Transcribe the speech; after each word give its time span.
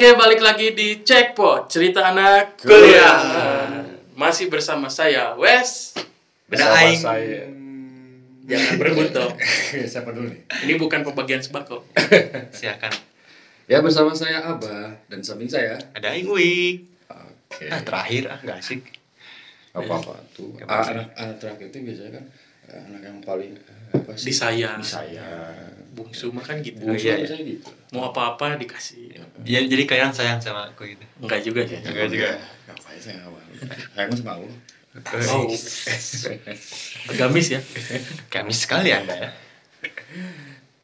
Oke, 0.00 0.16
balik 0.16 0.40
lagi 0.40 0.72
di 0.72 1.04
Checkpot, 1.04 1.68
cerita 1.68 2.00
anak 2.08 2.56
kuliah. 2.64 3.20
Masih 4.16 4.48
bersama 4.48 4.88
saya, 4.88 5.36
Wes. 5.36 5.92
Bersama 6.48 6.72
Aing. 6.80 6.96
saya. 6.96 7.44
Jangan 8.48 8.80
berebut 8.80 9.12
dong. 9.12 9.36
Siapa 9.92 10.08
dulu 10.16 10.32
nih? 10.32 10.40
Ini 10.64 10.80
bukan 10.80 11.04
pembagian 11.04 11.44
sembako. 11.44 11.84
Silakan. 12.56 12.96
Ya 13.68 13.84
bersama 13.84 14.16
saya 14.16 14.40
Abah 14.40 14.96
dan 15.12 15.20
samping 15.20 15.52
saya. 15.52 15.76
Ada 15.92 16.16
Aing 16.16 16.32
Wik. 16.32 16.80
Oke. 17.52 17.68
Ah, 17.68 17.84
terakhir 17.84 18.32
ah 18.32 18.40
nggak 18.40 18.56
asik. 18.56 18.80
Apa 19.76 20.00
apa 20.00 20.16
tuh? 20.32 20.56
Ah, 20.64 20.80
anak 20.96 21.12
anak 21.12 21.36
terakhir 21.44 21.76
itu 21.76 21.92
biasanya 21.92 22.16
kan 22.16 22.24
anak 22.74 23.02
yang 23.02 23.18
paling 23.22 23.52
eh, 23.54 23.98
apa 23.98 24.12
sih? 24.14 24.30
Disayang. 24.30 24.80
Disayang. 24.80 25.70
Bungsu 25.94 26.30
mah 26.30 26.44
kan 26.44 26.62
gitu. 26.62 26.82
Bungsu 26.86 27.10
iya, 27.10 27.18
iya. 27.18 27.26
biasanya 27.26 27.44
gitu. 27.46 27.70
Mau 27.94 28.14
apa-apa 28.14 28.54
dikasih. 28.56 29.18
Ya, 29.42 29.58
jadi 29.66 29.82
kalian 29.88 30.14
sayang 30.14 30.38
sama 30.38 30.70
aku 30.70 30.86
gitu. 30.86 31.04
Enggak 31.18 31.40
juga 31.42 31.66
sih. 31.66 31.78
Enggak 31.82 32.08
juga. 32.08 32.30
Ngapain 32.70 32.98
saya 33.02 33.14
nggak 33.18 33.30
mau? 33.30 33.40
Saya 33.94 34.04
mah 34.06 34.16
sama 34.16 34.32
Allah. 34.38 34.54
Oh, 35.30 35.46
agamis 37.14 37.54
ya. 37.54 37.60
Kami 38.26 38.50
sekali 38.50 38.90
anda 38.90 39.14
ya. 39.14 39.30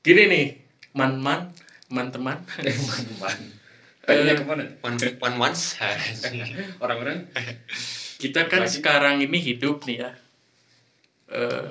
Gini 0.07 0.31
nih, 0.31 0.47
man-man, 0.95 1.51
man-teman. 1.91 2.39
Teman-teman. 2.63 3.39
Kayaknya 4.07 4.35
ke 4.39 4.45
mana? 4.47 4.63
nih? 4.63 4.71
One, 4.87 4.97
one 5.19 5.37
once. 5.51 5.83
Orang-orang? 6.79 7.27
Kita 8.23 8.47
kan 8.47 8.63
Lagi. 8.63 8.79
sekarang 8.79 9.19
ini 9.19 9.39
hidup 9.43 9.83
nih 9.83 10.07
ya. 10.07 10.11
Eh, 11.31 11.71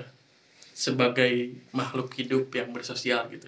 sebagai 0.75 1.55
makhluk 1.71 2.11
hidup 2.20 2.51
yang 2.51 2.75
bersosial 2.75 3.31
gitu. 3.31 3.48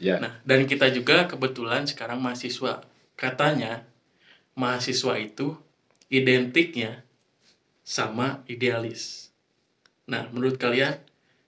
Ya. 0.00 0.22
Nah, 0.22 0.38
dan 0.46 0.64
kita 0.64 0.88
juga 0.94 1.26
kebetulan 1.26 1.84
sekarang 1.84 2.22
mahasiswa. 2.22 2.86
Katanya 3.18 3.82
mahasiswa 4.54 5.18
itu 5.18 5.58
identiknya 6.08 7.02
sama 7.84 8.40
idealis. 8.48 9.28
Nah, 10.08 10.30
menurut 10.32 10.56
kalian 10.56 10.96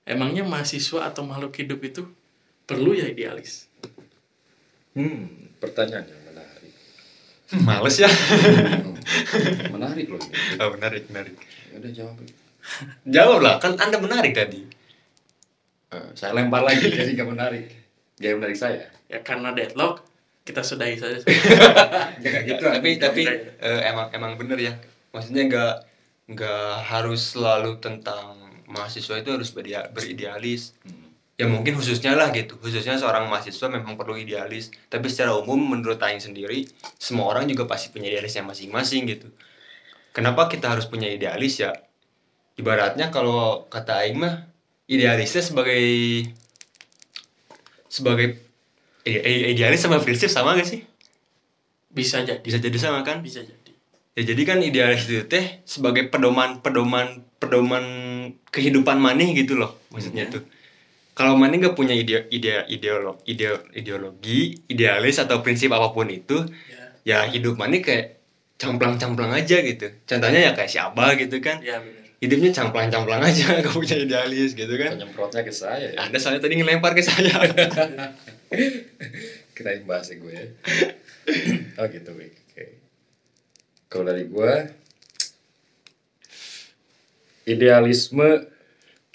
emangnya 0.05 0.45
mahasiswa 0.45 1.09
atau 1.09 1.25
makhluk 1.25 1.57
hidup 1.57 1.81
itu 1.81 2.03
perlu 2.69 2.93
ya 2.93 3.09
idealis? 3.09 3.71
Hmm, 4.93 5.55
pertanyaan 5.63 6.05
yang 6.05 6.23
menarik. 6.29 6.73
Males 7.65 7.97
ya. 7.97 8.11
Hmm, 8.11 8.99
menarik 9.73 10.07
loh 10.11 10.21
ini. 10.21 10.59
Oh, 10.59 10.71
menarik, 10.75 11.03
menarik. 11.09 11.35
Ya 11.71 11.75
udah 11.79 11.93
jawab. 11.95 12.17
Jawab 13.07 13.41
lah, 13.43 13.55
kan 13.59 13.77
anda 13.77 13.97
menarik 13.97 14.33
tadi. 14.33 14.63
Eh, 15.91 16.09
saya 16.15 16.33
lempar 16.37 16.63
lagi 16.63 16.87
jadi 16.99 17.11
nggak 17.19 17.31
menarik. 17.31 17.67
Dia 18.21 18.37
menarik 18.37 18.57
saya. 18.57 18.87
Ya 19.11 19.21
karena 19.27 19.51
deadlock 19.51 20.07
kita 20.47 20.63
sudahi 20.63 20.97
saja. 20.97 21.19
Jangan 22.23 22.43
gitu. 22.47 22.63
tapi 22.63 22.91
tapi 22.97 23.23
eh, 23.59 23.81
emang 23.91 24.09
emang 24.15 24.33
bener 24.39 24.59
ya. 24.61 24.73
Maksudnya 25.11 25.51
nggak 25.51 25.75
nggak 26.31 26.73
harus 26.87 27.35
selalu 27.35 27.83
tentang 27.83 28.39
mahasiswa 28.71 29.19
itu 29.19 29.31
harus 29.35 29.51
beria- 29.51 29.91
beridealis. 29.91 30.79
Hmm. 30.87 31.11
ya 31.41 31.49
mungkin 31.49 31.73
khususnya 31.73 32.13
lah 32.13 32.29
gitu 32.37 32.61
khususnya 32.61 33.01
seorang 33.01 33.25
mahasiswa 33.25 33.65
memang 33.73 33.97
perlu 33.97 34.13
idealis 34.13 34.69
tapi 34.93 35.09
secara 35.09 35.33
umum 35.33 35.57
menurut 35.57 35.97
Aing 35.97 36.21
sendiri 36.21 36.69
semua 37.01 37.33
orang 37.33 37.49
juga 37.49 37.65
pasti 37.65 37.89
punya 37.89 38.13
idealisnya 38.13 38.45
masing-masing 38.45 39.09
gitu 39.09 39.33
kenapa 40.13 40.53
kita 40.53 40.69
harus 40.69 40.85
punya 40.85 41.09
idealis 41.09 41.65
ya 41.65 41.73
ibaratnya 42.61 43.09
kalau 43.09 43.65
kata 43.67 44.05
Aing 44.05 44.21
mah 44.21 44.45
idealisnya 44.87 45.41
sebagai 45.41 45.81
sebagai 47.89 48.39
ide- 49.03 49.25
ide- 49.25 49.49
idealis 49.53 49.81
sama 49.81 49.99
prinsip 49.99 50.29
sama 50.29 50.55
gak 50.55 50.69
sih 50.69 50.81
Bisa 51.91 52.23
jadi. 52.23 52.39
bisa 52.39 52.59
jadi 52.61 52.79
sama 52.79 53.03
kan 53.03 53.19
Bisa 53.19 53.43
jadi. 53.43 53.73
ya 54.15 54.23
jadi 54.25 54.43
kan 54.45 54.59
idealis 54.61 55.07
itu 55.07 55.27
teh 55.27 55.65
sebagai 55.65 56.07
pedoman 56.07 56.61
pedoman 56.61 57.07
pedoman 57.37 57.85
kehidupan 58.49 58.99
maneh 58.99 59.35
gitu 59.35 59.57
loh 59.57 59.75
maksudnya 59.89 60.29
Iya. 60.29 60.35
tuh 60.37 60.43
kalau 61.11 61.35
maneh 61.35 61.59
nggak 61.59 61.75
punya 61.75 61.93
ide 61.93 62.31
ide 62.31 62.63
ideolo, 62.69 63.19
ide- 63.25 63.67
ideologi 63.73 64.55
idealis 64.67 65.19
atau 65.19 65.41
prinsip 65.41 65.71
apa 65.71 65.91
pun 65.91 66.07
itu 66.07 66.47
Ya, 67.03 67.25
ya 67.25 67.33
hidup 67.33 67.57
maneh 67.57 67.81
kayak 67.81 68.23
camplang-camplang 68.55 69.33
aja 69.33 69.57
gitu 69.61 69.89
contohnya 70.05 70.41
ya 70.47 70.53
kayak 70.53 70.69
si 70.69 70.79
Abah 70.79 71.17
gitu 71.17 71.41
kan 71.41 71.59
ya. 71.61 71.81
Hidupnya 72.21 72.53
camplang-camplang 72.53 73.25
aja 73.25 73.57
gak 73.65 73.73
punya 73.73 73.97
idealis 73.97 74.53
gitu 74.53 74.77
kan 74.77 74.97
Penyemprotnya 74.97 75.43
ke 75.43 75.53
saya 75.53 75.97
ya. 75.97 75.99
anda 76.05 76.21
soalnya 76.21 76.45
tadi 76.45 76.61
ngelempar 76.61 76.93
ke 76.93 77.01
saya 77.01 77.33
Kita 79.61 79.77
bahas 79.85 80.09
ya 80.09 80.17
gue 80.17 80.33
ya. 80.33 80.47
oh 81.77 81.87
gitu. 81.93 82.11
Oke. 82.17 82.65
Kalau 83.93 84.05
dari 84.09 84.25
gue, 84.25 84.53
idealisme 87.45 88.49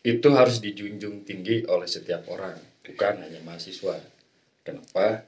itu 0.05 0.29
harus 0.38 0.61
dijunjung 0.61 1.25
tinggi 1.25 1.65
oleh 1.65 1.89
setiap 1.89 2.29
orang, 2.29 2.61
bukan 2.85 3.25
hanya 3.25 3.41
mahasiswa. 3.41 3.97
Kenapa? 4.61 5.25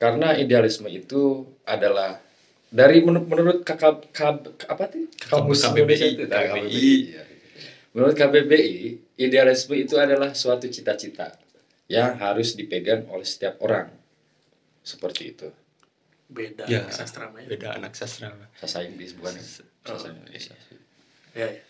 Karena 0.00 0.32
idealisme 0.32 0.88
itu 0.88 1.44
adalah 1.68 2.16
dari 2.72 3.04
menurut, 3.04 3.28
menurut 3.28 3.58
kakak 3.62 4.08
kab, 4.10 4.40
apa 4.64 4.84
tuh 4.88 5.04
kamus 5.20 5.60
KBBI, 5.60 5.76
Indonesia 5.76 6.06
itu 6.08 6.24
KBBI. 6.24 6.94
ya. 7.12 7.24
menurut 7.92 8.14
KBBI 8.16 8.76
idealisme 9.18 9.76
itu 9.76 10.00
adalah 10.00 10.32
suatu 10.32 10.64
cita-cita 10.66 11.36
yang 11.86 12.16
harus 12.16 12.56
dipegang 12.56 13.04
oleh 13.06 13.28
setiap 13.28 13.60
orang 13.60 13.92
seperti 14.80 15.22
itu 15.30 15.48
Beda 16.26 16.64
Ya. 16.64 16.88
sastra 16.88 17.28
mah 17.28 17.44
ya. 17.44 17.48
beda 17.52 17.76
anak 17.76 17.92
sastra 17.92 18.32
sasa 18.56 18.80
Inggris 18.82 19.12
bukan 19.12 19.36
ya? 19.36 19.44
Oh, 19.84 20.00
sasa 20.00 20.08
Indonesia 20.10 20.56
Ya, 21.32 21.48
ya. 21.48 21.60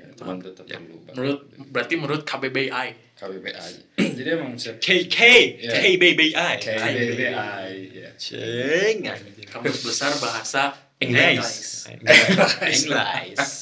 Ya, 0.00 0.06
cuman 0.16 0.36
tetap 0.40 0.64
perlu 0.64 0.96
banget. 0.98 1.14
Menurut 1.14 1.40
berarti 1.68 1.94
menurut 1.94 2.22
KBBI. 2.24 2.88
KBBI 3.20 3.70
jadi 4.16 4.28
emang 4.34 4.56
siap 4.56 4.80
KK 4.80 5.16
Ya. 5.60 5.72
KBBI 5.76 6.56
KBBI 6.56 7.70
ya 7.92 8.10
ceng. 8.16 9.04
Kamus 9.46 9.84
besar 9.84 10.16
bahasa 10.16 10.72
English. 10.98 11.84
English. 11.86 12.24
English. 12.80 13.54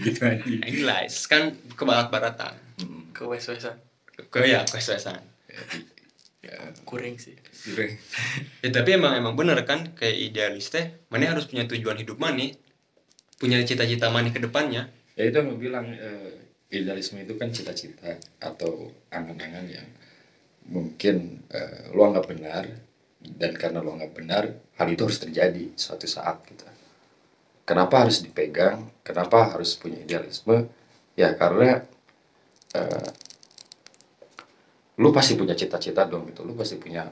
gitu 0.00 0.20
aja 0.22 0.42
English 0.62 1.16
kan 1.26 1.42
ke 1.52 1.82
barat-baratan. 1.82 2.54
Hmm, 2.78 3.10
Ke 3.10 3.26
wes-wesan. 3.26 3.74
Ke 4.30 4.46
ya 4.46 4.62
ke 4.62 4.78
Swesan. 4.78 5.18
ya 6.40 6.70
Kuring 6.86 7.18
sih. 7.18 7.34
gitu. 7.34 7.82
Ya 8.62 8.70
tapi 8.72 8.94
emang 8.94 9.14
emang 9.14 9.34
bener 9.34 9.58
kan 9.62 9.90
kayak 9.92 10.16
idealis 10.30 10.70
teh, 10.70 10.94
mana 11.10 11.26
harus 11.28 11.46
punya 11.46 11.66
tujuan 11.66 11.98
hidup 11.98 12.16
mana, 12.16 12.50
punya 13.36 13.60
cita-cita 13.64 14.08
mana 14.08 14.32
ke 14.32 14.40
depannya. 14.40 14.88
ya 15.16 15.24
itu 15.24 15.36
yang 15.40 15.56
bilang 15.56 15.86
eh, 15.96 16.44
idealisme 16.72 17.20
itu 17.24 17.40
kan 17.40 17.48
cita-cita 17.48 18.20
atau 18.36 18.92
angan-angan 19.08 19.64
yang 19.68 19.88
mungkin 20.68 21.46
eh, 21.52 21.88
lo 21.96 22.04
anggap 22.04 22.28
benar 22.28 22.64
dan 23.22 23.52
karena 23.56 23.80
lo 23.80 23.96
anggap 23.96 24.12
benar 24.12 24.44
hal 24.76 24.88
itu 24.92 25.02
harus 25.08 25.20
terjadi 25.20 25.72
suatu 25.76 26.04
saat 26.04 26.42
gitu. 26.48 26.64
Kenapa 27.66 28.06
harus 28.06 28.22
dipegang? 28.22 28.86
Kenapa 29.02 29.56
harus 29.56 29.74
punya 29.74 29.98
idealisme? 30.04 30.68
Ya 31.16 31.32
karena 31.34 31.82
eh, 32.76 33.08
lu 35.00 35.12
pasti 35.12 35.36
punya 35.36 35.56
cita-cita 35.56 36.04
dong 36.08 36.28
gitu. 36.28 36.44
Lu 36.44 36.56
pasti 36.56 36.76
punya 36.76 37.08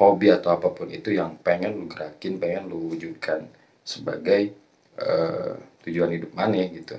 hobi 0.00 0.32
atau 0.32 0.52
apa 0.52 0.72
pun 0.72 0.88
itu 0.88 1.12
yang 1.12 1.36
pengen 1.40 1.76
lu 1.76 1.86
gerakin 1.86 2.40
pengen 2.40 2.66
lu 2.68 2.92
wujudkan 2.92 3.44
sebagai 3.84 4.61
eh, 5.02 5.52
tujuan 5.82 6.10
hidup 6.14 6.30
mana 6.32 6.62
gitu 6.62 6.94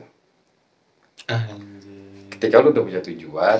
Anjir. 1.31 2.27
ketika 2.35 2.59
lu 2.59 2.75
udah 2.75 2.83
punya 2.83 3.01
tujuan 3.01 3.59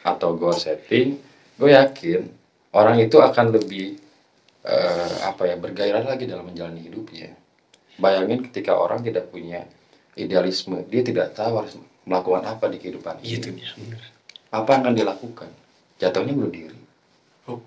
atau 0.00 0.38
goal 0.38 0.54
setting 0.54 1.18
gue 1.58 1.70
yakin 1.74 2.30
orang 2.70 3.02
itu 3.02 3.18
akan 3.18 3.50
lebih 3.50 3.98
eh, 4.62 5.14
apa 5.26 5.50
ya 5.50 5.58
bergairah 5.58 6.06
lagi 6.06 6.24
dalam 6.24 6.46
menjalani 6.46 6.86
hidupnya 6.86 7.34
bayangin 7.98 8.46
ketika 8.46 8.78
orang 8.78 9.02
tidak 9.02 9.28
punya 9.28 9.66
idealisme 10.14 10.78
dia 10.86 11.02
tidak 11.02 11.34
tahu 11.34 11.60
harus 11.60 11.74
melakukan 12.06 12.46
apa 12.46 12.70
di 12.70 12.78
kehidupan 12.78 13.20
Iya 13.20 13.38
ini 13.50 13.60
ya, 13.60 13.72
bener. 13.76 14.00
apa 14.50 14.68
yang 14.72 14.80
akan 14.86 14.94
dilakukan 14.96 15.50
jatuhnya 15.98 16.32
bunuh 16.32 16.52
diri 16.52 16.78
Oh, 17.44 17.58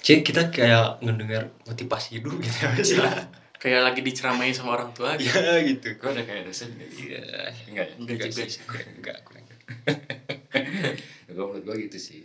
Cing 0.00 0.22
kita 0.22 0.48
kayak 0.48 1.02
ngedengar 1.02 1.50
motivasi 1.66 2.20
hidup 2.20 2.38
gitu 2.38 2.56
ya. 2.62 2.70
Iya. 2.76 3.08
kayak 3.66 3.82
lagi 3.82 4.00
diceramain 4.06 4.54
sama 4.54 4.78
orang 4.78 4.94
tua 4.94 5.18
gitu. 5.18 5.34
Iya 5.34 5.58
gitu. 5.66 5.98
gue 5.98 6.10
ada 6.14 6.22
kayak 6.22 6.46
dosen 6.46 6.70
gitu 6.78 7.10
Iya. 7.10 7.50
enggak 7.66 7.86
ya 7.90 7.94
Enggak 7.98 8.16
juga 8.30 8.42
sih. 8.46 8.62
Enggak, 8.94 9.16
kurang. 9.26 9.42
gue 11.36 11.44
menurut 11.44 11.62
gue 11.66 11.76
gitu 11.90 11.98
sih 11.98 12.22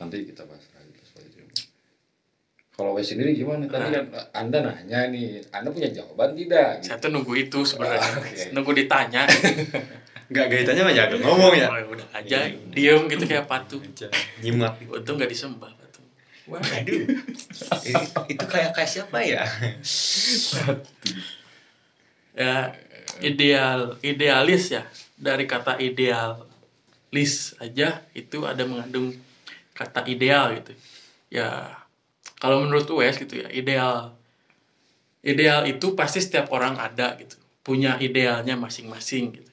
nanti 0.00 0.24
kita 0.24 0.48
bahas 0.48 0.64
lagi 0.72 0.96
soal 1.04 1.28
itu 1.28 1.38
kalau 2.72 2.96
Wes 2.96 3.12
sendiri 3.12 3.36
gimana 3.36 3.68
tadi 3.68 3.92
kan 3.92 4.08
anda 4.32 4.58
nanya 4.64 5.12
nih 5.12 5.44
anda 5.52 5.68
punya 5.68 5.92
jawaban 5.92 6.32
tidak 6.32 6.80
Saya 6.80 6.96
tuh 6.96 7.12
nunggu 7.12 7.36
itu 7.36 7.60
sebenarnya. 7.60 8.00
Ah, 8.00 8.16
oke. 8.16 8.44
Nunggu 8.56 8.72
ditanya. 8.72 9.28
Enggak 10.32 10.46
gaitannya 10.48 10.82
mah 10.88 10.94
jago 10.96 11.16
ngomong 11.20 11.52
ya. 11.60 11.68
Oh, 11.68 11.92
udah 11.92 12.08
aja 12.16 12.48
diem 12.72 13.02
gitu 13.12 13.24
kayak. 13.28 13.44
Aja, 13.44 14.08
Nyimak. 14.40 14.80
Untung 14.88 15.20
nggak 15.20 15.28
disembah. 15.28 15.68
Waduh. 16.48 17.04
itu, 17.84 18.18
itu 18.32 18.44
kayak 18.48 18.72
kayak 18.72 18.90
siapa 18.90 19.18
ya? 19.20 19.44
ya 22.32 22.72
ideal 23.20 24.00
idealis 24.00 24.72
ya. 24.72 24.84
Dari 25.20 25.44
kata 25.44 25.76
idealis 25.76 27.54
aja 27.60 28.00
itu 28.16 28.38
ada 28.48 28.64
mengandung 28.64 29.12
kata 29.76 30.08
ideal 30.08 30.56
gitu. 30.56 30.72
Ya 31.28 31.76
kalau 32.40 32.64
menurut 32.64 32.88
US 32.88 33.20
gitu 33.20 33.44
ya 33.44 33.48
ideal. 33.52 34.16
Ideal 35.20 35.68
itu 35.68 35.92
pasti 35.92 36.24
setiap 36.24 36.48
orang 36.48 36.80
ada 36.80 37.12
gitu. 37.20 37.36
Punya 37.60 38.00
idealnya 38.00 38.56
masing-masing 38.56 39.36
gitu. 39.36 39.52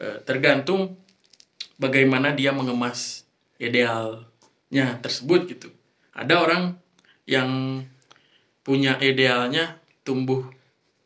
Eh, 0.00 0.18
tergantung 0.24 0.96
bagaimana 1.76 2.32
dia 2.32 2.56
mengemas 2.56 3.28
idealnya 3.60 4.96
tersebut 5.04 5.44
gitu 5.52 5.68
ada 6.12 6.34
orang 6.38 6.76
yang 7.24 7.80
punya 8.60 8.98
idealnya 8.98 9.80
tumbuh 10.02 10.44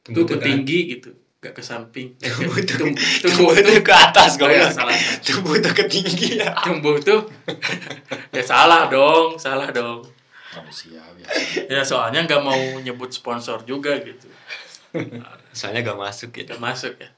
Tumbuh 0.02 0.22
tuh 0.22 0.38
tinggi 0.38 0.86
gitu 0.88 1.10
gak 1.36 1.52
ke 1.52 1.62
samping. 1.62 2.14
Tumbuh 2.22 2.58
tuh- 2.62 2.78
Tumbuh 3.22 3.54
tumbuh 3.54 3.82
ke 3.82 3.90
atas 3.92 4.38
Oh, 4.38 4.46
ya, 4.46 4.66
salah. 4.70 4.94
Tumbuh 5.26 5.54
itu 5.54 5.70
ke 5.70 5.84
tinggi 5.86 6.38
ya. 6.38 6.50
tumbuh 6.62 6.94
tuh 6.98 7.26
ya 8.36 8.42
salah 8.42 8.86
dong 8.86 9.34
salah 9.36 9.70
dong. 9.70 10.02
Manusia 10.54 11.02
biasa 11.12 11.68
ya 11.68 11.82
soalnya 11.82 12.24
nggak 12.24 12.40
mau 12.40 12.58
nyebut 12.80 13.10
sponsor 13.10 13.62
juga 13.62 13.94
gitu. 14.00 14.26
Soalnya 15.52 15.84
gak 15.84 15.98
masuk 15.98 16.30
ya. 16.32 16.42
nggak 16.48 16.62
masuk 16.62 16.94
ya. 16.96 17.08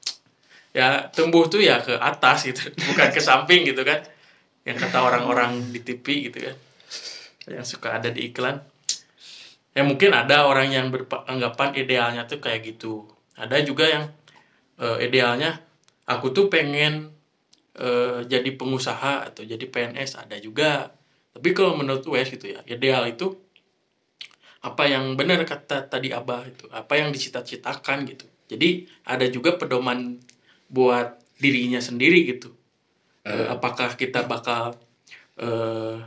Ya 0.69 0.87
tumbuh 1.09 1.45
tuh 1.45 1.61
ya 1.61 1.81
ke 1.81 1.93
atas 1.93 2.45
gitu 2.45 2.69
bukan 2.85 3.09
ke 3.09 3.21
samping 3.21 3.65
gitu 3.65 3.81
kan. 3.81 4.01
Yang 4.61 4.85
kata 4.85 4.97
orang-orang 4.99 5.71
di 5.71 5.79
TV 5.79 6.29
gitu 6.29 6.41
kan 6.43 6.55
yang 7.49 7.65
suka 7.65 7.97
ada 7.97 8.13
di 8.13 8.29
iklan. 8.29 8.61
Ya 9.73 9.85
mungkin 9.85 10.13
ada 10.13 10.49
orang 10.49 10.73
yang 10.73 10.89
beranggapan 10.89 11.77
idealnya 11.77 12.25
tuh 12.25 12.41
kayak 12.41 12.65
gitu. 12.65 13.05
Ada 13.37 13.61
juga 13.63 13.85
yang 13.89 14.03
eh, 14.81 14.97
idealnya 15.05 15.61
aku 16.09 16.33
tuh 16.33 16.49
pengen 16.49 17.13
eh, 17.77 18.25
jadi 18.25 18.49
pengusaha 18.57 19.29
atau 19.29 19.43
jadi 19.45 19.61
PNS 19.61 20.25
ada 20.25 20.35
juga. 20.41 20.93
Tapi 21.33 21.49
kalau 21.53 21.77
menurut 21.77 22.03
Wes 22.09 22.33
gitu 22.33 22.49
ya 22.49 22.65
ideal 22.65 23.05
itu 23.05 23.37
apa 24.59 24.83
yang 24.91 25.15
benar 25.15 25.39
kata 25.47 25.87
tadi 25.87 26.11
Abah 26.11 26.43
itu 26.43 26.67
apa 26.73 26.99
yang 26.99 27.15
dicita-citakan 27.15 28.03
gitu. 28.09 28.27
Jadi 28.49 28.89
ada 29.07 29.23
juga 29.29 29.55
pedoman 29.55 30.19
buat 30.67 31.15
dirinya 31.39 31.79
sendiri 31.79 32.27
gitu. 32.27 32.51
Eh, 33.23 33.47
apakah 33.47 33.95
kita 33.95 34.27
bakal 34.27 34.75
eh, 35.39 35.97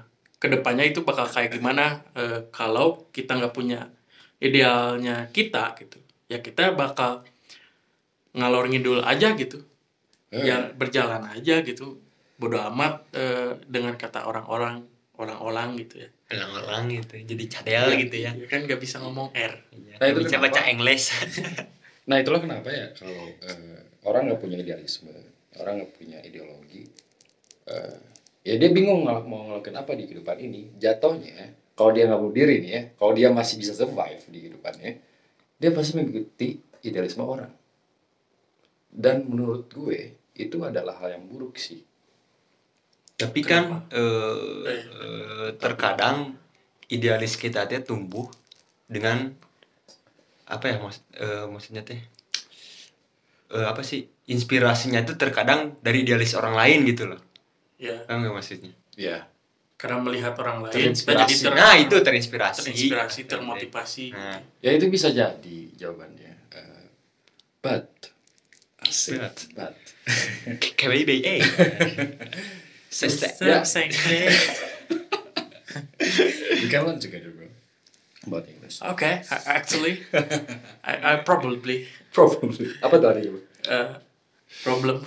ke 0.43 0.51
depannya 0.51 0.83
itu 0.91 1.07
bakal 1.07 1.31
kayak 1.31 1.55
gimana 1.55 2.03
eh, 2.19 2.51
kalau 2.51 3.07
kita 3.15 3.39
nggak 3.39 3.55
punya 3.55 3.87
idealnya 4.43 5.31
kita 5.31 5.79
gitu 5.79 6.03
ya 6.27 6.43
kita 6.43 6.75
bakal 6.75 7.23
ngalor 8.35 8.67
ngidul 8.67 9.07
aja 9.07 9.39
gitu 9.39 9.63
Eh, 10.33 10.49
ya 10.49 10.73
berjalan 10.73 11.21
aja 11.29 11.61
gitu 11.61 12.01
bodoh 12.41 12.65
amat 12.73 13.05
eh, 13.13 13.53
dengan 13.69 13.93
kata 14.01 14.25
orang-orang 14.25 14.81
orang-orang 15.21 15.77
gitu 15.77 16.09
ya 16.09 16.11
Orang-orang 16.33 17.05
gitu. 17.05 17.15
Jadi 17.29 17.45
cadel 17.45 17.85
gitu 18.01 18.17
ya. 18.17 18.33
Ya 18.33 18.49
kan 18.49 18.65
nggak 18.65 18.81
bisa 18.81 18.97
ngomong 19.05 19.37
R 19.37 19.53
Iya. 19.77 20.01
Nah, 20.01 20.07
itu 20.09 20.21
bisa 20.25 20.41
baca 20.41 20.61
English. 20.65 21.13
Nah 22.03 22.19
itulah 22.19 22.43
kenapa 22.43 22.67
ya 22.67 22.91
kalau 22.99 23.31
eh, 23.47 23.79
orang 24.03 24.27
nggak 24.27 24.43
punya 24.43 24.59
idealisme, 24.59 25.15
orang 25.55 25.79
nggak 25.79 25.93
punya 25.95 26.19
ideologi, 26.27 26.83
eh, 27.71 27.95
ya 28.43 28.55
dia 28.59 28.71
bingung 28.75 29.07
mau 29.07 29.47
ngelakuin 29.49 29.77
apa 29.79 29.93
di 29.95 30.05
kehidupan 30.07 30.37
ini. 30.43 30.61
Jatuhnya 30.79 31.55
kalau 31.79 31.91
dia 31.95 32.07
nggak 32.11 32.21
bunuh 32.21 32.35
diri 32.35 32.63
nih 32.63 32.71
ya, 32.71 32.83
kalau 32.99 33.13
dia 33.15 33.29
masih 33.33 33.57
bisa 33.59 33.73
survive 33.73 34.23
di 34.29 34.39
kehidupannya, 34.43 34.91
dia 35.57 35.71
pasti 35.73 35.93
mengikuti 35.97 36.61
idealisme 36.85 37.25
orang. 37.25 37.53
Dan 38.93 39.25
menurut 39.31 39.73
gue 39.73 40.21
itu 40.37 40.57
adalah 40.61 41.01
hal 41.01 41.17
yang 41.17 41.25
buruk 41.25 41.57
sih. 41.57 41.81
Tapi 43.17 43.41
kan 43.47 43.89
eh, 43.89 44.69
eh, 44.69 45.49
terkadang 45.57 46.37
idealis 46.93 47.39
kita 47.41 47.65
teh 47.65 47.81
tumbuh 47.81 48.29
dengan 48.85 49.33
apa 50.51 50.65
ya 50.69 50.77
mas 50.83 51.01
eh, 51.17 51.49
maksudnya 51.49 51.81
teh 51.87 52.03
Eh, 53.53 53.67
apa 53.69 53.85
sih 53.85 54.09
inspirasinya 54.33 55.05
itu 55.05 55.13
terkadang 55.21 55.77
dari 55.85 56.09
idealis 56.09 56.33
orang 56.33 56.57
lain 56.57 56.89
gitu 56.89 57.05
loh 57.05 57.21
ya 57.83 57.99
Paham 58.07 58.23
nggak 58.23 58.33
maksudnya 58.33 58.71
Ya. 58.95 59.27
karena 59.75 59.99
melihat 59.99 60.39
orang 60.39 60.63
lain 60.63 60.71
kita 60.71 60.79
jadi 60.79 61.27
Terinspirasi. 61.27 61.43
ter- 61.43 61.57
nah 61.59 61.75
itu 61.75 61.97
terinspirasi 61.99 62.61
terinspirasi 62.63 63.21
termotivasi 63.27 64.05
Nah. 64.15 64.39
Ya 64.63 64.71
itu 64.73 64.87
bisa 64.87 65.11
jadi 65.11 65.59
jawabannya. 65.75 66.33
Eh, 66.55 66.87
but, 67.59 67.91
asik. 68.81 69.19
But. 69.19 69.37
but. 69.59 69.75
KBBA 70.59 71.43
Ya. 73.43 73.65
saying, 73.65 73.91
We 76.63 76.69
can 76.69 76.85
learn 76.85 77.01
together, 77.01 77.31
bro. 77.31 77.49
About 78.27 78.45
English. 78.47 78.79
Okay, 78.85 79.23
actually, 79.49 80.05
I, 80.85 80.93
I 81.03 81.13
probably 81.25 81.89
Probably. 82.15 82.71
Apa 82.79 83.01
bro? 83.27 83.41
uh, 83.67 83.89
problem 84.61 85.01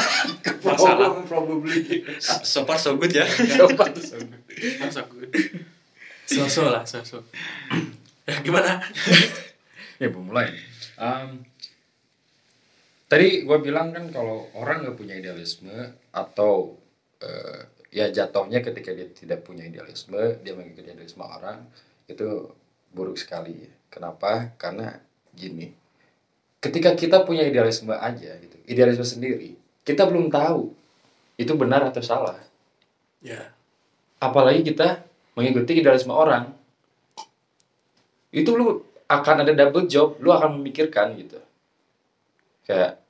masalah 0.66 1.20
probably. 1.28 2.02
so 2.20 2.64
far 2.64 2.80
so 2.80 2.96
good 2.96 3.12
ya 3.12 3.28
not 4.80 4.90
so 4.90 5.04
good. 5.12 5.30
So 6.28 6.44
so 6.44 6.68
lah, 6.68 6.84
so 6.84 7.00
so. 7.00 7.24
Ya, 8.28 8.44
gimana? 8.44 8.84
ya, 9.96 10.12
belum 10.12 10.28
mulai. 10.28 10.52
Um, 11.00 11.40
tadi 13.08 13.48
gue 13.48 13.58
bilang 13.64 13.96
kan 13.96 14.12
kalau 14.12 14.52
orang 14.52 14.84
nggak 14.84 15.00
punya 15.00 15.16
idealisme 15.16 15.72
atau 16.12 16.76
eh, 17.24 17.64
ya 17.88 18.12
jatuhnya 18.12 18.60
ketika 18.60 18.92
dia 18.92 19.08
tidak 19.08 19.48
punya 19.48 19.64
idealisme, 19.64 20.44
dia 20.44 20.52
mengikuti 20.52 20.84
idealisme 20.84 21.24
orang 21.24 21.64
itu 22.04 22.52
buruk 22.92 23.16
sekali. 23.16 23.64
Kenapa? 23.88 24.52
Karena 24.60 24.92
gini, 25.32 25.72
ketika 26.58 26.94
kita 26.98 27.22
punya 27.22 27.46
idealisme 27.46 27.94
aja 27.94 28.34
gitu, 28.38 28.56
idealisme 28.66 29.06
sendiri, 29.06 29.54
kita 29.86 30.06
belum 30.06 30.30
tahu 30.30 30.74
itu 31.38 31.52
benar 31.54 31.86
atau 31.86 32.02
salah. 32.02 32.38
Ya, 33.22 33.50
apalagi 34.18 34.66
kita 34.66 35.06
mengikuti 35.38 35.78
idealisme 35.78 36.10
orang. 36.10 36.54
Itu 38.34 38.58
lu 38.58 38.84
akan 39.08 39.46
ada 39.46 39.52
double 39.56 39.88
job 39.88 40.20
lu 40.20 40.34
akan 40.34 40.60
memikirkan 40.60 41.16
gitu. 41.16 41.40
Kayak 42.68 43.00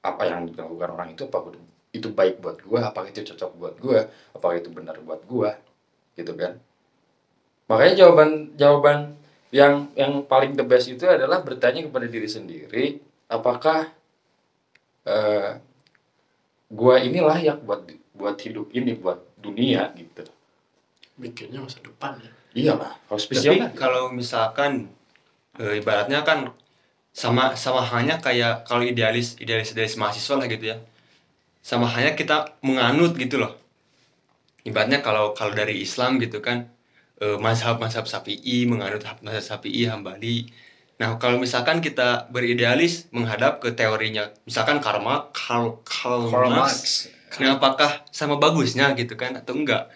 apa 0.00 0.22
yang 0.24 0.48
dilakukan 0.48 0.88
orang 0.94 1.08
itu 1.12 1.28
apa 1.28 1.52
itu 1.92 2.08
baik 2.14 2.40
buat 2.40 2.62
gua 2.64 2.88
apakah 2.88 3.12
itu 3.12 3.26
cocok 3.34 3.50
buat 3.58 3.74
gua 3.76 4.08
apakah 4.32 4.56
itu 4.56 4.72
benar 4.72 4.96
buat 5.04 5.20
gua 5.28 5.58
gitu 6.16 6.32
kan. 6.38 6.56
Makanya 7.68 7.94
jawaban 8.06 8.56
jawaban 8.56 9.17
yang 9.48 9.88
yang 9.96 10.24
paling 10.28 10.52
the 10.52 10.64
best 10.64 10.92
itu 10.92 11.08
adalah 11.08 11.40
bertanya 11.40 11.80
kepada 11.80 12.04
diri 12.04 12.28
sendiri 12.28 13.00
apakah 13.32 13.88
eh, 15.08 15.56
gua 16.68 17.00
ini 17.00 17.24
layak 17.24 17.64
buat 17.64 17.88
buat 18.12 18.36
hidup 18.44 18.68
ini 18.76 18.92
buat 18.98 19.24
dunia 19.40 19.88
gitu. 19.96 20.26
Mikirnya 21.16 21.64
masa 21.64 21.80
depan 21.80 22.20
ya. 22.20 22.32
iyalah 22.56 22.96
harus 23.12 23.28
tapi 23.28 23.36
visioner 23.36 23.70
kalau 23.76 24.10
misalkan 24.12 24.88
eh, 25.60 25.80
ibaratnya 25.80 26.24
kan 26.24 26.52
sama 27.12 27.56
sama 27.56 27.82
halnya 27.84 28.20
kayak 28.20 28.68
kalau 28.68 28.84
idealis 28.84 29.36
idealis 29.40 29.72
idealis 29.72 29.96
mahasiswa 29.96 30.36
lah 30.36 30.48
gitu 30.50 30.64
ya. 30.74 30.76
Sama 31.64 31.88
halnya 31.88 32.12
kita 32.12 32.56
menganut 32.60 33.16
gitu 33.16 33.40
loh. 33.40 33.56
Ibaratnya 34.68 35.00
kalau 35.00 35.32
kalau 35.32 35.56
dari 35.56 35.80
Islam 35.80 36.20
gitu 36.20 36.44
kan 36.44 36.68
eh, 37.22 37.38
mazhab 37.38 37.78
mazhab 37.82 38.06
Syafi'i 38.06 38.66
menganut 38.66 39.02
mazhab 39.22 39.44
Syafi'i 39.44 39.86
Hambali 39.86 40.50
nah 40.98 41.14
kalau 41.14 41.38
misalkan 41.38 41.78
kita 41.78 42.26
beridealis 42.34 43.06
menghadap 43.14 43.62
ke 43.62 43.70
teorinya 43.70 44.34
misalkan 44.42 44.82
karma 44.82 45.30
Karl, 45.30 45.78
Karl, 45.86 46.26
Karl 46.26 46.50
Marx, 46.50 46.74
Marx 46.74 47.18
Nah, 47.36 47.60
apakah 47.60 48.08
sama 48.08 48.40
bagusnya 48.40 48.96
gitu 48.96 49.12
kan 49.14 49.36
atau 49.36 49.52
enggak? 49.52 49.92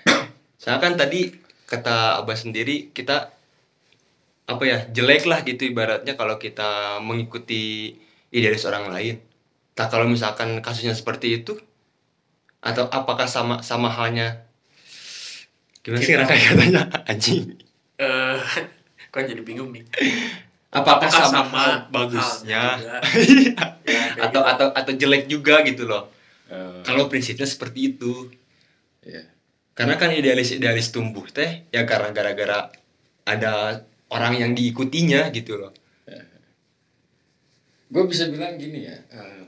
Soalnya 0.61 0.81
kan 0.85 0.93
tadi 1.01 1.33
kata 1.65 2.21
Abah 2.21 2.37
sendiri 2.37 2.93
kita 2.93 3.33
apa 4.45 4.63
ya 4.69 4.85
jelek 4.93 5.25
lah 5.25 5.41
gitu 5.41 5.73
ibaratnya 5.73 6.13
kalau 6.13 6.37
kita 6.37 7.01
mengikuti 7.01 7.97
idealis 8.29 8.69
orang 8.69 8.93
lain. 8.93 9.17
Nah 9.81 9.87
kalau 9.89 10.05
misalkan 10.05 10.61
kasusnya 10.61 10.93
seperti 10.93 11.41
itu 11.41 11.57
atau 12.61 12.87
apakah 12.93 13.25
sama 13.27 13.65
sama 13.65 13.89
halnya 13.89 14.45
gimana 15.83 15.99
sih 15.99 16.09
Kita- 16.09 16.21
rangkai 16.23 16.39
katanya 16.41 16.83
anjing? 17.11 17.45
Eh, 17.97 18.37
kok 19.09 19.23
jadi 19.23 19.43
bingung 19.43 19.71
nih. 19.71 19.83
Apakah, 20.71 21.05
Apakah 21.05 21.11
sama, 21.13 21.41
sama 21.45 21.65
bagusnya 21.91 22.63
juga? 22.79 22.99
Ya, 24.17 24.25
atau 24.25 24.41
gitu. 24.41 24.51
atau 24.57 24.67
atau 24.73 24.93
jelek 24.95 25.27
juga 25.27 25.61
gitu 25.63 25.85
loh? 25.85 26.09
Eh, 26.49 26.81
Kalau 26.83 27.07
prinsipnya 27.07 27.45
seperti 27.45 27.93
itu. 27.93 28.31
Iya. 29.03 29.27
karena 29.73 29.97
kan 29.97 30.13
idealis 30.13 30.53
idealis 30.53 30.93
tumbuh 30.93 31.27
teh 31.27 31.67
ya 31.69 31.83
karena 31.83 32.13
gara-gara 32.13 32.71
ada 33.25 33.83
orang 34.09 34.37
yang 34.37 34.53
diikutinya 34.53 35.33
gitu 35.33 35.59
loh 35.59 35.73
gue 37.89 38.05
bisa 38.07 38.29
bilang 38.29 38.57
gini 38.57 38.85
ya 38.85 38.97
eh, 39.11 39.43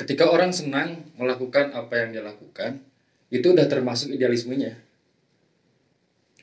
ketika 0.00 0.32
orang 0.32 0.48
senang 0.48 1.04
melakukan 1.20 1.76
apa 1.76 1.92
yang 2.00 2.16
dia 2.16 2.24
lakukan 2.24 2.80
itu 3.28 3.52
udah 3.52 3.68
termasuk 3.68 4.08
idealismenya. 4.08 4.80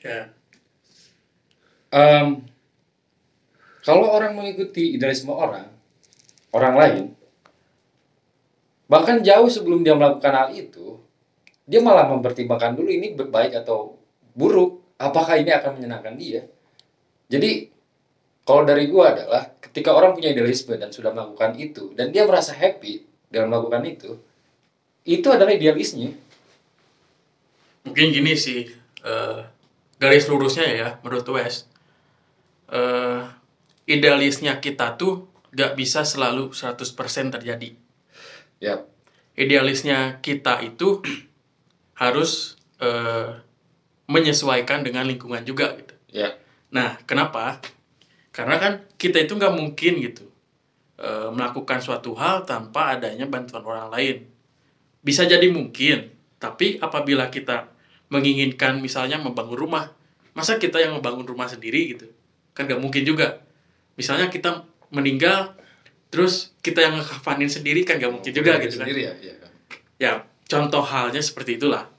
Ya. 0.05 0.29
Em, 1.89 2.45
kalau 3.81 4.13
orang 4.13 4.37
mengikuti 4.37 4.93
idealisme 4.93 5.33
orang 5.33 5.73
orang 6.53 6.75
lain 6.77 7.03
bahkan 8.85 9.25
jauh 9.25 9.49
sebelum 9.49 9.81
dia 9.81 9.97
melakukan 9.97 10.31
hal 10.31 10.49
itu 10.53 11.01
dia 11.65 11.81
malah 11.81 12.07
mempertimbangkan 12.07 12.77
dulu 12.77 12.87
ini 12.87 13.17
baik 13.17 13.57
atau 13.65 13.97
buruk 14.37 14.95
apakah 15.01 15.35
ini 15.35 15.51
akan 15.51 15.81
menyenangkan 15.81 16.15
dia. 16.15 16.47
Jadi 17.27 17.67
kalau 18.47 18.63
dari 18.63 18.87
gua 18.87 19.11
adalah 19.11 19.43
ketika 19.59 19.91
orang 19.91 20.15
punya 20.15 20.31
idealisme 20.31 20.77
dan 20.79 20.93
sudah 20.93 21.11
melakukan 21.11 21.59
itu 21.59 21.91
dan 21.97 22.13
dia 22.15 22.23
merasa 22.23 22.55
happy 22.55 23.06
dalam 23.31 23.51
melakukan 23.51 23.83
itu 23.83 24.11
itu 25.07 25.27
adalah 25.31 25.55
idealisnya. 25.55 26.11
Mungkin 27.87 28.11
gini 28.11 28.35
sih 28.35 28.67
eh, 29.07 29.39
garis 29.95 30.27
lurusnya 30.27 30.67
ya 30.67 30.89
menurut 30.99 31.23
Wes. 31.31 31.63
Eh, 32.67 33.23
idealisnya 33.87 34.59
kita 34.59 34.99
tuh 34.99 35.31
gak 35.55 35.79
bisa 35.79 36.03
selalu 36.03 36.51
100% 36.51 37.31
terjadi. 37.31 37.71
Ya. 38.59 38.83
Idealisnya 39.39 40.19
kita 40.19 40.59
itu 40.59 40.99
harus 42.03 42.59
eh, 42.83 43.31
menyesuaikan 44.11 44.83
dengan 44.83 45.07
lingkungan 45.07 45.47
juga 45.47 45.71
gitu. 45.79 45.95
Ya. 46.11 46.35
Nah, 46.67 46.99
kenapa? 47.07 47.63
Karena 48.35 48.59
kan 48.59 48.73
kita 48.99 49.23
itu 49.23 49.39
nggak 49.39 49.55
mungkin 49.55 50.03
gitu 50.03 50.27
eh, 50.97 51.29
melakukan 51.29 51.79
suatu 51.79 52.17
hal 52.17 52.43
tanpa 52.43 52.97
adanya 52.97 53.29
bantuan 53.29 53.63
orang 53.63 53.89
lain. 53.93 54.25
Bisa 55.01 55.23
jadi 55.23 55.45
mungkin, 55.49 56.11
tapi 56.41 56.81
apabila 56.81 57.29
kita 57.31 57.69
menginginkan 58.09 58.81
misalnya 58.81 59.21
membangun 59.21 59.57
rumah, 59.57 59.85
masa 60.33 60.57
kita 60.57 60.81
yang 60.81 60.97
membangun 60.97 61.25
rumah 61.25 61.47
sendiri 61.47 61.95
gitu? 61.95 62.09
Kan 62.57 62.65
nggak 62.67 62.81
mungkin 62.81 63.05
juga. 63.05 63.41
Misalnya 63.97 64.29
kita 64.29 64.65
meninggal, 64.93 65.57
terus 66.13 66.53
kita 66.61 66.83
yang 66.83 66.99
ngekafanin 66.99 67.49
sendiri 67.49 67.81
kan 67.85 67.97
nggak 67.97 68.13
mungkin 68.13 68.31
juga 68.33 68.57
gitu 68.61 68.77
kan? 68.77 68.85
sendiri 68.85 69.01
ya, 69.07 69.13
ya. 69.21 69.33
Ya, 69.97 70.13
contoh 70.45 70.85
halnya 70.85 71.21
seperti 71.21 71.57
itulah. 71.57 71.89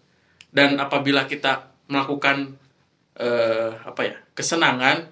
Dan 0.48 0.78
apabila 0.78 1.26
kita 1.26 1.74
melakukan 1.90 2.56
eh, 3.18 3.70
apa 3.74 4.02
ya 4.06 4.16
kesenangan 4.32 5.10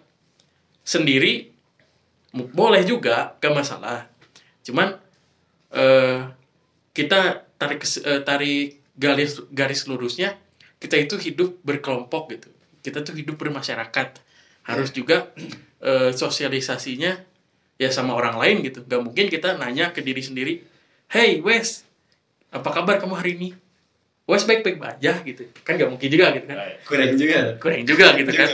sendiri 0.87 1.56
boleh 2.37 2.85
juga 2.85 3.37
gak 3.41 3.55
masalah. 3.57 4.11
Cuman 4.61 5.01
eh, 5.73 6.21
kita 6.93 7.49
tarik 7.57 7.83
eh, 8.05 8.21
tarik 8.21 8.85
garis 8.97 9.41
garis 9.53 9.85
lurusnya 9.89 10.37
kita 10.77 10.97
itu 11.01 11.17
hidup 11.17 11.61
berkelompok 11.65 12.37
gitu. 12.37 12.49
Kita 12.85 13.01
tuh 13.01 13.17
hidup 13.17 13.41
bermasyarakat. 13.41 14.21
Harus 14.69 14.91
juga 14.93 15.33
eh, 15.89 16.13
sosialisasinya 16.13 17.13
ya 17.77 17.89
sama 17.93 18.13
orang 18.17 18.37
lain 18.41 18.57
gitu. 18.65 18.85
Gak 18.85 19.01
mungkin 19.01 19.29
kita 19.33 19.57
nanya 19.57 19.93
ke 19.93 20.01
diri 20.05 20.21
sendiri, 20.21 20.65
"Hey 21.09 21.41
Wes, 21.41 21.85
apa 22.53 22.69
kabar 22.73 23.01
kamu 23.01 23.15
hari 23.17 23.33
ini?" 23.41 23.51
Wes 24.27 24.43
baik-baik 24.43 24.83
aja 24.83 25.23
gitu. 25.23 25.47
Kan 25.63 25.79
gak 25.79 25.87
mungkin 25.87 26.09
juga 26.11 26.35
gitu 26.35 26.51
kan. 26.51 26.59
kurang 26.83 27.15
juga 27.15 27.39
Kurang 27.63 27.83
juga 27.87 28.07
gitu 28.19 28.33
kan. 28.35 28.49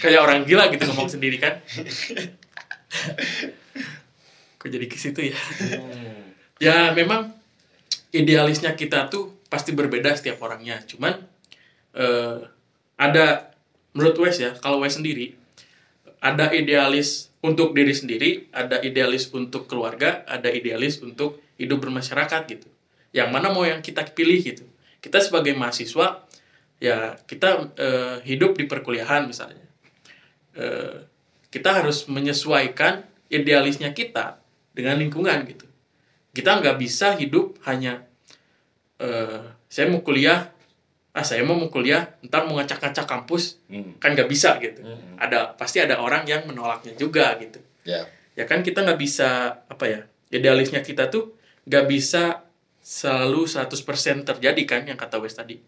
Kayak 0.00 0.20
orang 0.24 0.38
gila 0.48 0.64
gitu 0.72 0.84
ngomong 0.88 1.12
sendiri 1.12 1.36
kan. 1.36 1.60
Kok 4.58 4.68
jadi 4.70 4.86
ke 4.88 4.96
situ 4.96 5.20
ya? 5.32 5.38
ya 6.62 6.76
memang 6.96 7.34
idealisnya 8.14 8.78
kita 8.78 9.10
tuh 9.10 9.42
pasti 9.50 9.74
berbeda 9.74 10.14
setiap 10.14 10.40
orangnya. 10.40 10.80
Cuman 10.86 11.18
eh, 11.94 12.38
ada 12.96 13.54
menurut 13.94 14.16
Wes 14.22 14.38
ya, 14.40 14.54
kalau 14.58 14.82
Wes 14.82 14.96
sendiri 14.98 15.34
ada 16.24 16.48
idealis 16.56 17.28
untuk 17.44 17.76
diri 17.76 17.92
sendiri, 17.92 18.48
ada 18.48 18.80
idealis 18.80 19.28
untuk 19.36 19.68
keluarga, 19.68 20.24
ada 20.24 20.48
idealis 20.48 21.04
untuk 21.04 21.44
hidup 21.60 21.84
bermasyarakat 21.84 22.48
gitu. 22.48 22.68
Yang 23.12 23.28
mana 23.28 23.52
mau 23.52 23.68
yang 23.68 23.84
kita 23.84 24.08
pilih 24.08 24.40
gitu. 24.40 24.64
Kita 25.04 25.20
sebagai 25.20 25.52
mahasiswa 25.52 26.24
ya 26.80 27.20
kita 27.28 27.76
eh, 27.76 28.16
hidup 28.24 28.56
di 28.56 28.64
perkuliahan 28.64 29.28
misalnya. 29.28 29.68
Eh, 30.56 31.04
kita 31.54 31.70
harus 31.70 32.10
menyesuaikan 32.10 33.06
idealisnya 33.30 33.94
kita 33.94 34.42
dengan 34.74 34.98
lingkungan 34.98 35.46
gitu. 35.46 35.70
Kita 36.34 36.58
nggak 36.58 36.82
bisa 36.82 37.14
hidup 37.14 37.62
hanya 37.62 38.02
eh, 38.98 39.42
saya 39.70 39.86
mau 39.86 40.02
kuliah, 40.02 40.50
ah 41.14 41.22
saya 41.22 41.46
mau 41.46 41.54
mau 41.54 41.70
kuliah, 41.70 42.14
ntar 42.26 42.46
mau 42.46 42.58
ngacak-ngacak 42.58 43.06
kampus, 43.06 43.62
Hmm. 43.70 43.94
kan 44.02 44.18
nggak 44.18 44.26
bisa 44.26 44.58
gitu. 44.58 44.82
Hmm. 44.82 45.14
Ada 45.18 45.54
pasti 45.54 45.78
ada 45.78 46.02
orang 46.02 46.26
yang 46.26 46.42
menolaknya 46.46 46.98
juga 46.98 47.38
gitu. 47.38 47.62
ya 47.86 48.02
Ya 48.34 48.50
kan 48.50 48.66
kita 48.66 48.82
nggak 48.82 48.98
bisa 48.98 49.62
apa 49.70 49.84
ya 49.86 50.00
idealisnya 50.34 50.82
kita 50.82 51.06
tuh 51.06 51.38
nggak 51.70 51.86
bisa 51.86 52.42
selalu 52.82 53.46
100% 53.46 54.26
terjadi 54.26 54.62
kan 54.66 54.82
yang 54.90 54.98
kata 54.98 55.22
Wes 55.22 55.38
tadi. 55.38 55.62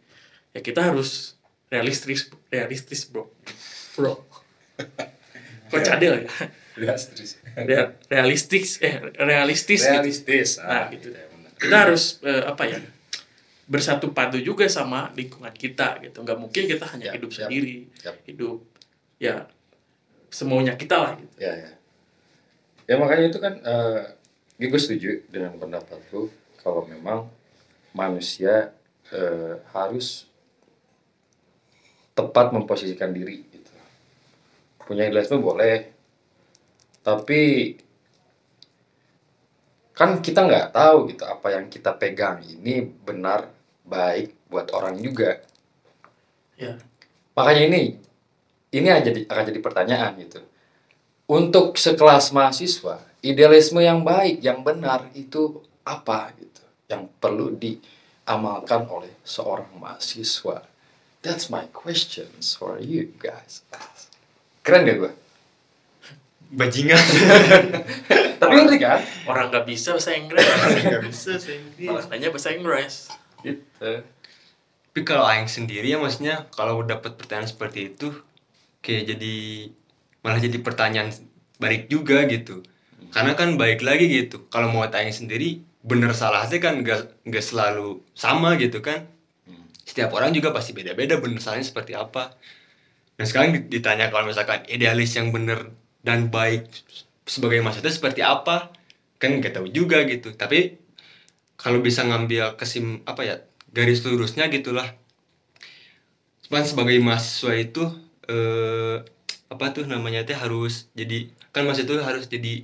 Ya 0.51 0.59
kita 0.59 0.83
harus 0.83 1.39
realistis 1.71 2.27
realistis 2.51 3.07
bro, 3.07 3.31
bro. 3.95 4.19
Kok 5.67 5.81
cadel 5.83 6.15
ya? 6.23 6.31
realistis 6.77 7.41
Rea- 7.57 7.93
realistis 8.13 8.69
eh 8.85 9.01
realistis 9.17 9.81
gitu. 9.81 9.93
realistis 9.97 10.49
Nah, 10.61 10.69
ah, 10.69 10.85
gitu. 10.93 11.09
ya, 11.09 11.25
benar. 11.33 11.51
kita 11.57 11.77
harus 11.89 12.05
eh, 12.21 12.45
apa 12.45 12.63
ya 12.69 12.79
bersatu 13.67 14.13
padu 14.13 14.39
juga 14.39 14.69
sama 14.69 15.11
lingkungan 15.17 15.51
kita 15.51 15.99
gitu 16.05 16.21
nggak 16.23 16.39
mungkin 16.39 16.63
kita 16.69 16.85
hanya 16.87 17.11
Yap, 17.11 17.15
hidup 17.19 17.31
yap, 17.33 17.39
sendiri 17.49 17.77
yap. 18.05 18.15
hidup 18.29 18.59
ya 19.17 19.35
semaunya 20.29 20.77
kita 20.77 20.97
lah 21.01 21.13
gitu 21.19 21.35
ya 21.41 21.53
ya 21.57 21.71
ya 22.87 22.95
makanya 23.01 23.25
itu 23.33 23.39
kan 23.41 23.57
eh 23.59 24.03
gue 24.61 24.81
setuju 24.81 25.25
dengan 25.33 25.57
pendapat 25.57 25.99
lu 26.13 26.29
kalau 26.61 26.85
memang 26.87 27.27
manusia 27.91 28.71
eh, 29.11 29.55
harus 29.73 30.29
tepat 32.17 32.53
memposisikan 32.53 33.13
diri 33.13 33.45
gitu. 33.45 33.46
Punya 34.87 35.11
idealisme 35.11 35.43
boleh. 35.43 35.91
Tapi 37.03 37.75
kan 39.91 40.23
kita 40.23 40.47
nggak 40.47 40.71
tahu 40.71 41.11
gitu 41.11 41.27
apa 41.27 41.59
yang 41.59 41.67
kita 41.67 41.91
pegang 41.99 42.39
ini 42.47 42.87
benar 42.87 43.51
baik 43.83 44.47
buat 44.47 44.71
orang 44.71 45.03
juga. 45.03 45.43
Ya. 46.55 46.79
Makanya 47.35 47.63
ini 47.67 47.83
ini 48.71 48.89
aja 48.89 49.11
di- 49.11 49.27
akan 49.27 49.45
jadi 49.51 49.61
pertanyaan 49.61 50.15
gitu. 50.23 50.41
Untuk 51.27 51.75
sekelas 51.75 52.31
mahasiswa 52.31 53.03
idealisme 53.27 53.83
yang 53.83 54.07
baik 54.07 54.39
yang 54.39 54.63
benar 54.63 55.11
itu 55.19 55.59
apa 55.83 56.31
gitu? 56.39 56.63
Yang 56.87 57.03
perlu 57.19 57.51
diamalkan 57.59 58.87
oleh 58.87 59.11
seorang 59.27 59.75
mahasiswa. 59.75 60.63
That's 61.27 61.51
my 61.51 61.67
questions 61.75 62.55
for 62.55 62.79
you 62.79 63.11
guys 63.19 63.67
keren 64.67 64.83
gak 64.83 64.99
gue 64.99 65.13
bajingan. 66.53 66.99
Tapi 68.41 68.53
ngerti 68.55 68.79
kan? 68.79 69.01
Orang 69.27 69.51
nggak 69.51 69.67
bisa 69.67 69.97
bahasa 69.97 70.15
Inggris. 70.15 70.45
Nggak 70.47 71.05
bisa 71.11 71.31
saya 71.41 71.59
makanya 71.79 72.29
bahasa 72.31 72.49
Inggris. 72.55 72.95
Gitu. 73.43 73.91
Tapi 74.93 75.01
kalau 75.05 75.29
aing 75.29 75.51
sendiri 75.51 75.93
ya 75.93 75.99
maksudnya 76.01 76.49
kalau 76.55 76.81
dapat 76.87 77.19
pertanyaan 77.21 77.51
seperti 77.51 77.93
itu 77.93 78.17
kayak 78.81 79.13
jadi 79.17 79.35
malah 80.25 80.41
jadi 80.41 80.59
pertanyaan 80.63 81.11
balik 81.59 81.91
juga 81.91 82.25
gitu. 82.31 82.63
Karena 83.13 83.37
kan 83.37 83.61
baik 83.61 83.85
lagi 83.85 84.09
gitu 84.09 84.49
kalau 84.49 84.73
mau 84.73 84.87
tanya 84.89 85.13
sendiri 85.13 85.61
bener 85.87 86.11
salahnya 86.11 86.59
kan 86.59 86.83
gak, 86.83 87.23
nggak 87.23 87.45
selalu 87.45 88.03
sama 88.17 88.59
gitu 88.59 88.83
kan. 88.83 89.07
Hmm. 89.47 89.63
setiap 89.87 90.11
orang 90.19 90.35
juga 90.35 90.51
pasti 90.51 90.75
beda-beda 90.75 91.23
bener 91.23 91.39
salahnya 91.39 91.63
seperti 91.63 91.95
apa 91.95 92.35
nah 93.17 93.25
sekarang 93.25 93.67
ditanya 93.67 94.09
kalau 94.09 94.25
misalkan 94.25 94.61
idealis 94.67 95.13
yang 95.13 95.31
bener 95.31 95.73
dan 96.01 96.29
baik 96.29 96.69
sebagai 97.25 97.59
maksudnya 97.59 97.89
seperti 97.89 98.21
apa 98.21 98.71
kan 99.17 99.33
nggak 99.35 99.53
tahu 99.53 99.67
juga 99.69 100.05
gitu 100.05 100.33
tapi 100.33 100.77
kalau 101.57 101.81
bisa 101.81 102.03
ngambil 102.03 102.55
kesim 102.55 103.01
apa 103.03 103.23
ya 103.23 103.35
garis 103.71 104.05
lurusnya 104.05 104.47
gitulah 104.47 104.85
cuman 106.43 106.63
sebagai 106.63 106.99
mahasiswa 106.99 107.53
itu 107.57 107.83
eh, 108.27 109.03
apa 109.47 109.65
tuh 109.73 109.85
namanya 109.85 110.23
teh 110.23 110.37
harus 110.37 110.87
jadi 110.93 111.27
kan 111.51 111.65
mahasiswa 111.65 111.89
itu 111.89 111.97
harus 111.99 112.25
jadi 112.27 112.63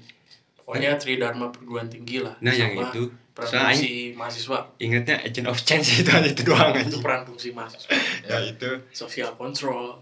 pokoknya 0.59 0.95
tridharma 0.95 1.49
perguruan 1.49 1.89
tinggi 1.89 2.21
lah 2.21 2.37
Nah, 2.39 2.53
yang 2.53 2.77
itu. 2.77 3.11
peran 3.33 3.73
fungsi 3.73 4.13
mahasiswa 4.13 4.59
Ingatnya 4.79 5.17
agent 5.19 5.49
of 5.49 5.57
change 5.59 5.89
itu 5.99 6.11
aja 6.13 6.29
itu 6.29 6.45
doang 6.45 6.71
aja. 6.71 6.85
itu 6.85 7.01
peran 7.01 7.25
fungsi 7.25 7.51
mahasiswa 7.51 7.91
Ya 8.23 8.39
itu. 8.45 8.71
social 8.93 9.33
control 9.35 9.99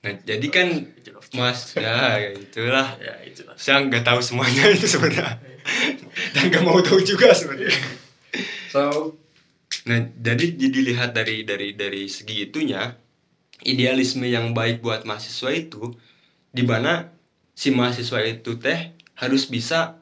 Nah, 0.00 0.14
jadi 0.24 0.46
kan. 0.48 0.68
Mas, 1.36 1.76
ya 1.76 2.16
ya 2.24 2.30
itulah. 2.34 2.88
ya 2.98 3.14
itulah 3.22 3.54
Saya 3.54 3.86
nggak 3.86 4.02
tahu 4.02 4.18
semuanya 4.18 4.66
itu 4.72 4.88
sebenarnya. 4.88 5.38
Dan 6.34 6.42
nggak 6.50 6.64
mau 6.64 6.80
tahu 6.82 6.98
juga 7.04 7.30
sebenarnya. 7.30 7.76
So, 8.72 9.14
Nah, 9.88 9.98
jadi 10.20 10.44
dilihat 10.60 11.16
dari 11.16 11.46
dari 11.46 11.72
dari 11.72 12.04
segi 12.10 12.50
itunya, 12.50 12.92
idealisme 13.64 14.26
yang 14.28 14.52
baik 14.52 14.84
buat 14.84 15.08
mahasiswa 15.08 15.50
itu 15.56 15.94
di 16.52 16.66
mana 16.66 17.08
si 17.56 17.72
mahasiswa 17.72 18.20
itu 18.26 18.58
teh 18.60 18.92
harus 19.16 19.48
bisa 19.48 20.00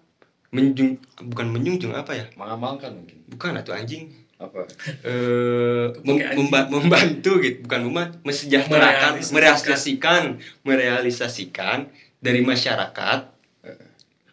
menjung 0.50 0.96
bukan 1.20 1.46
menjunjung 1.52 1.92
apa 1.92 2.16
ya? 2.16 2.26
mengamalkan 2.40 2.96
mungkin 2.96 3.16
Bukan 3.28 3.52
atau 3.60 3.76
anjing. 3.76 4.08
Apa? 4.38 4.70
eh 5.02 5.86
mem- 6.00 6.30
memba- 6.38 6.68
membantu 6.68 7.38
gitu, 7.38 7.62
bukan 7.62 7.80
membantu, 7.84 8.16
mesejahterakan, 8.22 9.18
Merealisasikan. 9.28 10.22
merealisasikan, 10.62 11.78
dari 12.18 12.42
masyarakat 12.42 13.20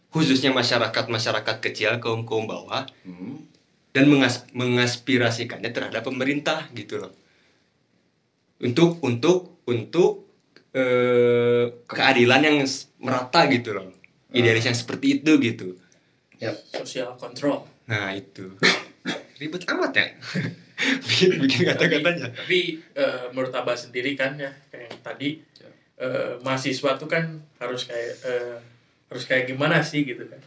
khususnya 0.07 0.49
masyarakat 0.49 1.05
masyarakat 1.05 1.55
kecil 1.59 1.99
kaum 1.99 2.23
kaum 2.23 2.45
bawah 2.45 2.87
Hmm. 3.01 3.43
dan 3.91 4.07
mengas- 4.07 4.47
mengaspirasikannya 4.51 5.69
terhadap 5.69 6.01
pemerintah 6.01 6.71
gitu 6.71 6.97
loh. 6.97 7.11
Untuk 8.57 9.01
untuk 9.01 9.59
untuk 9.65 10.23
eh, 10.71 11.71
keadilan 11.83 12.41
yang 12.41 12.57
merata 12.97 13.47
gitu 13.47 13.71
loh. 13.71 13.91
Idealis 14.29 14.65
yang 14.65 14.75
seperti 14.75 15.19
itu 15.19 15.31
gitu. 15.39 15.67
Social 16.69 17.15
control. 17.15 17.63
Nah 17.85 18.11
itu 18.11 18.55
ribet 19.35 19.63
amat 19.67 19.91
ya. 19.93 20.05
Bikin 21.07 21.39
bikin 21.39 21.61
kata-katanya. 21.65 22.35
tapi 22.35 22.83
eh, 22.91 23.23
menurut 23.31 23.51
abah 23.51 23.71
sendiri 23.73 24.11
kan 24.13 24.35
ya 24.35 24.51
kayak 24.67 24.91
yang 24.91 24.99
tadi 25.01 25.29
Ya. 25.55 25.69
eh, 25.97 26.33
mahasiswa 26.39 26.95
tuh 26.95 27.07
kan 27.07 27.23
harus 27.57 27.87
kayak 27.87 28.11
eh, 28.21 28.57
harus 29.07 29.23
kayak 29.23 29.47
gimana 29.47 29.79
sih 29.79 30.03
gitu 30.03 30.27
kan. 30.27 30.41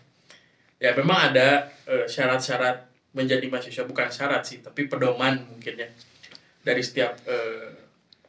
Ya 0.77 0.93
memang 0.93 1.33
ada 1.33 1.73
syarat-syarat 2.05 2.85
menjadi 3.11 3.49
mahasiswa 3.49 3.83
bukan 3.83 4.09
syarat 4.09 4.45
sih 4.45 4.61
tapi 4.61 4.85
pedoman 4.85 5.41
mungkin 5.49 5.75
ya. 5.75 5.89
Dari 6.61 6.83
setiap 6.83 7.17
eh, 7.25 7.73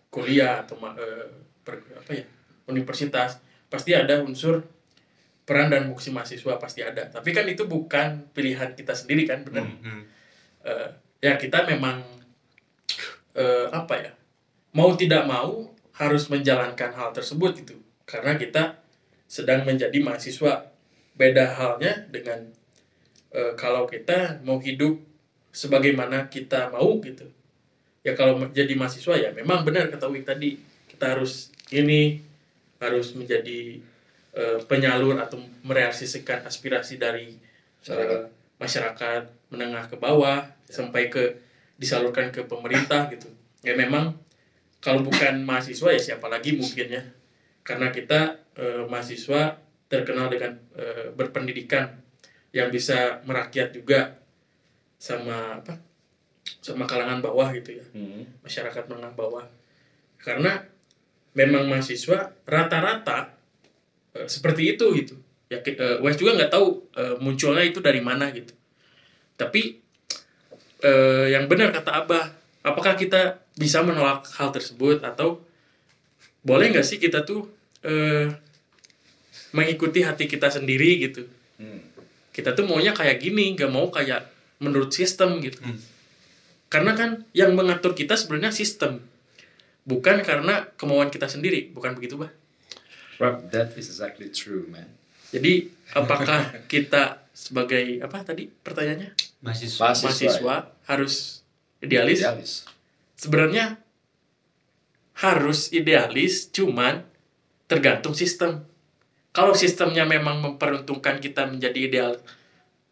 kuliah 0.07 0.63
atau 0.63 0.79
eh, 0.95 1.27
per- 1.59 1.83
apa 1.93 2.11
ya 2.13 2.23
universitas 2.65 3.37
pasti 3.67 3.91
ada 3.91 4.23
unsur 4.23 4.63
peran 5.43 5.67
dan 5.67 5.83
fungsi 5.85 6.09
mahasiswa 6.09 6.55
pasti 6.55 6.79
ada. 6.79 7.05
Tapi 7.05 7.29
kan 7.29 7.43
itu 7.43 7.65
bukan 7.65 8.31
pilihan 8.31 8.71
kita 8.71 8.93
sendiri 8.93 9.27
kan 9.27 9.43
benar 9.43 9.67
Hmm. 9.67 10.07
Eh, 10.65 10.89
ya 11.19 11.35
kita 11.35 11.67
memang 11.67 12.01
eh, 13.35 13.67
apa 13.71 13.95
ya 13.99 14.11
mau 14.73 14.93
tidak 14.93 15.25
mau 15.25 15.69
harus 15.99 16.31
menjalankan 16.31 16.95
hal 16.95 17.11
tersebut 17.11 17.59
gitu. 17.59 17.75
Karena 18.07 18.39
kita 18.39 18.79
sedang 19.27 19.67
menjadi 19.67 19.99
mahasiswa. 19.99 20.71
Beda 21.19 21.51
halnya 21.59 22.07
dengan 22.07 22.47
eh, 23.35 23.53
kalau 23.59 23.83
kita 23.83 24.39
mau 24.47 24.57
hidup 24.63 24.95
sebagaimana 25.51 26.31
kita 26.31 26.71
mau 26.71 26.97
gitu. 27.03 27.27
Ya 28.07 28.15
kalau 28.15 28.39
menjadi 28.39 28.71
mahasiswa 28.79 29.19
ya 29.19 29.29
memang 29.35 29.67
benar 29.67 29.91
kata 29.91 30.07
Wik 30.07 30.23
tadi. 30.23 30.55
Kita 30.87 31.19
harus 31.19 31.51
ini 31.75 32.23
harus 32.79 33.11
menjadi 33.11 33.83
eh, 34.33 34.57
penyalur 34.63 35.19
atau 35.19 35.43
merealisasikan 35.67 36.47
aspirasi 36.47 36.95
dari 36.95 37.35
Masyarakat. 37.83 38.19
eh, 38.23 38.25
masyarakat 38.55 39.23
menengah 39.49 39.89
ke 39.89 39.97
bawah 39.97 40.45
sampai 40.69 41.09
ke 41.09 41.41
disalurkan 41.81 42.29
ke 42.29 42.45
pemerintah 42.45 43.09
gitu. 43.09 43.27
Ya 43.65 43.73
memang 43.73 44.15
kalau 44.79 45.03
bukan 45.03 45.43
mahasiswa 45.43 45.91
ya 45.91 45.99
siapa 45.99 46.31
lagi 46.31 46.55
mungkin 46.55 46.87
ya 46.87 47.03
karena 47.65 47.91
kita 47.91 48.39
eh, 48.55 48.83
mahasiswa 48.87 49.59
terkenal 49.89 50.31
dengan 50.31 50.55
eh, 50.77 51.11
berpendidikan 51.11 51.99
yang 52.55 52.69
bisa 52.69 53.21
merakyat 53.25 53.75
juga 53.75 54.17
sama 54.99 55.59
apa 55.59 55.77
sama 56.59 56.83
kalangan 56.85 57.23
bawah 57.23 57.49
gitu 57.55 57.79
ya. 57.79 57.85
Hmm. 57.95 58.25
masyarakat 58.45 58.83
menengah 58.89 59.13
bawah. 59.15 59.45
Karena 60.19 60.59
memang 61.33 61.67
mahasiswa 61.71 62.35
rata-rata 62.45 63.33
eh, 64.13 64.27
seperti 64.29 64.77
itu 64.77 64.85
gitu. 64.95 65.15
Ya 65.49 65.57
eh, 65.65 65.97
Wes 66.03 66.19
juga 66.19 66.37
nggak 66.37 66.51
tahu 66.53 66.67
eh, 66.93 67.15
munculnya 67.17 67.65
itu 67.65 67.81
dari 67.81 68.03
mana 68.03 68.29
gitu 68.29 68.58
tapi 69.39 69.79
eh, 70.83 71.25
yang 71.31 71.47
benar 71.47 71.71
kata 71.71 72.03
Abah 72.03 72.25
apakah 72.59 72.99
kita 72.99 73.39
bisa 73.55 73.79
menolak 73.79 74.27
hal 74.35 74.51
tersebut 74.51 74.99
atau 74.99 75.39
boleh 76.43 76.71
nggak 76.71 76.83
sih 76.83 76.99
kita 76.99 77.23
tuh 77.23 77.47
eh, 77.83 78.27
mengikuti 79.55 80.03
hati 80.03 80.27
kita 80.27 80.51
sendiri 80.51 80.99
gitu 81.01 81.23
Hmm. 81.59 81.83
kita 82.31 82.55
tuh 82.55 82.63
maunya 82.63 82.95
kayak 82.95 83.19
gini 83.19 83.51
nggak 83.51 83.67
mau 83.67 83.91
kayak 83.91 84.31
menurut 84.63 84.95
sistem 84.95 85.43
gitu 85.43 85.59
Hmm. 85.59 85.75
karena 86.71 86.95
kan 86.95 87.09
yang 87.35 87.51
mengatur 87.51 87.91
kita 87.91 88.15
sebenarnya 88.15 88.55
sistem 88.55 89.03
bukan 89.83 90.23
karena 90.23 90.71
kemauan 90.79 91.11
kita 91.11 91.27
sendiri 91.27 91.67
bukan 91.75 91.99
begitu 91.99 92.15
bah 92.15 92.31
Rob, 93.19 93.51
that 93.51 93.75
is 93.75 93.91
exactly 93.91 94.31
true, 94.31 94.71
man. 94.71 94.87
jadi 95.35 95.67
apakah 95.91 96.63
kita 96.71 97.27
sebagai 97.35 97.99
apa 97.99 98.23
tadi 98.23 98.47
pertanyaannya 98.47 99.11
mahasiswa. 99.43 99.81
Mahasiswa, 99.81 100.05
mahasiswa 100.07 100.55
harus 100.87 101.43
idealis? 101.79 102.19
Idealis. 102.19 102.51
sebenarnya 103.19 103.83
harus 105.19 105.75
idealis 105.75 106.47
cuman 106.55 107.03
tergantung 107.67 108.15
sistem. 108.15 108.63
Kalau 109.35 109.51
sistemnya 109.51 110.07
memang 110.07 110.39
memperuntungkan 110.39 111.19
kita 111.19 111.45
menjadi 111.45 111.79
ideal 111.79 112.11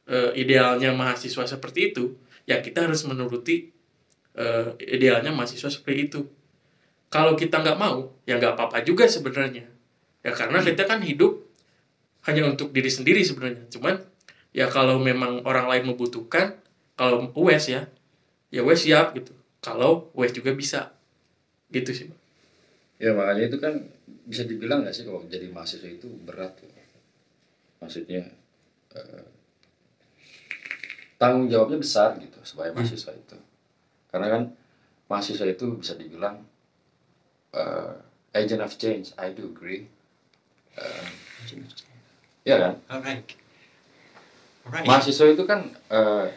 eh, 0.08 0.32
idealnya 0.36 0.92
mahasiswa 0.92 1.48
seperti 1.48 1.92
itu 1.96 2.20
ya 2.48 2.64
kita 2.64 2.88
harus 2.88 3.04
menuruti 3.08 3.72
eh, 4.36 4.68
idealnya 4.84 5.32
mahasiswa 5.32 5.72
seperti 5.72 6.12
itu. 6.12 6.22
Kalau 7.08 7.40
kita 7.40 7.64
nggak 7.64 7.80
mau 7.80 8.12
ya 8.28 8.36
nggak 8.36 8.60
apa-apa 8.60 8.84
juga 8.84 9.08
sebenarnya. 9.08 9.68
Ya 10.24 10.32
karena 10.36 10.60
kita 10.60 10.84
kan 10.84 11.00
hidup 11.00 11.48
hanya 12.28 12.44
untuk 12.44 12.76
diri 12.76 12.92
sendiri 12.92 13.24
sebenarnya. 13.24 13.72
Cuman 13.72 14.04
ya 14.56 14.68
kalau 14.72 15.00
memang 15.00 15.44
orang 15.44 15.68
lain 15.68 15.94
membutuhkan 15.94 16.58
kalau 16.98 17.30
wes 17.38 17.70
ya 17.70 17.86
ya 18.50 18.62
wes 18.64 18.84
siap 18.84 19.14
gitu 19.14 19.36
kalau 19.60 20.10
wes 20.16 20.32
juga 20.32 20.56
bisa 20.56 20.96
gitu 21.72 21.92
sih 21.92 22.08
Bang. 22.08 22.22
Ya 22.98 23.14
makanya 23.14 23.44
itu 23.46 23.58
kan 23.62 23.74
bisa 24.26 24.44
dibilang 24.50 24.82
nggak 24.82 24.96
sih 24.96 25.06
kalau 25.06 25.22
jadi 25.30 25.54
mahasiswa 25.54 25.86
itu 25.86 26.10
berat 26.26 26.58
tuh. 26.58 26.66
Maksudnya 27.78 28.26
eh, 28.98 29.26
tanggung 31.22 31.46
jawabnya 31.46 31.78
besar 31.78 32.18
gitu 32.18 32.42
sebagai 32.42 32.74
mahasiswa 32.74 33.14
itu. 33.14 33.38
Karena 34.10 34.28
kan 34.34 34.44
mahasiswa 35.06 35.46
itu 35.46 35.78
bisa 35.78 35.94
dibilang 35.94 36.42
eh, 37.54 37.94
agent 38.34 38.66
of 38.66 38.74
change. 38.82 39.14
I 39.22 39.30
do 39.38 39.54
agree. 39.54 39.86
Eh, 40.74 41.08
ya 42.48 42.58
kan? 42.58 42.74
alright 42.90 43.47
alright 44.68 44.84
Mahasiswa 44.84 45.32
itu 45.32 45.44
kan 45.48 45.72
eh, 45.72 46.28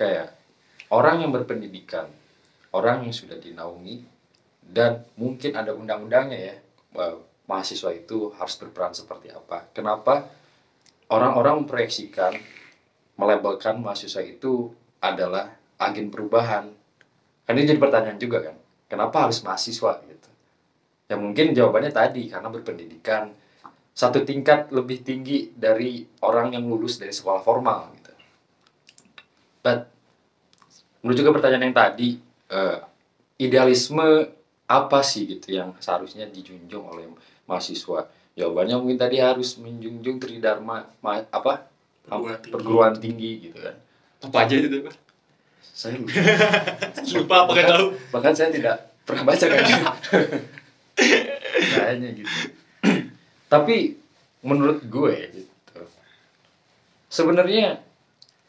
kayak 0.00 0.32
orang 0.88 1.20
yang 1.20 1.32
berpendidikan, 1.36 2.08
orang 2.72 3.04
yang 3.04 3.12
sudah 3.12 3.36
dinaungi 3.36 4.04
dan 4.64 5.04
mungkin 5.20 5.52
ada 5.52 5.76
undang-undangnya 5.76 6.40
ya. 6.40 6.56
eh, 6.96 7.16
mahasiswa 7.44 7.92
itu 7.92 8.32
harus 8.40 8.56
berperan 8.56 8.96
seperti 8.96 9.28
apa. 9.28 9.68
Kenapa 9.76 10.32
orang-orang 11.12 11.64
memproyeksikan 11.64 12.32
melabelkan 13.20 13.84
mahasiswa 13.84 14.24
itu 14.24 14.72
adalah 15.04 15.52
agen 15.76 16.08
perubahan? 16.08 16.72
Kan 17.44 17.54
ini 17.60 17.68
jadi 17.68 17.80
pertanyaan 17.80 18.16
juga 18.16 18.48
kan. 18.48 18.56
Kenapa 18.88 19.28
harus 19.28 19.44
mahasiswa 19.44 20.00
gitu? 20.08 20.30
Ya 21.04 21.20
mungkin 21.20 21.52
jawabannya 21.52 21.92
tadi 21.92 22.32
karena 22.32 22.48
berpendidikan 22.48 23.36
satu 23.94 24.20
tingkat 24.20 24.68
lebih 24.68 25.00
tinggi 25.00 25.54
dari 25.54 26.02
orang 26.20 26.52
yang 26.52 26.66
lulus 26.66 26.98
dari 26.98 27.14
sekolah 27.14 27.40
formal 27.40 27.94
gitu. 27.94 28.10
But 29.60 29.86
menurut 31.00 31.16
juga 31.16 31.30
pertanyaan 31.32 31.70
yang 31.70 31.76
tadi 31.76 32.18
eh, 32.50 32.78
idealisme 33.38 34.28
apa 34.64 35.00
sih 35.00 35.28
gitu 35.28 35.52
yang 35.52 35.72
seharusnya 35.78 36.26
dijunjung 36.26 36.84
oleh 36.84 37.06
mahasiswa? 37.44 38.10
Jawabannya 38.34 38.76
mungkin 38.76 38.98
tadi 38.98 39.22
harus 39.22 39.54
menjunjung 39.56 40.18
tridharma 40.18 40.90
ma- 40.98 41.28
apa 41.28 41.70
Perguruan 42.04 42.36
tinggi. 42.36 42.50
perguruan 42.50 42.94
tinggi 42.98 43.30
gitu 43.40 43.58
kan. 43.58 43.76
apa 44.20 44.36
aja 44.42 44.54
itu 44.58 44.76
Pak? 44.82 44.94
Saya 45.64 45.94
lupa. 45.96 46.12
lupa 47.16 47.34
apa 47.40 47.50
nggak 47.52 47.68
tahu 47.70 47.86
bahkan 48.10 48.32
saya 48.32 48.50
tidak 48.50 48.76
pernah 49.04 49.22
baca 49.22 49.44
kayaknya 49.44 49.78
kayaknya 51.74 52.08
gitu 52.14 52.34
tapi 53.54 54.02
menurut 54.42 54.82
gue 54.82 55.14
gitu 55.30 55.54
sebenarnya 57.14 57.78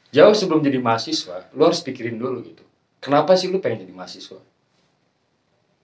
jauh 0.10 0.34
sebelum 0.34 0.66
jadi 0.66 0.82
mahasiswa 0.82 1.54
lu 1.54 1.70
harus 1.70 1.86
pikirin 1.86 2.18
dulu 2.18 2.42
gitu. 2.42 2.66
Kenapa 2.98 3.38
sih 3.38 3.54
lu 3.54 3.62
pengen 3.62 3.86
jadi 3.86 3.94
mahasiswa? 3.94 4.42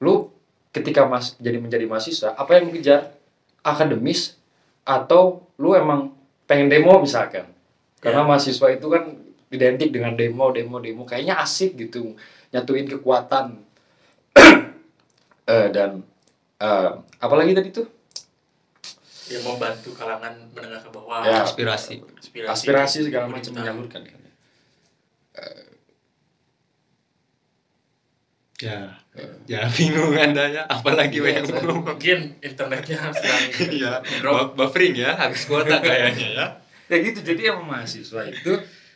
Lu 0.02 0.34
ketika 0.74 1.06
mas 1.06 1.38
jadi 1.38 1.62
menjadi 1.62 1.86
mahasiswa 1.86 2.34
apa 2.34 2.58
yang 2.58 2.74
kejar? 2.74 3.14
Akademis 3.62 4.42
atau 4.82 5.46
lu 5.62 5.78
emang 5.78 6.18
pengen 6.50 6.66
demo 6.66 6.98
misalkan? 6.98 7.46
Karena 8.02 8.26
mahasiswa 8.26 8.74
itu 8.74 8.90
kan 8.90 9.14
identik 9.54 9.94
dengan 9.94 10.18
demo 10.18 10.50
demo 10.50 10.82
demo. 10.82 11.06
Kayaknya 11.06 11.38
asik 11.38 11.78
gitu 11.78 12.18
nyatuin 12.50 12.90
kekuatan. 12.90 13.62
Eh, 15.52 15.68
dan 15.74 16.06
eh, 16.62 16.92
apalagi 17.18 17.52
tadi 17.52 17.74
tuh 17.74 17.90
ya 19.32 19.40
membantu 19.42 19.90
kalangan 19.94 20.34
menengah 20.52 20.80
ke 20.80 20.90
bawah 20.90 21.24
Ya. 21.24 21.42
Aspirasi. 21.42 22.04
aspirasi, 22.14 22.52
aspirasi 22.52 22.98
segala 23.08 23.26
macam 23.28 23.52
menyalurkan 23.54 24.02
kan 24.04 24.20
Ya. 28.62 29.02
Ya 29.50 29.66
bingung 29.68 30.14
anda 30.14 30.46
ya. 30.48 30.64
Apalagi 30.70 31.18
Iya, 31.18 31.42
yang 31.42 31.66
mau. 31.66 31.82
mungkin 31.84 32.38
internetnya 32.40 33.10
sedang 33.12 33.44
drop 34.22 34.54
bu- 34.54 34.70
Buffering 34.70 34.94
ya. 34.96 35.18
Habis 35.18 35.50
kuota 35.50 35.82
kayaknya 35.82 36.28
ya. 36.32 36.46
ya 36.86 36.96
gitu 37.02 37.24
jadi 37.24 37.56
emang 37.56 37.66
mahasiswa 37.66 38.22
itu 38.28 38.52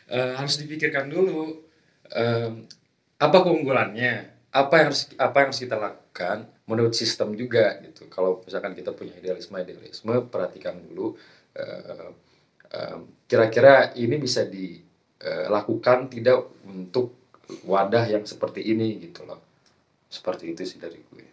eh, 0.06 0.32
harus 0.36 0.60
dipikirkan 0.60 1.08
dulu 1.08 1.64
em, 2.12 2.68
apa 3.16 3.36
keunggulannya 3.40 4.12
apa 4.52 4.72
yang 4.76 4.86
harus 4.92 5.08
apa 5.16 5.36
yang 5.40 5.48
harus 5.48 5.60
kita 5.60 5.76
lakukan 5.76 6.44
menurut 6.66 6.92
sistem 6.92 7.32
juga 7.38 7.78
gitu. 7.82 8.10
Kalau 8.10 8.42
misalkan 8.42 8.74
kita 8.74 8.90
punya 8.90 9.14
idealisme 9.14 9.54
idealisme 9.54 10.26
perhatikan 10.26 10.74
dulu 10.82 11.14
eh, 11.54 12.10
em, 12.74 13.00
kira-kira 13.30 13.94
ini 13.94 14.18
bisa 14.18 14.42
dilakukan 14.46 16.10
tidak 16.10 16.50
untuk 16.66 17.14
wadah 17.64 18.10
yang 18.10 18.26
seperti 18.26 18.66
ini 18.66 18.98
gitu 18.98 19.22
loh. 19.22 19.38
Seperti 20.10 20.54
itu 20.54 20.62
sih 20.66 20.78
dari 20.82 20.98
gue. 20.98 21.26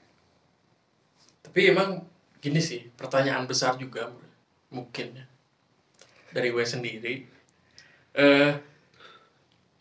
Tapi 1.42 1.60
emang 1.70 2.06
gini 2.38 2.62
sih 2.62 2.86
pertanyaan 2.94 3.50
besar 3.50 3.78
juga 3.82 4.14
mungkin 4.70 5.18
ya 5.18 5.26
dari 6.34 6.50
gue 6.54 6.66
sendiri. 6.66 7.14
Eh 8.14 8.54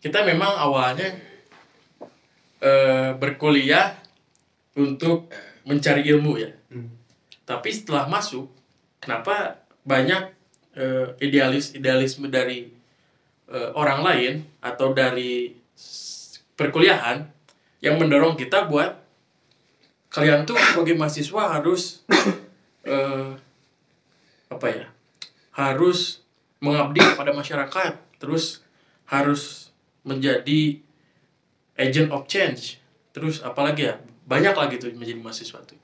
kita 0.01 0.25
memang 0.25 0.53
awalnya 0.57 1.13
eh 2.65 3.11
berkuliah 3.21 4.02
untuk 4.79 5.33
mencari 5.69 6.07
ilmu 6.09 6.35
ya 6.41 6.51
Hmm. 6.73 6.89
tapi 7.45 7.69
setelah 7.69 8.09
masuk 8.09 8.49
kenapa 8.97 9.61
banyak 9.85 10.33
eh, 10.73 11.13
idealis 11.21 11.77
idealisme 11.77 12.33
dari 12.33 12.73
eh, 13.53 13.71
orang 13.77 14.01
lain 14.01 14.33
atau 14.65 14.97
dari 14.97 15.53
perkuliahan 16.57 17.29
yang 17.85 18.01
mendorong 18.01 18.41
kita 18.41 18.73
buat 18.73 18.97
kalian 20.09 20.49
tuh 20.49 20.57
sebagai 20.57 20.97
mahasiswa 20.97 21.61
harus 21.61 22.01
eh, 22.89 23.37
apa 24.49 24.67
ya 24.73 24.89
harus 25.53 26.25
mengabdi 26.57 27.05
pada 27.21 27.37
masyarakat 27.37 28.01
terus 28.17 28.65
harus 29.05 29.69
menjadi 30.09 30.81
agent 31.77 32.09
of 32.09 32.25
change 32.25 32.81
terus 33.13 33.45
apalagi 33.45 33.93
ya 33.93 34.01
banyak 34.27 34.55
lah 34.55 34.67
gitu 34.71 34.91
menjadi 34.95 35.21
mahasiswa 35.21 35.61
tuh. 35.67 35.79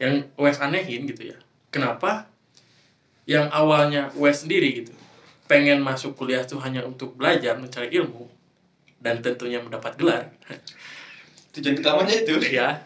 Yang 0.00 0.28
Wes 0.36 0.58
anehin 0.60 1.08
gitu 1.08 1.32
ya. 1.32 1.38
Kenapa? 1.70 2.28
Yang 3.24 3.46
awalnya 3.50 4.12
Wes 4.18 4.44
sendiri 4.44 4.84
gitu 4.84 4.92
pengen 5.44 5.84
masuk 5.84 6.16
kuliah 6.16 6.40
tuh 6.44 6.56
hanya 6.64 6.80
untuk 6.88 7.20
belajar 7.20 7.60
mencari 7.60 7.92
ilmu 7.92 8.24
dan 9.00 9.20
tentunya 9.20 9.60
mendapat 9.60 9.92
gelar. 10.00 10.32
Tujuan 11.54 11.76
utamanya 11.78 12.16
itu. 12.16 12.34
ya 12.48 12.80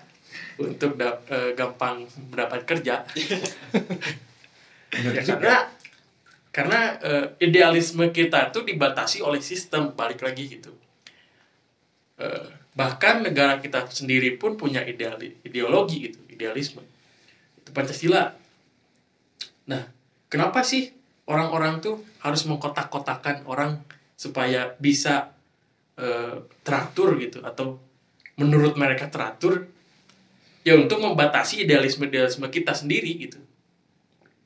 untuk 0.59 0.99
dap- 0.99 1.23
eh, 1.31 1.55
gampang 1.55 2.05
mendapat 2.31 2.67
kerja. 2.67 2.95
Ya, 4.89 5.21
karena 5.21 5.69
karena 6.49 6.97
eh, 7.05 7.27
idealisme 7.45 8.09
kita 8.09 8.49
tuh 8.49 8.65
dibatasi 8.65 9.21
oleh 9.21 9.37
sistem 9.45 9.93
balik 9.93 10.25
lagi 10.25 10.49
gitu. 10.49 10.73
Eh, 12.17 12.49
bahkan 12.79 13.27
negara 13.27 13.59
kita 13.59 13.91
sendiri 13.91 14.39
pun 14.39 14.55
punya 14.55 14.87
ideali- 14.87 15.35
ideologi 15.43 16.07
gitu 16.07 16.23
idealisme 16.31 16.81
itu 17.59 17.71
pancasila 17.75 18.39
nah 19.67 19.83
kenapa 20.31 20.63
sih 20.63 20.95
orang-orang 21.27 21.83
tuh 21.83 22.07
harus 22.23 22.47
mengkotak-kotakan 22.47 23.43
orang 23.51 23.83
supaya 24.15 24.79
bisa 24.79 25.35
eh, 25.99 26.39
teratur 26.63 27.19
gitu 27.19 27.43
atau 27.43 27.83
menurut 28.39 28.79
mereka 28.79 29.11
teratur 29.11 29.67
ya 30.63 30.79
untuk 30.79 31.03
membatasi 31.03 31.65
idealisme-idealisme 31.67 32.47
kita 32.53 32.77
sendiri 32.77 33.17
gitu. 33.19 33.41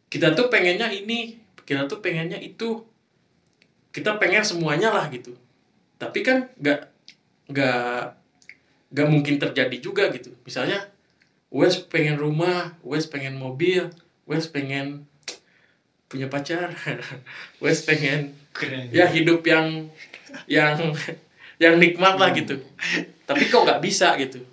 Kita 0.07 0.37
tuh 0.39 0.47
pengennya 0.53 0.93
ini, 0.93 1.41
kita 1.67 1.91
tuh 1.91 1.99
pengennya 1.99 2.39
itu. 2.39 2.85
Kita 3.93 4.17
pengen 4.17 4.47
semuanya 4.47 4.95
lah 4.95 5.11
gitu. 5.11 5.37
Tapi 5.99 6.23
kan 6.25 6.49
nggak 6.57 6.81
nggak 7.53 8.22
nggak 8.93 9.09
mungkin 9.09 9.41
terjadi 9.41 9.77
juga 9.81 10.13
gitu. 10.13 10.33
Misalnya 10.45 10.89
Wes 11.53 11.81
pengen 11.85 12.17
rumah, 12.17 12.77
Wes 12.81 13.09
pengen 13.09 13.37
mobil, 13.37 13.89
Wes 14.25 14.49
pengen 14.49 15.09
punya 16.09 16.29
pacar, 16.29 16.77
Wes 17.63 17.85
pengen 17.85 18.37
Keren. 18.53 18.93
ya 18.93 19.09
hidup 19.09 19.41
yang 19.49 19.89
yang 20.45 20.77
yang 21.63 21.81
nikmat 21.81 22.21
lah 22.21 22.31
gitu 22.37 22.61
tapi 23.25 23.49
kok 23.49 23.65
nggak 23.65 23.81
bisa 23.81 24.13
gitu 24.21 24.45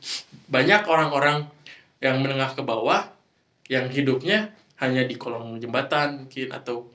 banyak 0.47 0.87
orang-orang 0.87 1.47
yang 1.99 2.21
menengah 2.23 2.55
ke 2.55 2.63
bawah 2.63 3.11
yang 3.67 3.91
hidupnya 3.91 4.55
hanya 4.79 5.03
di 5.03 5.19
kolong 5.19 5.59
jembatan 5.59 6.25
mungkin 6.25 6.47
atau 6.53 6.87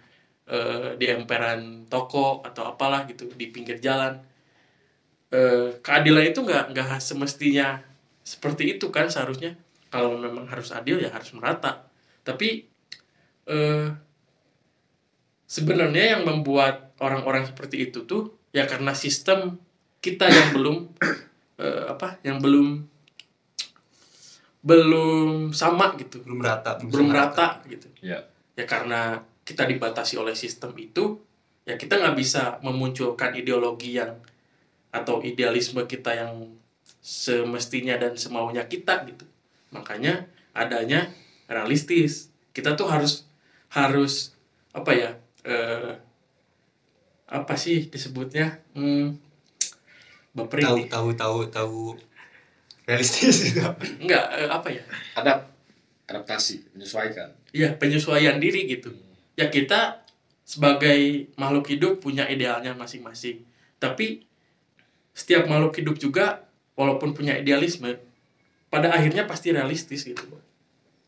eh, 0.48 0.96
di 0.96 1.06
emperan 1.12 1.84
toko 1.90 2.40
atau 2.40 2.72
apalah 2.72 3.04
gitu 3.04 3.28
di 3.36 3.52
pinggir 3.52 3.78
jalan 3.82 4.16
Eh, 5.34 5.82
keadilan 5.82 6.30
itu 6.30 6.46
nggak 6.46 6.70
nggak 6.70 7.02
semestinya 7.02 7.82
seperti 8.22 8.78
itu 8.78 8.94
kan 8.94 9.10
seharusnya. 9.10 9.58
Kalau 9.90 10.14
memang 10.14 10.46
harus 10.46 10.70
adil 10.70 11.02
ya 11.02 11.10
harus 11.10 11.34
merata. 11.34 11.90
Tapi 12.22 12.70
eh, 13.50 13.88
sebenarnya 15.50 16.18
yang 16.18 16.22
membuat 16.22 16.94
orang-orang 17.02 17.50
seperti 17.50 17.90
itu 17.90 18.06
tuh 18.06 18.30
ya 18.54 18.70
karena 18.70 18.94
sistem 18.94 19.58
kita 19.98 20.30
yang 20.30 20.54
belum 20.54 20.76
eh, 21.66 21.84
apa 21.90 22.22
yang 22.22 22.38
belum 22.38 22.86
belum 24.62 25.50
sama 25.50 25.98
gitu. 25.98 26.22
Belum 26.22 26.38
rata. 26.38 26.78
belum 26.78 27.10
rata 27.10 27.58
gitu. 27.66 27.90
Ya. 28.06 28.22
Ya 28.54 28.64
karena 28.70 29.26
kita 29.42 29.66
dibatasi 29.66 30.14
oleh 30.14 30.38
sistem 30.38 30.70
itu 30.78 31.18
ya 31.66 31.74
kita 31.74 31.98
nggak 31.98 32.14
bisa 32.14 32.62
memunculkan 32.62 33.34
ideologi 33.34 33.98
yang 33.98 34.14
atau 34.94 35.18
idealisme 35.26 35.82
kita 35.90 36.14
yang 36.14 36.54
semestinya 37.02 37.98
dan 37.98 38.14
semaunya 38.14 38.62
kita 38.70 39.02
gitu. 39.10 39.26
Makanya 39.74 40.30
adanya 40.54 41.10
realistis. 41.50 42.30
Kita 42.54 42.78
tuh 42.78 42.86
harus 42.86 43.26
harus 43.74 44.38
apa 44.70 44.94
ya 44.94 45.10
eh, 45.42 45.98
apa 47.26 47.54
sih 47.58 47.90
disebutnya? 47.90 48.62
Hmm, 48.78 49.18
baperin 50.30 50.62
Tahu 50.62 50.78
tahu 50.86 51.08
tahu 51.18 51.38
tahu. 51.50 51.82
Realistis. 52.86 53.50
Itu. 53.50 53.66
enggak 54.06 54.24
eh, 54.38 54.46
apa 54.46 54.68
ya? 54.70 54.84
Adapt 55.18 55.50
adaptasi 56.06 56.70
menyesuaikan. 56.78 57.34
Ya 57.50 57.74
penyesuaian 57.74 58.38
diri 58.38 58.70
gitu. 58.70 58.94
Ya 59.34 59.50
kita 59.50 60.06
sebagai 60.46 61.32
makhluk 61.34 61.66
hidup 61.66 61.98
punya 61.98 62.28
idealnya 62.30 62.76
masing-masing. 62.78 63.42
Tapi 63.82 64.22
setiap 65.14 65.46
makhluk 65.46 65.78
hidup 65.78 65.96
juga 65.96 66.44
walaupun 66.74 67.14
punya 67.14 67.38
idealisme 67.38 67.94
pada 68.68 68.90
akhirnya 68.90 69.24
pasti 69.30 69.54
realistis 69.54 70.02
gitu. 70.02 70.26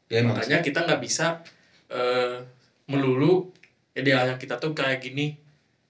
Ya 0.06 0.22
makanya 0.22 0.62
kita 0.62 0.86
nggak 0.86 1.02
bisa 1.02 1.42
eh, 1.90 2.38
melulu 2.86 3.50
idealnya 3.98 4.38
kita 4.38 4.62
tuh 4.62 4.70
kayak 4.70 5.02
gini. 5.02 5.34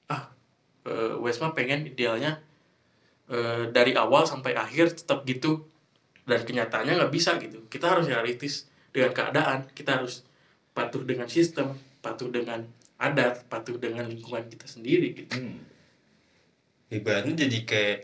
Ah 0.08 0.32
eh, 0.88 1.14
Wesma 1.20 1.52
pengen 1.52 1.84
idealnya 1.84 2.40
eh, 3.28 3.68
dari 3.68 3.92
awal 3.92 4.24
sampai 4.24 4.56
akhir 4.56 4.96
tetap 4.96 5.28
gitu. 5.28 5.68
Dan 6.24 6.42
kenyataannya 6.42 6.96
nggak 6.96 7.12
bisa 7.12 7.36
gitu. 7.38 7.68
Kita 7.68 7.92
harus 7.92 8.08
realistis 8.08 8.66
dengan 8.90 9.12
keadaan. 9.12 9.68
Kita 9.76 10.00
harus 10.00 10.24
patuh 10.72 11.04
dengan 11.04 11.28
sistem 11.28 11.76
patuh 12.00 12.28
dengan 12.32 12.64
adat 12.96 13.44
patuh 13.48 13.76
dengan 13.76 14.08
lingkungan 14.08 14.48
kita 14.48 14.64
sendiri 14.64 15.12
gitu. 15.12 15.36
Hmm. 15.36 15.60
Ibaratnya 16.90 17.34
jadi 17.46 17.58
kayak 17.66 17.98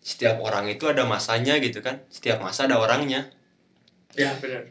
setiap 0.00 0.42
orang 0.42 0.66
itu 0.66 0.88
ada 0.90 1.06
masanya 1.06 1.60
gitu 1.62 1.78
kan. 1.84 2.02
Setiap 2.10 2.42
masa 2.42 2.66
ada 2.66 2.80
orangnya. 2.80 3.30
ya 4.18 4.34
benar 4.42 4.66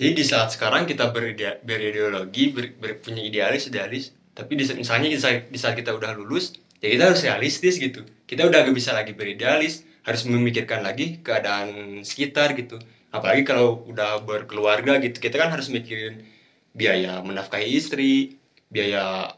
Jadi 0.00 0.16
di 0.16 0.24
saat 0.24 0.48
sekarang 0.56 0.88
kita 0.88 1.12
beride- 1.12 1.60
berideologi, 1.60 2.48
ber, 2.56 2.72
ber- 2.80 2.96
punya 3.04 3.20
idealis, 3.20 3.68
idealis, 3.68 4.16
tapi 4.32 4.56
di, 4.56 4.64
misalnya 4.72 5.12
di 5.12 5.20
saat, 5.20 5.52
di 5.52 5.58
saat 5.60 5.76
kita 5.76 5.92
udah 5.92 6.16
lulus 6.16 6.56
ya 6.80 6.88
kita 6.88 7.12
harus 7.12 7.20
realistis 7.20 7.76
gitu 7.76 8.00
kita 8.24 8.48
udah 8.48 8.64
gak 8.64 8.72
bisa 8.72 8.96
lagi 8.96 9.12
beridealis 9.12 9.84
harus 10.08 10.24
memikirkan 10.24 10.80
lagi 10.80 11.20
keadaan 11.20 12.00
sekitar 12.00 12.56
gitu 12.56 12.80
apalagi 13.12 13.44
kalau 13.44 13.84
udah 13.84 14.24
berkeluarga 14.24 14.96
gitu 14.96 15.20
kita 15.20 15.36
kan 15.36 15.52
harus 15.52 15.68
mikirin 15.68 16.24
biaya 16.72 17.20
menafkahi 17.20 17.68
istri 17.68 18.40
biaya 18.72 19.28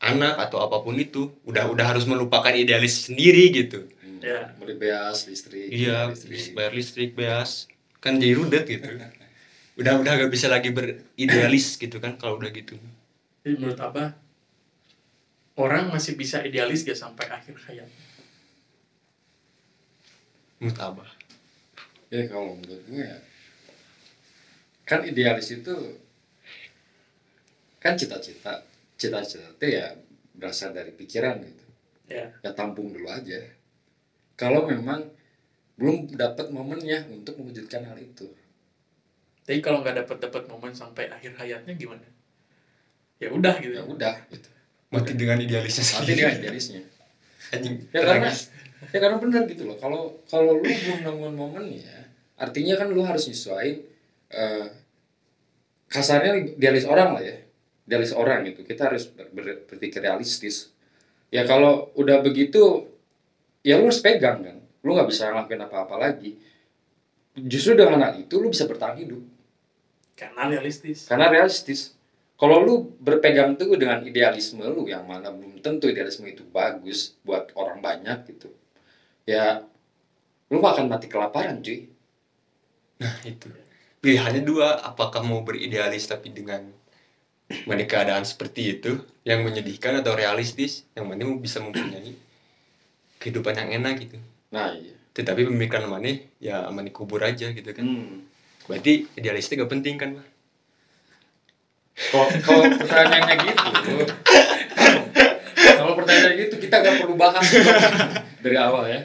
anak 0.00 0.40
atau 0.40 0.64
apa 0.64 0.80
pun 0.80 0.96
itu 0.96 1.28
udah 1.44 1.68
udah 1.68 1.84
harus 1.92 2.08
melupakan 2.08 2.52
idealis 2.52 3.06
sendiri 3.08 3.52
gitu 3.52 3.84
Hmm. 4.20 4.20
Ya. 4.20 4.52
Beas 4.76 5.24
listrik. 5.24 5.72
iya 5.72 6.12
listrik. 6.12 6.52
bayar 6.52 6.72
listrik 6.76 7.10
beas 7.16 7.64
kan 8.04 8.20
jadi 8.20 8.36
rudet 8.36 8.68
gitu 8.68 8.84
udah 9.80 9.96
udah 9.96 10.12
gak 10.20 10.28
bisa 10.28 10.52
lagi 10.52 10.68
beridealis 10.72 11.80
gitu 11.80 11.96
kan 11.96 12.20
kalau 12.20 12.36
udah 12.36 12.52
gitu 12.52 12.76
Jadi 13.40 13.56
menurut 13.56 13.80
apa 13.80 14.12
orang 15.56 15.88
masih 15.88 16.20
bisa 16.20 16.44
idealis 16.44 16.84
gak 16.84 17.00
sampai 17.00 17.32
akhir 17.32 17.56
hayat 17.64 17.88
menurut 20.60 20.76
abah 20.76 21.10
Ya 22.10 22.28
kalau 22.28 22.60
menurut 22.60 22.84
gue 22.84 23.00
ya 23.00 23.18
kan 24.84 25.00
idealis 25.08 25.48
itu 25.48 25.96
kan 27.80 27.96
cita-cita 27.96 28.68
cita-cita 29.00 29.48
itu 29.56 29.66
ya 29.80 29.96
berasal 30.36 30.76
dari 30.76 30.92
pikiran 30.92 31.40
gitu. 31.40 31.64
Ya. 32.12 32.28
Ya 32.44 32.50
tampung 32.52 32.92
dulu 32.92 33.08
aja. 33.08 33.40
Kalau 34.36 34.68
memang 34.68 35.08
belum 35.80 36.12
dapat 36.12 36.52
momennya 36.52 37.08
untuk 37.08 37.40
mewujudkan 37.40 37.88
hal 37.88 37.96
itu. 37.96 38.28
Jadi 39.48 39.64
kalau 39.64 39.80
nggak 39.80 40.04
dapat 40.04 40.16
dapat 40.20 40.42
momen 40.52 40.76
sampai 40.76 41.08
akhir 41.08 41.40
hayatnya 41.40 41.72
gimana? 41.72 42.04
Ya 43.16 43.32
udah 43.32 43.56
gitu. 43.64 43.72
Ya 43.80 43.84
udah 43.88 44.14
gitu. 44.28 44.48
Mati 44.92 45.16
dengan 45.16 45.40
idealisnya 45.40 45.84
sendiri. 45.86 46.20
dia 46.20 46.36
idealisnya. 46.36 46.84
Anjing 47.56 47.88
ya 47.88 48.04
karena 48.04 48.30
ya 48.92 48.98
karena 49.00 49.16
benar 49.16 49.42
gitu 49.48 49.64
loh. 49.64 49.80
Kalau 49.80 50.20
kalau 50.28 50.60
lu 50.60 50.68
belum 50.68 51.00
nemuin 51.08 51.34
momennya 51.34 52.00
artinya 52.40 52.74
kan 52.80 52.88
lu 52.88 53.04
harus 53.04 53.28
nyesuaiin 53.28 53.84
eh, 54.32 54.66
kasarnya 55.92 56.56
idealis 56.56 56.88
orang 56.88 57.12
lah 57.12 57.22
ya 57.22 57.36
idealis 57.90 58.14
orang 58.14 58.46
gitu. 58.46 58.62
Kita 58.62 58.86
harus 58.86 59.10
ber- 59.10 59.34
ber- 59.34 59.66
berpikir 59.66 59.98
realistis. 59.98 60.70
Ya 61.34 61.42
kalau 61.42 61.90
udah 61.98 62.22
begitu 62.22 62.86
ya 63.66 63.82
lu 63.82 63.90
harus 63.90 63.98
pegang 63.98 64.46
kan. 64.46 64.56
Lu 64.86 64.94
nggak 64.94 65.10
bisa 65.10 65.34
ngelakuin 65.34 65.66
apa-apa 65.66 65.98
lagi. 65.98 66.38
Justru 67.34 67.74
dengan 67.74 67.98
hal 68.06 68.22
itu 68.22 68.38
lu 68.38 68.54
bisa 68.54 68.70
bertahan 68.70 69.02
hidup. 69.02 69.26
Karena 70.14 70.46
realistis. 70.46 71.10
Karena 71.10 71.26
realistis. 71.26 71.98
Kalau 72.38 72.62
lu 72.62 72.94
berpegang 73.02 73.58
teguh 73.58 73.74
dengan 73.74 74.00
idealisme 74.06 74.62
lu 74.62 74.86
yang 74.86 75.04
mana 75.04 75.34
belum 75.34 75.58
tentu 75.58 75.90
idealisme 75.90 76.24
itu 76.30 76.46
bagus 76.46 77.18
buat 77.20 77.52
orang 77.58 77.84
banyak 77.84 78.32
gitu 78.32 78.48
ya 79.30 79.62
lu 80.50 80.58
akan 80.58 80.90
mati 80.90 81.06
kelaparan 81.06 81.62
cuy. 81.62 81.86
Nah 82.98 83.14
itu. 83.22 83.46
Pilihannya 84.02 84.42
dua 84.42 84.82
apakah 84.82 85.22
mau 85.22 85.46
beridealis 85.46 86.10
tapi 86.10 86.34
dengan 86.34 86.66
menikah 87.68 88.06
keadaan 88.06 88.22
seperti 88.22 88.78
itu 88.78 89.02
yang 89.26 89.42
menyedihkan 89.42 89.98
atau 90.00 90.14
realistis 90.14 90.86
yang 90.94 91.10
penting 91.10 91.36
bisa 91.42 91.58
mempunyai 91.58 92.14
kehidupan 93.18 93.54
yang 93.58 93.70
enak 93.82 94.06
gitu. 94.06 94.16
Nah 94.54 94.72
iya. 94.74 94.94
Tetapi 95.10 95.50
pemikiran 95.50 95.90
mana 95.90 96.22
ya 96.38 96.64
aman 96.70 96.86
dikubur 96.86 97.20
aja 97.20 97.50
gitu 97.50 97.70
kan. 97.74 97.84
Hmm. 97.86 98.26
berarti 98.70 99.02
idealisnya 99.18 99.66
gak 99.66 99.72
penting 99.72 99.98
kan 99.98 100.14
pak 100.14 100.26
kalau 102.08 102.26
kalau 102.40 102.62
pertanyaannya 102.80 103.34
gitu 103.44 103.94
kalau 105.78 105.92
pertanyaannya 105.98 106.34
gitu 106.48 106.54
kita 106.56 106.74
nggak 106.80 106.96
perlu 107.04 107.14
bahas 107.20 107.44
dari 108.44 108.56
awal 108.56 108.88
ya. 108.88 109.00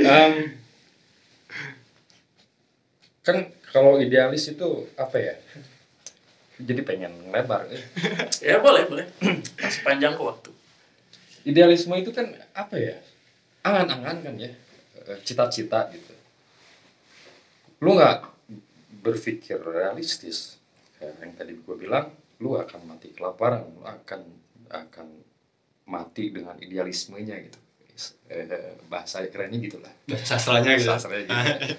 Em, 0.00 0.56
kan 3.20 3.36
kalau 3.68 4.00
idealis 4.00 4.48
itu 4.48 4.88
apa 4.96 5.16
ya 5.20 5.34
jadi 6.56 6.80
pengen 6.80 7.12
lebar 7.28 7.68
eh. 7.68 7.84
ya 8.48 8.56
boleh 8.64 8.88
boleh. 8.88 9.06
Masih 9.60 9.82
panjang 9.84 10.16
kok 10.16 10.24
waktu. 10.24 10.50
Idealisme 11.44 11.92
itu 12.00 12.10
kan 12.16 12.32
apa 12.56 12.74
ya? 12.80 12.96
Angan-angan 13.60 14.24
kan 14.24 14.34
ya. 14.40 14.50
Eh, 15.04 15.18
cita-cita 15.20 15.92
gitu. 15.92 16.12
Lu 17.84 18.00
nggak 18.00 18.24
berpikir 19.04 19.60
realistis. 19.60 20.56
Ya, 20.96 21.12
yang 21.20 21.36
tadi 21.36 21.52
gue 21.60 21.76
bilang 21.76 22.08
lu 22.40 22.56
akan 22.56 22.80
mati 22.88 23.12
kelaparan 23.12 23.68
lu 23.68 23.84
akan 23.84 24.20
akan 24.72 25.08
mati 25.86 26.32
dengan 26.32 26.56
idealismenya 26.56 27.36
gitu. 27.44 27.60
Eh, 28.32 28.80
bahasa 28.88 29.20
kerennya 29.28 29.60
gitulah. 29.60 29.92
Sastranya 30.24 30.72
gitu. 30.80 30.88
Sastranya 30.88 31.28
gitu. 31.60 31.76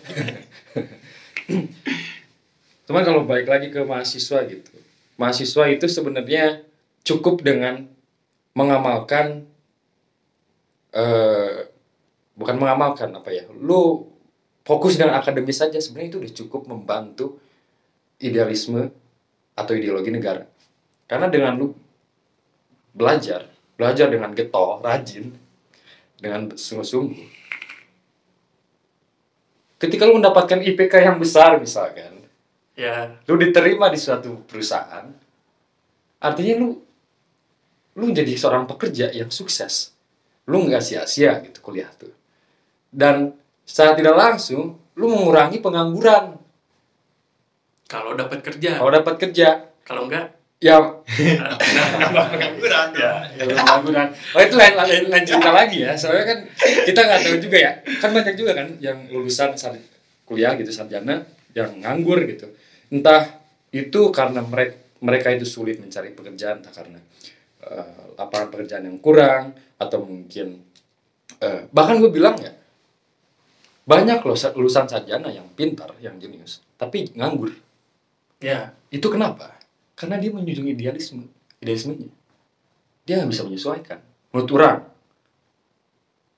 Cuman 2.87 3.03
kalau 3.03 3.27
balik 3.27 3.51
lagi 3.51 3.67
ke 3.67 3.83
mahasiswa 3.83 4.47
gitu, 4.47 4.71
mahasiswa 5.19 5.63
itu 5.67 5.85
sebenarnya 5.91 6.63
cukup 7.03 7.43
dengan 7.43 7.83
mengamalkan, 8.55 9.43
eh, 10.95 11.67
bukan 12.39 12.55
mengamalkan 12.55 13.11
apa 13.11 13.29
ya, 13.35 13.43
lu 13.51 14.07
fokus 14.63 14.95
dengan 14.95 15.19
akademis 15.19 15.59
saja 15.59 15.79
sebenarnya 15.83 16.09
itu 16.15 16.19
udah 16.23 16.33
cukup 16.43 16.61
membantu 16.71 17.35
idealisme 18.23 18.87
atau 19.51 19.73
ideologi 19.75 20.07
negara. 20.07 20.47
Karena 21.11 21.27
dengan 21.27 21.59
lu 21.59 21.67
belajar, 22.95 23.51
belajar 23.75 24.07
dengan 24.07 24.31
getol, 24.31 24.79
rajin, 24.79 25.35
dengan 26.17 26.55
sungguh-sungguh, 26.55 27.19
ketika 29.77 30.03
lu 30.09 30.17
mendapatkan 30.17 30.59
IPK 30.65 30.93
yang 31.03 31.17
besar 31.21 31.61
misalkan, 31.61 32.16
ya 32.77 33.17
lu 33.25 33.35
diterima 33.41 33.89
di 33.89 33.97
suatu 33.97 34.45
perusahaan, 34.45 35.09
artinya 36.21 36.53
lu 36.61 36.69
lu 37.97 38.03
menjadi 38.13 38.37
seorang 38.37 38.69
pekerja 38.69 39.09
yang 39.09 39.33
sukses. 39.33 39.89
Lu 40.45 40.61
nggak 40.63 40.79
sia-sia 40.85 41.41
gitu 41.41 41.59
kuliah 41.65 41.89
tuh. 41.97 42.13
Dan 42.93 43.33
secara 43.65 43.97
tidak 43.97 44.15
langsung, 44.15 44.77
lu 44.95 45.05
mengurangi 45.09 45.59
pengangguran. 45.59 46.37
kalau 47.87 48.19
dapat 48.19 48.43
kerja 48.43 48.77
Kalau 48.83 48.91
dapat 48.91 49.15
kerja, 49.15 49.47
kalau 49.87 50.11
enggak 50.11 50.35
ya 50.59 50.75
pengangguran 52.33 52.87
ya, 52.97 53.13
ya 53.37 53.43
pengangguran. 53.47 54.07
Oh 54.35 54.41
itu 54.43 54.55
lain, 54.59 54.73
lain, 54.75 55.03
lain 55.07 55.25
cerita 55.25 55.49
lagi 55.55 55.85
ya. 55.87 55.93
Soalnya 55.95 56.25
kan 56.27 56.39
kita 56.85 56.99
nggak 57.01 57.21
tahu 57.23 57.37
juga 57.41 57.57
ya. 57.57 57.71
Kan 58.03 58.09
banyak 58.11 58.35
juga 58.35 58.51
kan 58.57 58.67
yang 58.83 59.07
lulusan 59.09 59.55
sar- 59.55 59.79
kuliah 60.27 60.53
gitu 60.59 60.69
sarjana 60.69 61.23
yang 61.55 61.71
nganggur 61.79 62.19
gitu. 62.27 62.51
Entah 62.87 63.37
itu 63.71 64.11
karena 64.15 64.41
mereka 64.41 64.75
mereka 64.97 65.27
itu 65.29 65.45
sulit 65.45 65.77
mencari 65.77 66.09
pekerjaan, 66.15 66.65
entah 66.65 66.73
karena 66.73 66.99
eh, 67.61 68.13
lapangan 68.17 68.49
pekerjaan 68.49 68.83
yang 68.89 68.97
kurang 68.97 69.53
atau 69.77 70.01
mungkin 70.01 70.63
eh, 71.37 71.69
bahkan 71.69 72.01
gue 72.01 72.09
bilang 72.09 72.33
ya 72.41 72.53
banyak 73.87 74.19
loh 74.25 74.35
sa- 74.35 74.51
lulusan 74.51 74.89
sarjana 74.89 75.31
yang 75.31 75.47
pintar, 75.55 75.95
yang 76.03 76.19
jenius, 76.19 76.59
tapi 76.75 77.07
nganggur. 77.15 77.55
ya 78.43 78.75
Itu 78.91 79.07
kenapa? 79.07 79.55
Karena 79.95 80.19
dia 80.19 80.29
menjunjung 80.29 80.67
idealisme, 80.67 81.23
idealismenya. 81.63 82.11
Dia 83.07 83.23
nggak 83.23 83.31
bisa 83.31 83.43
menyesuaikan. 83.47 83.99
Menurut 84.35 84.51
orang, 84.59 84.77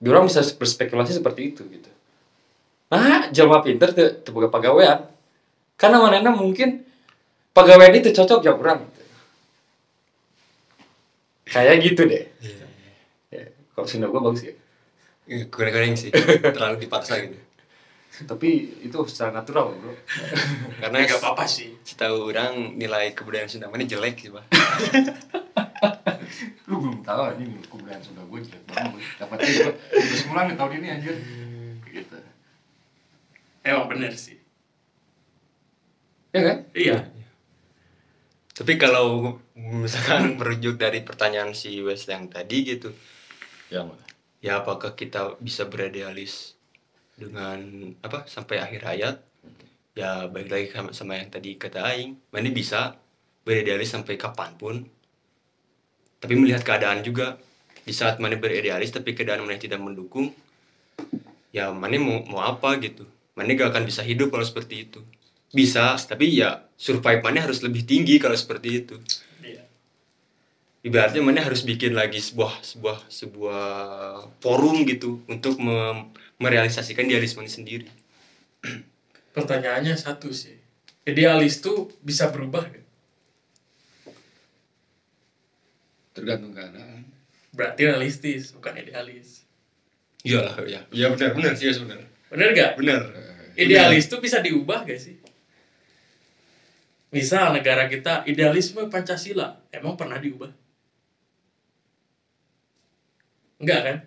orang 0.05 0.25
bisa 0.29 0.45
berspekulasi 0.45 1.17
seperti 1.17 1.41
itu 1.53 1.65
gitu. 1.65 1.89
Nah, 2.93 3.29
jelma 3.33 3.65
pinter 3.65 3.93
tuh 3.93 4.09
terbuka 4.21 4.49
pegawaian. 4.49 5.09
Karena 5.79 6.03
mana 6.03 6.35
mungkin 6.35 6.83
pegawaian 7.55 7.95
itu 7.95 8.11
cocok 8.11 8.43
orang. 8.59 8.83
Gitu. 8.83 9.03
Kayak 11.49 11.75
gitu 11.81 12.01
deh. 12.03 12.23
Ya, 13.31 13.47
kalau 13.71 13.87
Sunda 13.87 14.11
gua 14.11 14.21
bagus 14.27 14.43
ya. 14.43 14.53
goreng-goreng 15.29 15.93
sih 15.93 16.09
terlalu 16.57 16.81
dipaksa 16.81 17.21
gitu 17.21 17.37
Tapi 18.25 18.81
itu 18.81 18.97
secara 19.05 19.29
natural 19.29 19.77
bro. 19.77 19.93
karena 20.81 21.05
nggak 21.05 21.21
apa-apa 21.21 21.45
sih 21.45 21.77
setahu 21.85 22.33
orang 22.33 22.73
nilai 22.81 23.13
kebudayaan 23.13 23.45
Sunda 23.45 23.69
mana 23.69 23.85
jelek 23.85 24.17
sih 24.25 24.33
pak 24.33 24.49
Lu 26.65 26.81
belum 26.81 27.05
tahu 27.05 27.37
ini 27.37 27.45
menurut 27.45 27.69
kebudayaan 27.69 28.01
Sunda 28.01 28.25
gue 28.25 28.39
jelek 28.41 28.63
banget. 28.73 29.05
Dapatnya 29.21 29.49
gue 29.53 29.73
terus 30.01 30.23
mulai 30.25 30.57
tahun 30.57 30.71
ini 30.81 30.87
anjir. 30.97 31.15
Gitu. 31.93 32.17
emang 33.61 33.85
bener 33.85 34.13
sih 34.17 34.38
Ya 36.29 36.41
kan? 36.45 36.57
iya. 36.77 36.97
Tapi 38.53 38.77
kalau 38.77 39.39
misalkan 39.55 40.33
merujuk 40.39 40.77
dari 40.77 41.01
pertanyaan 41.01 41.57
si 41.57 41.79
West 41.81 42.05
yang 42.11 42.29
tadi 42.29 42.67
gitu 42.67 42.91
Yang 43.73 43.95
mana? 43.95 44.05
ya 44.39 44.61
apakah 44.61 44.93
kita 44.95 45.35
bisa 45.41 45.65
beridealis 45.67 46.55
dengan 47.17 47.59
apa 48.05 48.29
sampai 48.29 48.61
akhir 48.61 48.81
hayat? 48.85 49.15
Ya 49.97 50.29
balik 50.29 50.49
lagi 50.53 50.67
sama, 50.71 50.89
sama 50.95 51.13
yang 51.17 51.33
tadi 51.33 51.57
kata 51.57 51.81
Aing. 51.83 52.15
Mana 52.31 52.53
bisa 52.53 52.95
beridealis 53.43 53.89
sampai 53.89 54.15
kapan 54.15 54.53
pun. 54.55 54.75
Tapi 56.21 56.33
melihat 56.37 56.61
keadaan 56.63 57.01
juga 57.01 57.41
di 57.83 57.91
saat 57.95 58.21
mana 58.21 58.37
beridealis 58.37 58.93
tapi 58.93 59.17
keadaan 59.17 59.41
mana 59.43 59.57
tidak 59.57 59.81
mendukung 59.81 60.29
ya 61.49 61.73
mana 61.73 61.97
mau 61.97 62.21
mau 62.29 62.41
apa 62.45 62.77
gitu. 62.79 63.03
Mana 63.33 63.55
gak 63.55 63.71
akan 63.73 63.83
bisa 63.87 64.03
hidup 64.05 64.29
kalau 64.35 64.45
seperti 64.45 64.87
itu 64.87 64.99
bisa 65.49 65.97
tapi 65.99 66.29
ya 66.31 66.69
survive 66.75 67.19
mana 67.19 67.41
harus 67.41 67.59
lebih 67.59 67.83
tinggi 67.83 68.17
kalau 68.17 68.38
seperti 68.38 68.69
itu 68.79 68.95
Iya. 69.39 69.65
ibaratnya 70.81 71.19
mana 71.19 71.41
harus 71.41 71.62
bikin 71.62 71.91
lagi 71.91 72.17
sebuah 72.17 72.62
sebuah 72.62 72.97
sebuah 73.09 73.63
forum 74.39 74.85
gitu 74.85 75.25
untuk 75.25 75.57
mem- 75.57 76.13
merealisasikan 76.38 77.03
idealisme 77.03 77.41
ini 77.41 77.51
sendiri 77.51 77.88
Pertanyaannya 79.29 79.93
satu 79.93 80.33
sih. 80.33 80.57
Idealis 81.05 81.62
tuh 81.62 81.93
bisa 82.01 82.27
berubah 82.27 82.65
gak? 82.65 82.85
tergantung 86.12 86.51
keadaan 86.51 87.05
Berarti 87.49 87.81
realistis, 87.85 88.51
bukan 88.51 88.75
idealis. 88.75 89.43
iyalah 90.21 90.51
ya 90.67 90.83
iya 90.91 91.07
benar 91.09 91.31
benar 91.31 91.53
sih 91.55 91.71
benar 91.79 92.03
Bener 92.27 92.49
gak? 92.51 92.71
benar 92.75 93.01
Idealis 93.55 94.07
tuh 94.07 94.19
bisa 94.19 94.39
diubah 94.39 94.83
gak 94.83 94.99
sih? 94.99 95.15
Misal 97.10 97.58
negara 97.58 97.89
kita 97.89 98.22
idealisme 98.30 98.86
Pancasila, 98.86 99.58
emang 99.74 99.98
pernah 99.98 100.22
diubah? 100.22 100.54
Enggak 103.60 103.82
kan? 103.82 103.98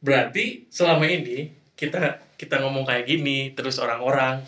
Berarti 0.00 0.68
selama 0.68 1.08
ini 1.08 1.52
kita 1.76 2.20
kita 2.36 2.60
ngomong 2.60 2.84
kayak 2.84 3.08
gini 3.08 3.52
terus 3.56 3.80
orang-orang 3.80 4.44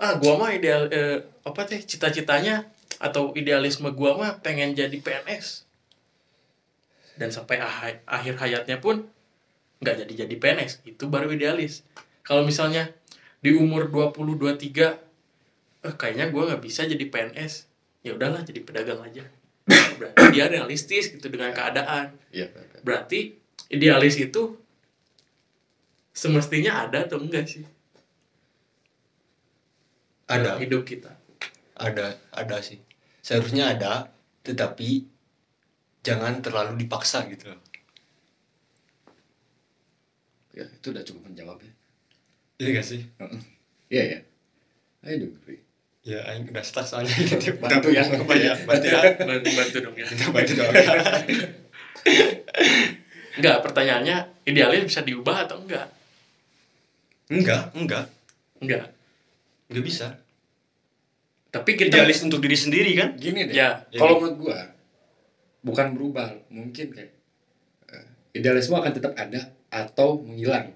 ah 0.00 0.16
gua 0.16 0.40
mah 0.40 0.50
ideal 0.52 0.88
eh, 0.88 1.20
apa 1.44 1.60
teh 1.68 1.80
cita-citanya 1.80 2.68
atau 2.96 3.36
idealisme 3.36 3.92
gua 3.92 4.16
mah 4.16 4.32
pengen 4.40 4.72
jadi 4.72 4.96
PNS 4.96 5.64
dan 7.20 7.28
sampai 7.28 7.60
ah- 7.60 8.00
akhir 8.08 8.40
hayatnya 8.40 8.80
pun 8.80 9.04
nggak 9.84 10.04
jadi 10.04 10.12
jadi 10.24 10.34
PNS 10.40 10.88
itu 10.88 11.04
baru 11.04 11.32
idealis 11.32 11.84
kalau 12.24 12.44
misalnya 12.44 12.88
di 13.44 13.52
umur 13.52 13.92
20 13.92 14.40
23 14.40 15.03
eh, 15.84 15.94
kayaknya 15.94 16.32
gua 16.32 16.52
nggak 16.52 16.62
bisa 16.64 16.88
jadi 16.88 17.04
PNS 17.06 17.68
ya 18.04 18.12
udahlah 18.16 18.44
jadi 18.44 18.60
pedagang 18.64 19.00
aja. 19.00 19.24
Berarti 20.00 20.24
dia 20.32 20.46
realistis 20.48 21.12
gitu 21.12 21.28
dengan 21.28 21.52
keadaan. 21.52 22.16
Iya 22.32 22.52
Pak. 22.52 22.84
berarti 22.84 23.32
idealis 23.72 24.20
itu 24.20 24.60
semestinya 26.12 26.84
ada 26.84 27.08
atau 27.08 27.16
enggak 27.16 27.48
sih? 27.48 27.64
Dalam 30.28 30.60
ada 30.60 30.60
hidup 30.60 30.84
kita. 30.84 31.16
Ada 31.80 32.20
ada 32.28 32.56
sih. 32.60 32.76
Seharusnya 33.24 33.72
ada 33.72 34.12
tetapi 34.44 35.08
jangan 36.04 36.44
terlalu 36.44 36.84
dipaksa 36.84 37.24
gitu. 37.32 37.56
Loh 37.56 37.64
ya 40.54 40.64
itu 40.70 40.86
udah 40.94 41.02
cukup 41.02 41.22
menjawab 41.26 41.58
ya. 41.60 41.72
Iya 42.62 42.68
gak 42.78 42.86
sih? 42.86 43.02
Iya 43.90 44.02
ya 44.06 44.20
I 45.04 45.18
do 45.20 45.34
agree 45.34 45.60
ya 46.04 46.20
aing 46.28 46.44
udah 46.52 46.60
stuck 46.60 46.84
soalnya. 46.84 47.10
Gitu 47.24 47.56
Bantu 47.56 47.88
ya. 47.96 48.04
banyak 48.04 48.68
bantu 48.68 48.86
ya 48.86 49.00
bantu, 49.16 49.48
bantu 49.56 49.76
dong 49.80 49.96
ya. 49.96 50.06
Bantu 50.30 50.52
dong. 50.54 50.72
Enggak 53.34 53.56
pertanyaannya 53.66 54.16
idealis 54.46 54.86
bisa 54.86 55.02
diubah 55.02 55.48
atau 55.48 55.58
enggak? 55.58 55.90
Enggak 57.32 57.72
enggak. 57.74 58.04
Enggak. 58.62 58.94
Enggak 59.66 59.84
bisa. 59.84 60.06
Tapi 61.50 61.74
kita 61.74 61.98
idealis 61.98 62.22
untuk 62.22 62.38
diri 62.38 62.54
sendiri 62.54 62.94
kan? 62.94 63.18
Gini 63.18 63.50
deh 63.50 63.54
Ya. 63.54 63.82
kalau 63.94 64.22
menurut 64.22 64.38
gua 64.38 64.58
bukan 65.64 65.96
berubah 65.96 66.30
mungkin 66.52 66.92
kayak 66.92 67.10
eh, 67.90 68.06
idealisme 68.36 68.76
akan 68.76 68.92
tetap 68.92 69.16
ada 69.18 69.50
atau 69.72 70.22
menghilang. 70.22 70.70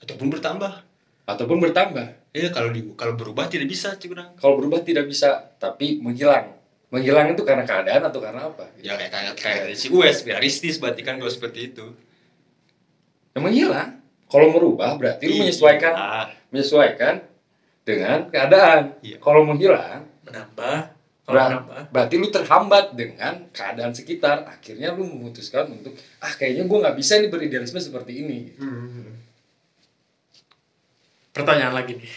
Ataupun 0.00 0.32
bertambah 0.32 0.82
ataupun 1.30 1.58
bertambah. 1.60 2.06
Iya 2.30 2.48
kalau 2.48 2.70
di 2.70 2.86
kalau 2.94 3.14
berubah 3.14 3.46
tidak 3.46 3.66
bisa 3.66 3.94
curang 3.96 4.34
kalau 4.34 4.54
berubah 4.56 4.80
tidak 4.80 5.04
bisa 5.04 5.50
tapi 5.56 5.98
menghilang. 5.98 6.54
Menghilang 6.88 7.30
itu 7.30 7.42
karena 7.42 7.62
keadaan 7.62 8.02
atau 8.02 8.18
karena 8.18 8.46
apa? 8.46 8.66
Ya 8.78 8.94
kayak 8.94 9.10
kayak 9.10 9.34
kayak 9.34 9.58
dari 9.64 9.74
si 9.74 9.86
US 9.88 10.22
realistis 10.22 10.76
berarti 10.76 11.00
kan 11.00 11.16
kalau 11.16 11.28
seperti 11.28 11.70
itu. 11.70 11.86
Ya 13.30 13.38
menghilang. 13.38 13.98
Kalau 14.26 14.46
merubah 14.48 14.94
berarti 14.94 15.26
lu 15.26 15.42
menyesuaikan 15.42 15.90
Ah, 15.92 16.26
menyesuaikan 16.48 17.18
dengan 17.82 18.26
keadaan. 18.26 18.94
Iya. 19.00 19.18
kalau 19.18 19.42
menghilang 19.42 20.06
menambah. 20.22 20.78
Kalau 21.20 21.34
Ber- 21.36 21.46
menambah. 21.48 21.80
berarti 21.90 22.14
lu 22.16 22.28
terhambat 22.28 22.84
dengan 22.92 23.46
keadaan 23.50 23.90
sekitar. 23.90 24.46
Akhirnya 24.46 24.90
lu 24.90 25.02
memutuskan 25.04 25.66
untuk 25.68 25.94
ah 26.18 26.30
kayaknya 26.32 26.62
gue 26.62 26.78
nggak 26.78 26.94
bisa 26.94 27.18
nih 27.18 27.26
beridealisme 27.26 27.78
seperti 27.78 28.22
ini 28.22 28.54
pertanyaan 31.34 31.74
lagi 31.74 31.98
nih. 31.98 32.10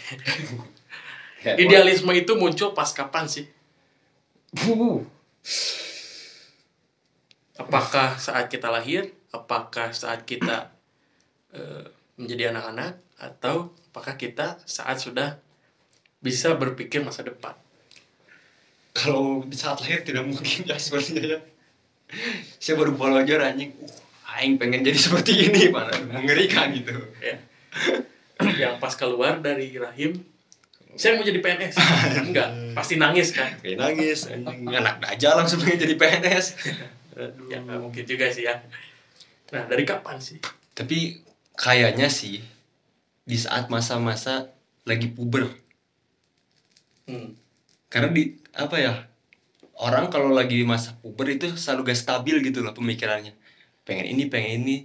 Idealisme 1.64 2.10
itu 2.16 2.32
muncul 2.34 2.72
pas 2.72 2.88
kapan 2.90 3.28
sih? 3.28 3.46
Wuh. 4.64 5.04
apakah 7.58 8.16
saat 8.16 8.48
kita 8.48 8.72
lahir? 8.72 9.12
Apakah 9.34 9.92
saat 9.92 10.24
kita 10.24 10.72
eh, 11.52 11.84
menjadi 12.16 12.54
anak-anak? 12.54 13.02
Atau 13.18 13.74
apakah 13.92 14.16
kita 14.16 14.58
saat 14.64 14.98
sudah 14.98 15.38
bisa 16.24 16.56
berpikir 16.56 17.04
masa 17.04 17.26
depan? 17.26 17.52
Kalau 18.94 19.42
di 19.44 19.58
saat 19.58 19.82
lahir 19.84 20.06
tidak 20.06 20.24
mungkin 20.24 20.64
ya 20.64 20.78
sepertinya 20.78 21.38
ya. 21.38 21.40
Saya 22.62 22.78
baru 22.78 22.94
belajar 22.94 23.42
anjing 23.42 23.74
uh, 23.74 24.38
aing 24.38 24.54
pengen 24.54 24.86
jadi 24.86 24.98
seperti 24.98 25.50
ini 25.50 25.68
mana 25.68 25.90
mengerikan 26.06 26.70
gitu. 26.70 26.94
Ya 27.18 27.42
yang 28.56 28.78
pas 28.78 28.94
keluar 28.94 29.38
dari 29.42 29.74
rahim 29.76 30.18
saya 30.94 31.18
mau 31.18 31.26
jadi 31.26 31.42
PNS 31.42 31.74
enggak 32.30 32.48
pasti 32.74 32.94
nangis 32.98 33.34
kan. 33.34 33.50
Kayak 33.58 33.78
nangis 33.82 34.30
anak 34.30 35.02
aja 35.02 35.34
langsung 35.34 35.58
pengen 35.62 35.90
jadi 35.90 35.94
PNS 35.98 36.46
Aduh. 37.18 37.46
ya 37.52 37.58
nggak 37.62 37.78
mungkin 37.82 38.04
juga 38.06 38.30
sih 38.30 38.46
ya. 38.46 38.62
Nah 39.50 39.66
dari 39.66 39.82
kapan 39.82 40.22
sih? 40.22 40.38
Tapi 40.74 41.18
kayaknya 41.58 42.06
sih 42.10 42.42
di 43.26 43.36
saat 43.38 43.70
masa-masa 43.70 44.54
lagi 44.86 45.10
puber. 45.10 45.50
Hmm. 47.04 47.36
karena 47.92 48.16
di 48.16 48.32
apa 48.56 48.80
ya 48.80 49.04
orang 49.76 50.08
kalau 50.08 50.32
lagi 50.32 50.64
masa 50.64 50.96
puber 51.04 51.36
itu 51.36 51.52
selalu 51.52 51.92
gak 51.92 52.00
stabil 52.00 52.40
gitu 52.40 52.64
loh 52.64 52.72
pemikirannya. 52.72 53.36
Pengen 53.84 54.08
ini 54.08 54.24
pengen 54.32 54.64
ini 54.64 54.76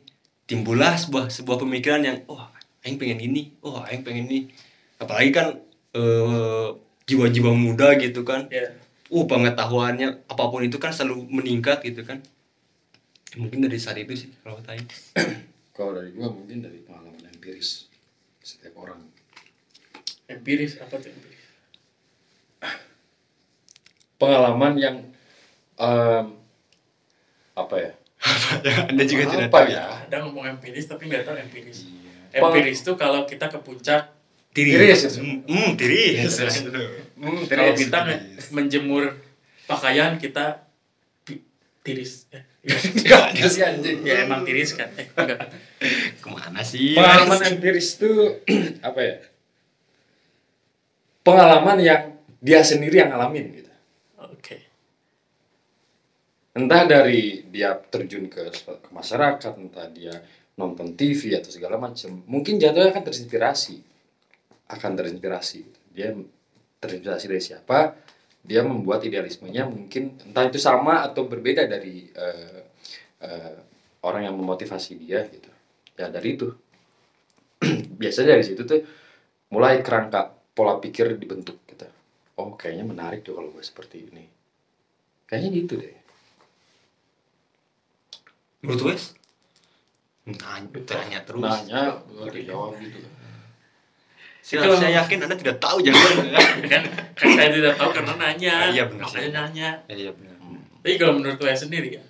timbullah 0.43 0.99
sebuah 0.99 1.31
sebuah 1.31 1.63
pemikiran 1.63 2.03
yang 2.03 2.27
oh 2.27 2.43
aing 2.85 2.97
pengen 2.99 3.19
ini. 3.19 3.55
Oh 3.65 3.79
aing 3.83 4.03
pengen 4.03 4.27
ini. 4.29 4.51
Apalagi 4.99 5.31
kan 5.31 5.47
eh, 5.95 6.67
jiwa-jiwa 7.09 7.51
muda 7.55 7.97
gitu 7.97 8.21
kan. 8.27 8.47
Ya 8.51 8.75
uh 9.09 9.25
pengetahuannya 9.25 10.29
apa 10.29 10.43
pun 10.53 10.61
itu 10.61 10.77
kan 10.77 10.93
selalu 10.93 11.25
meningkat 11.29 11.81
gitu 11.81 12.05
kan. 12.05 12.21
Ya, 13.33 13.37
mungkin 13.41 13.65
dari 13.65 13.77
saat 13.81 13.97
itu 13.97 14.13
sih 14.13 14.29
kalau 14.45 14.61
Aing. 14.69 14.85
kalau 15.77 15.97
dari 15.97 16.13
gua 16.13 16.29
mungkin 16.29 16.61
dari 16.61 16.81
pengalaman 16.85 17.25
empiris 17.25 17.89
setiap 18.41 18.77
orang. 18.77 19.01
Empiris? 20.29 20.77
Apa 20.77 21.01
tuh 21.01 21.09
empiris? 21.09 21.45
Pengalaman 24.21 24.73
yang 24.77 24.95
em, 25.79 26.25
apa 27.57 27.75
ya? 27.81 27.91
Anda 28.91 29.03
juga 29.09 29.31
tidak 29.31 29.49
apa 29.49 29.57
tahu 29.63 29.73
ya? 29.73 29.83
Ada 30.05 30.17
ngomong 30.27 30.45
empiris 30.57 30.85
tapi 30.85 31.09
nggak 31.09 31.25
tahu 31.25 31.37
empiris. 31.39 31.89
Iya. 31.89 31.98
Empiris 32.33 32.85
tuh 32.85 32.95
kalau 32.99 33.25
kita 33.25 33.49
ke 33.49 33.59
puncak 33.61 34.19
Tiris. 34.49 35.21
Hmm, 35.21 35.45
hmm, 35.45 35.77
tiris. 35.77 36.41
hmm, 36.41 37.45
kalau 37.45 37.69
tiris. 37.69 37.79
kita 37.85 37.99
menjemur 38.49 39.13
pakaian 39.69 40.17
kita 40.17 40.65
tiris. 41.85 42.25
Eh, 42.33 42.43
sih 43.53 43.61
anjing. 43.69 44.01
Ya 44.01 44.25
emang 44.25 44.41
tiris 44.41 44.73
kan? 44.73 44.89
Eh 44.97 45.05
enggak. 45.13 45.53
Ke 46.21 46.27
mana 46.33 46.65
sih? 46.65 46.97
pengalaman 46.97 47.39
empiris 47.45 48.01
itu 48.01 48.41
apa 48.87 48.99
ya? 48.99 49.15
Pengalaman 51.21 51.77
yang 51.77 52.01
dia 52.41 52.65
sendiri 52.65 53.05
yang 53.05 53.13
ngalamin 53.13 53.53
gitu. 53.53 53.71
Oke. 54.17 54.65
Entah 56.57 56.89
dari 56.89 57.45
dia 57.53 57.77
terjun 57.77 58.25
ke, 58.25 58.49
ke 58.65 58.89
masyarakat 58.89 59.53
entah 59.61 59.87
dia 59.93 60.25
nonton 60.59 60.99
TV 60.99 61.39
atau 61.39 61.47
segala 61.47 61.79
macam 61.79 62.19
mungkin 62.27 62.59
jatuhnya 62.59 62.91
akan 62.91 63.03
terinspirasi. 63.07 63.79
Akan 64.67 64.99
terinspirasi. 64.99 65.59
Dia 65.95 66.11
terinspirasi 66.83 67.25
dari 67.31 67.43
siapa? 67.43 67.95
Dia 68.43 68.67
membuat 68.67 69.07
idealismenya 69.07 69.63
mungkin 69.71 70.19
entah 70.27 70.43
itu 70.51 70.59
sama 70.59 71.07
atau 71.07 71.31
berbeda 71.31 71.63
dari 71.63 72.11
eh, 72.11 72.61
eh, 73.23 73.55
orang 74.03 74.27
yang 74.27 74.35
memotivasi 74.35 74.99
dia 74.99 75.23
gitu. 75.31 75.47
Ya 75.95 76.11
dari 76.11 76.35
itu. 76.35 76.51
Biasanya 77.99 78.35
dari 78.35 78.43
situ 78.43 78.67
tuh 78.67 78.83
mulai 79.55 79.79
kerangka 79.79 80.35
pola 80.51 80.75
pikir 80.83 81.15
dibentuk 81.15 81.63
gitu. 81.71 81.87
Oh 82.35 82.59
kayaknya 82.59 82.83
menarik 82.83 83.23
tuh 83.23 83.39
kalau 83.39 83.55
gue 83.55 83.63
seperti 83.63 84.11
ini. 84.11 84.27
Kayaknya 85.23 85.49
gitu 85.55 85.75
deh. 85.79 85.95
menurut 88.59 88.91
Wes 88.91 89.15
nanya, 90.35 90.79
tanya 90.85 91.19
terus. 91.23 91.41
Nanya, 91.41 91.81
nggak 92.05 92.33
dijawab 92.35 92.77
gitu. 92.77 92.99
saya, 94.39 94.65
Kalau- 94.65 94.77
saya 94.77 94.91
yakin 94.97 95.17
anda 95.21 95.35
tidak 95.35 95.57
tahu 95.57 95.77
jawabannya 95.79 96.29
kan? 96.73 96.83
Kan? 97.13 97.29
Saya 97.37 97.49
tidak 97.53 97.73
tahu 97.75 97.89
karena 97.93 98.13
nanya. 98.17 98.53
Ah, 98.55 98.69
iya 98.69 98.83
benar. 98.85 99.05
Makanya 99.05 99.25
sih. 99.25 99.33
nanya. 99.33 99.69
Ya, 99.85 99.95
iya 99.95 100.11
benar. 100.11 100.35
Tapi 100.79 100.95
kalau 100.95 101.13
menurut 101.17 101.37
saya 101.37 101.57
sendiri 101.57 101.89
ya 101.95 102.03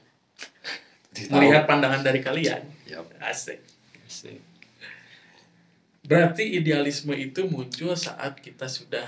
melihat 1.28 1.68
pandangan 1.68 2.00
dari 2.00 2.24
kalian 2.24 2.64
Yap. 2.88 3.04
asik. 3.20 3.60
Asik. 4.08 4.40
berarti 6.00 6.58
idealisme 6.58 7.12
itu 7.12 7.44
muncul 7.46 7.92
saat 7.94 8.40
kita 8.40 8.66
sudah 8.66 9.04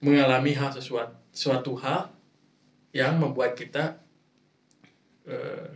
mengalami 0.00 0.56
hal 0.56 0.72
sesuatu 0.72 1.12
suatu 1.30 1.76
hal 1.76 2.10
yang 2.90 3.20
membuat 3.20 3.54
kita 3.54 4.00
eh, 5.28 5.68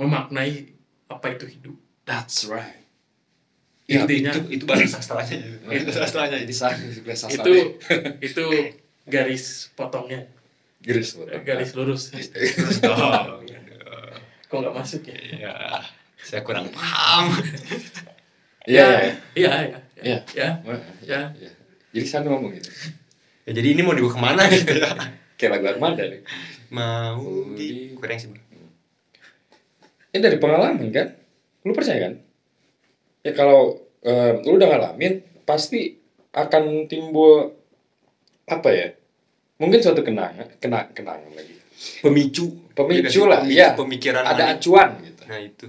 memaknai 0.00 0.72
apa 1.06 1.26
itu 1.30 1.44
hidup. 1.44 1.76
That's 2.08 2.48
right. 2.48 2.80
Ya, 3.84 4.06
Intinya- 4.06 4.32
itu 4.32 4.40
itu 4.54 4.64
bahasa 4.64 5.02
sastranya 5.02 5.34
itu 5.74 5.90
sastranya 5.90 6.38
Jadi 6.40 6.54
sah, 6.54 6.72
itu 7.28 7.52
itu 8.22 8.44
garis 9.04 9.68
potongnya. 9.74 10.24
Garis 10.80 11.18
eh, 11.20 11.42
garis 11.42 11.70
lurus. 11.76 12.08
Oh, 12.86 13.42
kok 14.48 14.58
nggak 14.62 14.74
masuk 14.74 15.02
ya? 15.06 15.18
Ya 15.36 15.54
saya 16.18 16.40
kurang 16.40 16.70
paham. 16.70 17.30
Iya, 18.60 18.86
iya. 18.92 19.14
iya 19.34 19.50
iya. 19.64 19.78
Iya. 20.04 20.18
ya. 20.36 20.48
Ya. 21.02 21.20
Iya. 21.32 21.50
Jadi 21.90 22.06
sana 22.06 22.28
ngomong 22.28 22.52
gitu. 22.54 22.70
ya, 23.48 23.50
jadi 23.56 23.68
ini 23.72 23.80
mau 23.82 23.96
dibawa 23.96 24.12
ke 24.14 24.20
mana 24.20 24.42
gitu 24.46 24.68
ya? 24.76 24.92
Kayak 25.34 25.50
lagu 25.58 25.66
Armada 25.74 26.04
nih. 26.04 26.20
mau 26.70 27.24
Di- 27.56 27.90
di 27.90 27.96
kurang 27.98 28.20
sih 28.20 28.30
Ini 30.10 30.18
dari 30.18 30.36
pengalaman 30.36 30.90
kan? 30.90 31.08
Lu 31.62 31.72
percaya 31.72 32.10
kan? 32.10 32.14
Ya 33.22 33.32
kalau 33.32 33.78
eh, 34.00 34.32
lu 34.42 34.56
udah 34.56 34.68
ngalamin, 34.68 35.22
pasti 35.44 35.94
akan 36.32 36.86
timbul 36.86 37.52
apa 38.46 38.68
ya? 38.70 38.88
Mungkin 39.60 39.78
suatu 39.78 40.00
kenangan, 40.00 40.56
kena 40.56 40.88
kenangan 40.90 41.30
lagi. 41.36 41.54
pemicu 42.04 42.68
Pemicu 42.76 43.24
Iya 43.24 43.30
lah, 43.30 43.40
iya. 43.48 43.66
pemikiran 43.72 44.20
Ada 44.20 44.44
mana? 44.44 44.52
acuan 44.56 44.88
gitu. 45.00 45.22
nah 45.24 45.40
itu 45.40 45.66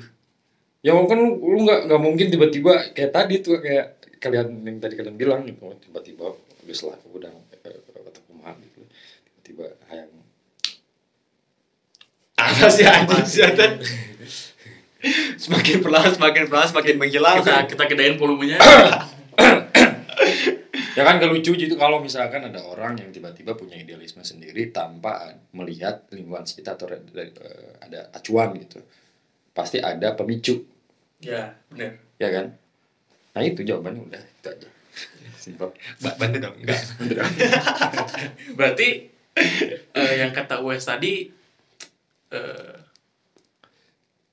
Ya 0.82 0.92
mungkin 0.92 1.40
lu 1.40 1.64
nggak 1.64 1.88
nggak 1.88 2.02
mungkin 2.02 2.28
tiba-tiba 2.28 2.92
kayak 2.92 3.12
tadi 3.16 3.40
tuh 3.40 3.62
kayak 3.64 3.96
kalian 4.20 4.60
yang 4.66 4.78
tadi 4.84 5.00
kalian 5.00 5.16
bilang 5.16 5.48
gitu 5.48 5.72
tiba-tiba 5.80 6.36
habis 6.36 6.84
lah 6.84 7.00
udah 7.16 7.32
eh, 7.64 7.80
atau 8.12 8.22
kumaha 8.28 8.58
gitu 8.60 8.84
tiba-tiba 9.24 9.72
hayang 9.88 10.12
apa 12.36 12.68
sih 12.68 12.84
anjing 12.84 13.24
sih? 13.24 13.40
Semakin 15.38 15.78
pelan 15.82 16.10
semakin 16.14 16.44
pelan 16.48 16.68
semakin 16.70 16.96
menghilang. 16.98 17.42
Kita 17.42 17.66
kita 17.66 17.84
gedein 17.90 18.16
volumenya. 18.18 18.58
Ya 20.92 21.08
kan 21.08 21.24
gak 21.24 21.32
lucu 21.32 21.56
gitu 21.56 21.80
kalau 21.80 22.04
misalkan 22.04 22.44
ada 22.52 22.60
orang 22.68 23.00
yang 23.00 23.16
tiba-tiba 23.16 23.56
punya 23.56 23.80
idealisme 23.80 24.20
sendiri 24.28 24.76
tanpa 24.76 25.40
melihat 25.56 26.04
lingkungan 26.12 26.44
sekitar 26.44 26.76
atau 26.76 26.92
eh, 26.92 27.32
ada 27.80 28.12
acuan 28.12 28.52
gitu. 28.60 28.84
Pasti 29.56 29.80
ada 29.80 30.12
pemicu. 30.20 30.68
Ya 31.24 31.56
benar 31.72 31.96
ya 32.20 32.30
kan? 32.30 32.46
Nah 33.34 33.42
itu 33.42 33.64
jawabannya 33.64 34.04
udah 34.04 34.20
itu 34.22 34.48
aja. 34.52 34.70
Simpel. 35.42 35.72
Ba- 36.04 36.18
bantu 36.20 36.38
dong. 36.44 36.56
Enggak 36.60 36.80
berarti 38.60 39.10
eh, 39.96 40.14
yang 40.20 40.36
kata 40.36 40.60
US 40.60 40.86
tadi 40.86 41.32
eh, 42.36 42.74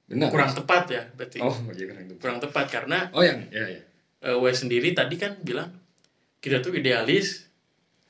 benar. 0.08 0.32
Kurang 0.32 0.52
tepat 0.56 0.84
ya 0.88 1.02
berarti. 1.14 1.38
Oh 1.44 1.52
iya 1.76 1.84
kurang 1.86 2.06
tepat. 2.08 2.20
kurang 2.24 2.38
tepat 2.40 2.66
karena 2.72 2.98
oh 3.12 3.22
yang 3.22 3.44
ya 3.52 3.64
ya. 3.68 3.80
Eh, 4.24 4.34
US 4.34 4.64
sendiri 4.64 4.96
tadi 4.96 5.14
kan 5.20 5.36
bilang 5.44 5.70
kita 6.40 6.64
tuh 6.64 6.74
idealis 6.74 7.46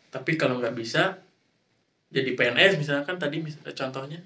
tapi 0.08 0.40
kalau 0.40 0.56
nggak 0.62 0.72
bisa 0.78 1.20
jadi 2.08 2.32
PNS 2.32 2.80
misalkan 2.80 3.20
tadi 3.20 3.42
mis- 3.42 3.60
contohnya. 3.76 4.22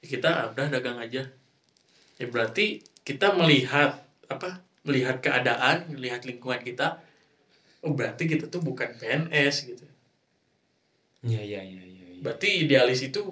Ya 0.00 0.06
kita 0.06 0.28
ah, 0.30 0.46
udah 0.54 0.66
dagang 0.72 0.96
aja. 1.02 1.26
Ya 2.16 2.26
berarti 2.30 2.80
kita 3.02 3.34
melihat 3.34 4.00
apa 4.30 4.62
melihat 4.86 5.18
keadaan 5.20 5.90
melihat 5.92 6.24
lingkungan 6.24 6.62
kita 6.62 7.02
oh 7.82 7.92
berarti 7.92 8.30
kita 8.30 8.46
tuh 8.46 8.62
bukan 8.62 8.94
PNS 8.96 9.68
gitu. 9.68 9.86
Iya 11.22 11.42
iya 11.42 11.60
iya 11.62 11.82
iya 11.82 12.06
iya. 12.14 12.20
berarti 12.22 12.66
idealis 12.66 13.02
itu 13.06 13.22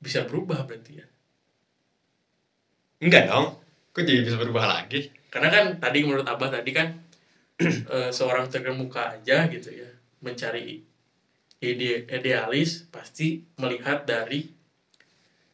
bisa 0.00 0.24
berubah 0.24 0.64
berarti 0.64 1.00
ya 1.00 1.06
enggak 3.02 3.28
dong. 3.28 3.56
Kok 3.92 4.04
jadi 4.04 4.20
bisa 4.24 4.36
berubah 4.36 4.64
lagi? 4.68 5.08
Karena 5.32 5.48
kan 5.52 5.64
tadi 5.80 6.04
menurut 6.04 6.24
abah 6.28 6.48
tadi 6.48 6.70
kan 6.72 6.92
eh, 7.64 8.10
seorang 8.12 8.48
terkemuka 8.52 9.16
aja 9.16 9.48
gitu 9.48 9.72
ya 9.72 9.88
mencari 10.20 10.84
ide 11.60 12.04
idealis 12.08 12.84
pasti 12.92 13.40
melihat 13.56 14.04
dari 14.04 14.48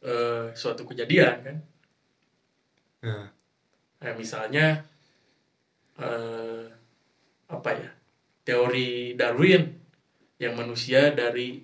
eh, 0.03 0.51
suatu 0.51 0.83
kejadian 0.83 1.35
kan. 1.39 1.57
Nah, 3.03 3.27
nah, 3.99 4.13
misalnya 4.15 4.83
eh, 5.99 6.67
apa 7.47 7.69
ya 7.75 7.91
teori 8.43 9.15
Darwin 9.15 9.63
yang 10.39 10.59
manusia 10.59 11.15
dari 11.15 11.63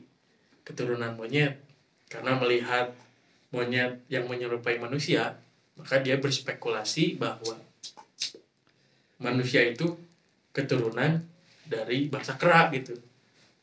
keturunan 0.63 1.19
monyet. 1.19 1.59
Karena 2.09 2.39
melihat 2.39 2.95
monyet 3.51 4.01
yang 4.07 4.25
menyerupai 4.25 4.79
manusia 4.79 5.37
maka 5.79 6.03
dia 6.03 6.19
berspekulasi 6.19 7.15
bahwa 7.15 7.55
manusia 9.23 9.63
itu 9.63 9.95
keturunan 10.51 11.23
dari 11.63 12.11
bangsa 12.11 12.35
kera 12.35 12.67
gitu. 12.75 12.99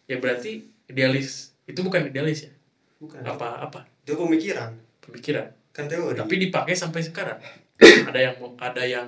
Ya 0.08 0.16
berarti 0.16 0.64
idealis 0.88 1.52
itu 1.68 1.84
bukan 1.84 2.08
idealis 2.08 2.48
ya? 2.48 2.52
Bukan. 2.96 3.20
Apa 3.20 3.60
apa? 3.60 3.84
Itu 4.06 4.16
pemikiran. 4.16 4.72
Pemikiran. 5.04 5.52
Kan 5.76 5.92
teori. 5.92 6.16
Tapi 6.16 6.34
dipakai 6.48 6.72
sampai 6.72 7.04
sekarang. 7.04 7.38
Ada 8.08 8.20
yang 8.32 8.36
ada 8.56 8.82
yang 8.88 9.06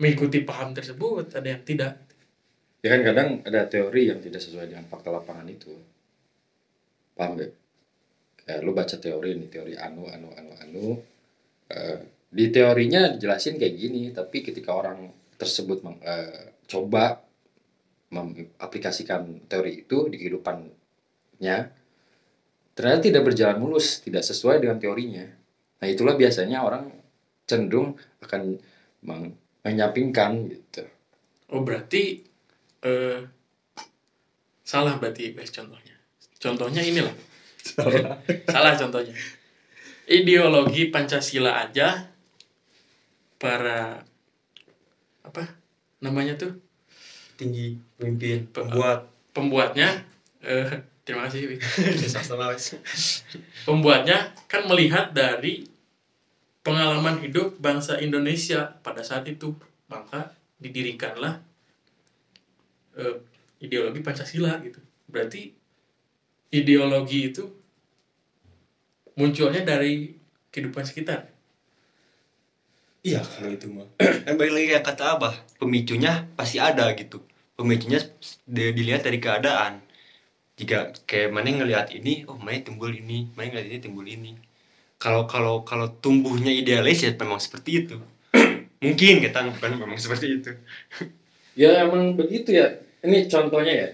mengikuti 0.00 0.44
paham 0.44 0.72
tersebut 0.72 1.36
ada 1.36 1.48
yang 1.48 1.62
tidak. 1.64 1.96
Ya 2.80 2.96
kan 2.96 3.00
kadang 3.04 3.28
ada 3.44 3.68
teori 3.68 4.08
yang 4.08 4.20
tidak 4.20 4.40
sesuai 4.40 4.72
dengan 4.72 4.88
fakta 4.88 5.12
lapangan 5.12 5.44
itu. 5.44 5.76
Paham 7.12 7.36
gak 7.36 7.52
eh, 8.48 8.58
lu 8.64 8.72
baca 8.72 8.96
teori 8.96 9.36
nih 9.36 9.48
teori 9.52 9.74
anu 9.76 10.08
anu 10.08 10.32
anu 10.32 10.52
anu 10.56 10.84
Eh, 11.70 11.98
di 12.30 12.50
teorinya 12.50 13.14
dijelasin 13.14 13.58
kayak 13.58 13.74
gini 13.78 14.10
tapi 14.10 14.42
ketika 14.42 14.74
orang 14.74 15.06
tersebut 15.38 15.86
meng- 15.86 16.02
eh, 16.02 16.54
coba 16.66 17.22
mengaplikasikan 18.10 19.46
teori 19.46 19.86
itu 19.86 20.10
di 20.10 20.18
kehidupannya 20.18 21.58
ternyata 22.74 23.00
tidak 23.02 23.22
berjalan 23.22 23.58
mulus 23.62 24.02
tidak 24.02 24.26
sesuai 24.26 24.58
dengan 24.58 24.82
teorinya. 24.82 25.26
Nah 25.78 25.86
itulah 25.86 26.18
biasanya 26.18 26.66
orang 26.66 26.90
cenderung 27.46 27.94
akan 28.22 28.58
meng- 29.06 29.38
menyampingkan 29.62 30.50
gitu. 30.50 30.82
Oh 31.54 31.62
berarti 31.62 32.26
eh, 32.82 33.20
salah 34.66 34.98
berarti 34.98 35.34
contohnya. 35.34 35.94
Contohnya 36.40 36.82
inilah. 36.82 37.14
Salah 38.46 38.74
contohnya 38.80 39.14
ideologi 40.10 40.90
pancasila 40.90 41.62
aja 41.62 42.10
para 43.38 44.02
apa 45.22 45.42
namanya 46.02 46.34
tuh? 46.34 46.58
Tinggi 47.38 47.78
pemimpin 47.96 48.50
pembuat. 48.50 49.06
pembuatnya 49.30 50.02
eh, 50.42 50.82
terima 51.06 51.30
kasih 51.30 51.54
pembuatnya 53.66 54.34
kan 54.50 54.66
melihat 54.66 55.14
dari 55.14 55.62
pengalaman 56.66 57.22
hidup 57.22 57.54
bangsa 57.62 58.02
Indonesia. 58.02 58.74
Pada 58.82 59.06
saat 59.06 59.30
itu 59.30 59.54
maka 59.86 60.34
didirikanlah 60.58 61.38
eh, 62.98 63.16
ideologi 63.62 64.02
Pancasila 64.02 64.58
gitu. 64.66 64.82
Berarti 65.06 65.54
ideologi 66.50 67.30
itu 67.30 67.59
munculnya 69.18 69.62
dari 69.62 70.14
kehidupan 70.50 70.84
sekitar 70.86 71.30
Iya 73.00 73.24
kalau 73.24 73.48
itu 73.56 73.66
mah. 73.72 73.88
Kan 73.96 74.34
balik 74.38 74.52
lagi 74.52 74.66
kayak 74.76 74.84
kata 74.84 75.04
abah, 75.16 75.34
pemicunya 75.56 76.28
pasti 76.36 76.60
ada 76.60 76.84
gitu. 76.92 77.24
Pemicunya 77.56 77.96
di- 78.44 78.76
dilihat 78.76 79.08
dari 79.08 79.16
keadaan. 79.16 79.80
Jika 80.60 80.92
kayak 81.08 81.32
mana 81.32 81.48
ngelihat 81.48 81.96
ini, 81.96 82.28
oh 82.28 82.36
mana 82.36 82.60
timbul 82.60 82.92
ini, 82.92 83.32
mana 83.32 83.48
ngelihat 83.48 83.68
ini 83.72 83.78
timbul 83.80 84.04
ini. 84.04 84.36
Kalau 85.00 85.24
kalau 85.24 85.64
kalau 85.64 85.88
tumbuhnya 86.04 86.52
idealis 86.52 87.00
ya 87.00 87.16
memang 87.16 87.40
seperti 87.40 87.70
itu. 87.88 87.96
Mungkin 88.84 89.14
kita 89.24 89.48
bukan 89.48 89.70
memang 89.80 89.96
seperti 89.96 90.26
itu. 90.40 90.52
Ya 91.58 91.82
emang 91.82 92.14
begitu 92.14 92.54
ya. 92.56 92.78
Ini 93.02 93.26
contohnya 93.26 93.74
ya. 93.74 93.88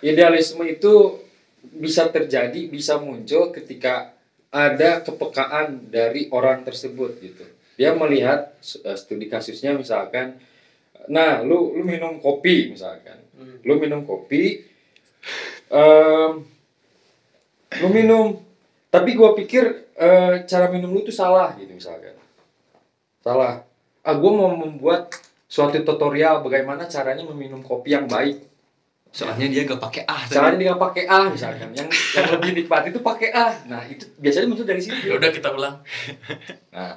idealisme 0.00 0.64
itu 0.64 1.20
bisa 1.62 2.08
terjadi, 2.08 2.66
bisa 2.68 2.96
muncul 2.98 3.52
ketika 3.52 4.12
ada 4.50 5.00
kepekaan 5.04 5.86
dari 5.92 6.26
orang 6.34 6.66
tersebut 6.66 7.22
gitu. 7.22 7.46
Dia 7.78 7.94
melihat 7.94 8.52
eh, 8.60 8.96
studi 8.98 9.30
kasusnya 9.30 9.72
misalkan, 9.72 10.36
nah 11.08 11.40
lu 11.40 11.72
lu 11.78 11.82
minum 11.86 12.18
kopi 12.18 12.74
misalkan, 12.74 13.16
Hmm. 13.40 13.56
lu 13.64 13.80
minum 13.80 14.04
kopi, 14.04 14.68
em, 15.72 16.44
lu 17.80 17.88
minum, 17.88 18.36
tapi 18.92 19.16
gua 19.16 19.32
pikir 19.32 19.88
eh, 19.96 20.44
cara 20.44 20.68
minum 20.68 20.92
lu 20.92 21.00
tuh 21.00 21.14
salah 21.14 21.56
gitu 21.56 21.72
misalkan, 21.72 22.12
salah. 23.24 23.64
Ah 24.04 24.12
gua 24.12 24.32
mau 24.34 24.52
membuat 24.52 25.16
suatu 25.48 25.80
tutorial 25.80 26.44
bagaimana 26.44 26.84
caranya 26.84 27.24
meminum 27.24 27.64
kopi 27.64 27.96
yang 27.96 28.04
baik. 28.04 28.49
Soalnya 29.10 29.46
dia 29.50 29.66
gak 29.66 29.82
pakai 29.82 30.02
ah. 30.06 30.22
tadi. 30.22 30.34
Caranya 30.38 30.56
dia 30.58 30.66
nggak 30.70 30.82
pakai 30.86 31.04
A 31.10 31.18
misalkan, 31.26 31.68
yang 31.78 31.88
yang 31.90 32.28
lebih 32.38 32.50
nikmat 32.62 32.82
itu 32.86 32.98
pakai 33.02 33.28
A. 33.34 33.46
Nah 33.66 33.82
itu 33.90 34.06
biasanya 34.22 34.46
muncul 34.46 34.66
dari 34.66 34.78
situ. 34.78 35.02
Ya 35.02 35.18
udah 35.18 35.30
kita 35.34 35.50
ulang. 35.50 35.82
Nah. 36.70 36.94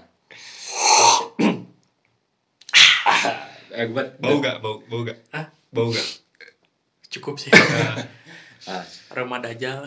eh, 3.73 3.85
gua, 3.91 4.03
Bau 4.21 4.37
gak? 4.37 4.61
Bau, 4.61 4.85
bau 4.85 5.01
gak? 5.01 5.17
Hah? 5.33 5.49
Bau 5.73 5.89
gak? 5.89 6.07
Cukup 7.09 7.41
sih. 7.41 7.49
Ah. 8.69 8.85
Aroma 9.11 9.41
dajal. 9.41 9.85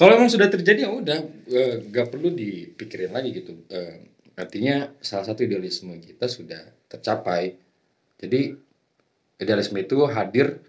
Kalau 0.00 0.12
emang 0.16 0.32
sudah 0.32 0.48
terjadi 0.48 0.88
ya 0.88 0.90
udah 0.90 1.20
eh, 1.52 1.84
nggak 1.84 2.08
perlu 2.08 2.32
dipikirin 2.32 3.12
lagi 3.12 3.36
gitu. 3.36 3.52
Eh, 3.68 4.08
artinya 4.32 4.88
salah 5.04 5.28
satu 5.28 5.44
idealisme 5.44 5.92
kita 6.00 6.24
sudah 6.24 6.62
tercapai. 6.88 7.69
Jadi 8.20 8.52
idealisme 9.40 9.80
itu 9.80 10.04
hadir 10.04 10.60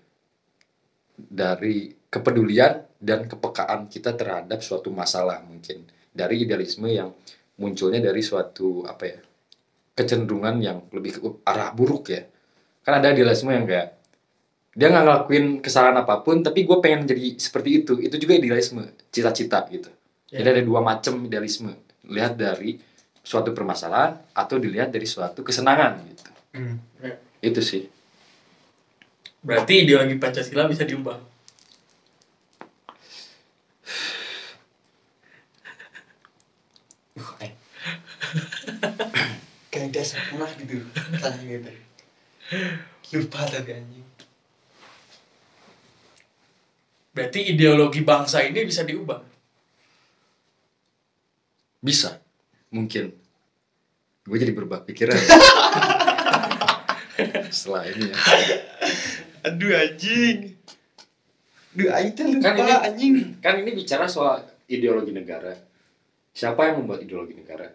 dari 1.20 1.92
kepedulian 2.08 2.88
dan 2.96 3.28
kepekaan 3.28 3.92
kita 3.92 4.16
terhadap 4.16 4.64
suatu 4.64 4.88
masalah 4.90 5.44
mungkin. 5.44 5.84
Dari 6.12 6.48
idealisme 6.48 6.88
yang 6.88 7.12
munculnya 7.60 8.00
dari 8.00 8.24
suatu 8.24 8.88
apa 8.88 9.04
ya 9.04 9.20
kecenderungan 9.92 10.56
yang 10.64 10.78
lebih 10.96 11.12
ke 11.20 11.30
arah 11.44 11.76
buruk 11.76 12.12
ya. 12.12 12.24
Kan 12.82 13.04
ada 13.04 13.12
idealisme 13.12 13.52
yang 13.52 13.68
kayak 13.68 14.00
dia 14.72 14.88
nggak 14.88 15.04
ngelakuin 15.04 15.46
kesalahan 15.60 16.00
apa 16.00 16.24
pun 16.24 16.40
tapi 16.40 16.64
gue 16.64 16.78
pengen 16.80 17.04
jadi 17.04 17.36
seperti 17.36 17.84
itu. 17.84 17.94
Itu 18.00 18.16
juga 18.16 18.40
idealisme 18.40 18.96
cita-cita 19.12 19.68
gitu. 19.68 19.92
Ya. 20.32 20.40
jadi 20.40 20.56
ada 20.56 20.64
dua 20.64 20.80
macam 20.80 21.28
idealisme. 21.28 21.76
Lihat 22.08 22.40
dari 22.40 22.80
suatu 23.20 23.52
permasalahan 23.52 24.16
atau 24.32 24.56
dilihat 24.58 24.90
dari 24.90 25.04
suatu 25.04 25.44
kesenangan 25.44 26.00
gitu. 26.08 26.24
Hmm. 26.56 26.76
Itu 27.42 27.62
sih 27.62 27.84
Berarti 29.42 29.82
ideologi 29.82 30.22
Pancasila 30.22 30.70
bisa 30.70 30.86
diubah. 30.86 31.18
Eh. 37.42 37.50
Kayak 39.74 39.90
dasar 39.98 40.22
pernah 40.30 40.46
gitu. 40.62 40.86
Tanya 41.18 41.42
gitu. 41.42 41.74
Lupa 43.18 43.50
tapi 43.50 43.74
anjing. 43.74 44.06
Berarti 47.18 47.50
ideologi 47.50 48.06
bangsa 48.06 48.46
ini 48.46 48.62
bisa 48.62 48.86
diubah. 48.86 49.34
bisa 51.82 52.22
mungkin 52.70 53.10
gue 54.22 54.38
jadi 54.38 54.54
berubah 54.54 54.86
pikiran 54.86 55.18
setelah 57.50 57.84
ini 57.86 58.10
ya 58.10 58.18
Aduh 59.42 59.74
anjing. 59.74 60.54
Duh 61.72 61.90
aing 61.90 62.14
teh 62.14 62.26
lupa 62.28 62.52
Kan 62.52 62.56
ini- 62.60 62.84
anjing. 62.84 63.14
kan 63.40 63.56
ini 63.58 63.72
bicara 63.74 64.06
soal 64.06 64.42
ideologi 64.68 65.12
negara 65.12 65.56
siapa 66.32 66.64
yang 66.66 66.84
membuat 66.84 67.02
ideologi 67.02 67.34
negara 67.34 67.68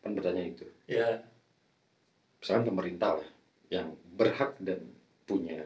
kan 0.00 0.10
bertanya 0.12 0.44
itu 0.44 0.64
Ya. 0.86 1.20
misalkan 2.38 2.64
pemerintah 2.64 3.18
lah 3.18 3.28
yang 3.68 3.92
berhak 4.14 4.56
dan 4.58 4.80
punya 5.24 5.60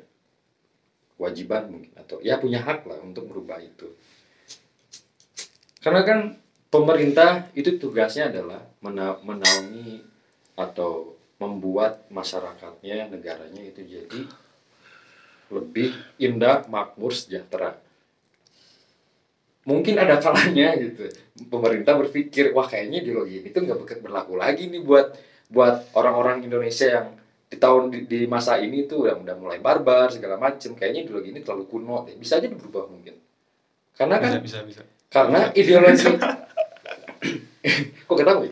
kewajiban 1.14 1.70
mungkin 1.70 1.92
atau 1.94 2.18
ya 2.18 2.36
punya 2.36 2.58
hak 2.58 2.82
lah 2.82 2.98
untuk 2.98 3.30
merubah 3.30 3.58
itu 3.58 3.94
karena 5.78 6.02
kan 6.02 6.18
pemerintah 6.66 7.46
itu 7.52 7.76
tugasnya 7.76 8.26
adalah 8.26 8.62
mena- 8.80 9.20
menaungi 9.20 10.02
atau 10.54 11.14
membuat 11.42 12.06
masyarakatnya 12.14 13.10
negaranya 13.10 13.62
itu 13.66 13.82
jadi 13.82 14.20
lebih 15.50 15.90
indah 16.22 16.64
makmur 16.70 17.10
sejahtera. 17.10 17.76
Mungkin 19.62 19.94
ada 19.98 20.18
kalanya 20.18 20.74
gitu. 20.78 21.06
Pemerintah 21.50 21.94
berpikir 21.98 22.54
wah 22.54 22.66
kayaknya 22.66 23.02
ideologi 23.02 23.42
ini 23.42 23.48
tuh 23.50 23.62
nggak 23.66 23.78
ber- 23.78 24.02
berlaku 24.06 24.34
lagi 24.38 24.70
nih 24.70 24.82
buat 24.82 25.14
buat 25.52 25.92
orang-orang 25.98 26.46
Indonesia 26.46 26.88
yang 26.88 27.06
di 27.52 27.60
tahun 27.60 27.92
di, 27.92 27.98
di 28.08 28.20
masa 28.24 28.56
ini 28.56 28.88
tuh 28.88 29.06
udah 29.06 29.20
udah 29.22 29.36
mulai 29.38 29.58
barbar 29.58 30.10
segala 30.10 30.40
macem. 30.40 30.74
Kayaknya 30.74 31.00
ideologi 31.06 31.28
ini 31.34 31.40
terlalu 31.44 31.64
kuno 31.68 32.06
deh. 32.08 32.16
Bisa 32.16 32.40
aja 32.40 32.48
berubah 32.48 32.88
mungkin. 32.90 33.14
Karena 33.92 34.16
kan 34.18 34.40
bisa 34.40 34.64
bisa. 34.64 34.82
karena 35.12 35.52
ideologi 35.52 36.08
kok 38.08 38.16
ketahui 38.16 38.48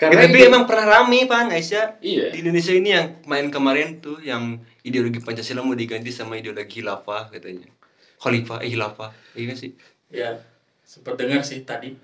karena 0.00 0.24
tapi 0.24 0.38
emang 0.48 0.64
pernah 0.64 0.86
rame 0.88 1.28
pan 1.28 1.52
Aisyah 1.52 2.00
iya 2.00 2.32
di 2.32 2.40
Indonesia 2.40 2.72
ini 2.72 2.88
yang 2.96 3.06
main 3.28 3.52
kemarin 3.52 4.00
tuh 4.00 4.16
yang 4.24 4.56
ideologi 4.80 5.20
Pancasila 5.20 5.60
mau 5.60 5.76
diganti 5.76 6.08
sama 6.08 6.40
ideologi 6.40 6.80
khilafah 6.80 7.28
katanya. 7.28 7.68
Khalifah 8.20 8.64
eh 8.64 8.72
khilafah. 8.72 9.10
Iya 9.36 9.52
sih? 9.56 9.76
Ya. 10.08 10.40
Sempat 10.84 11.20
dengar 11.20 11.44
sih 11.44 11.62
tadi 11.68 11.94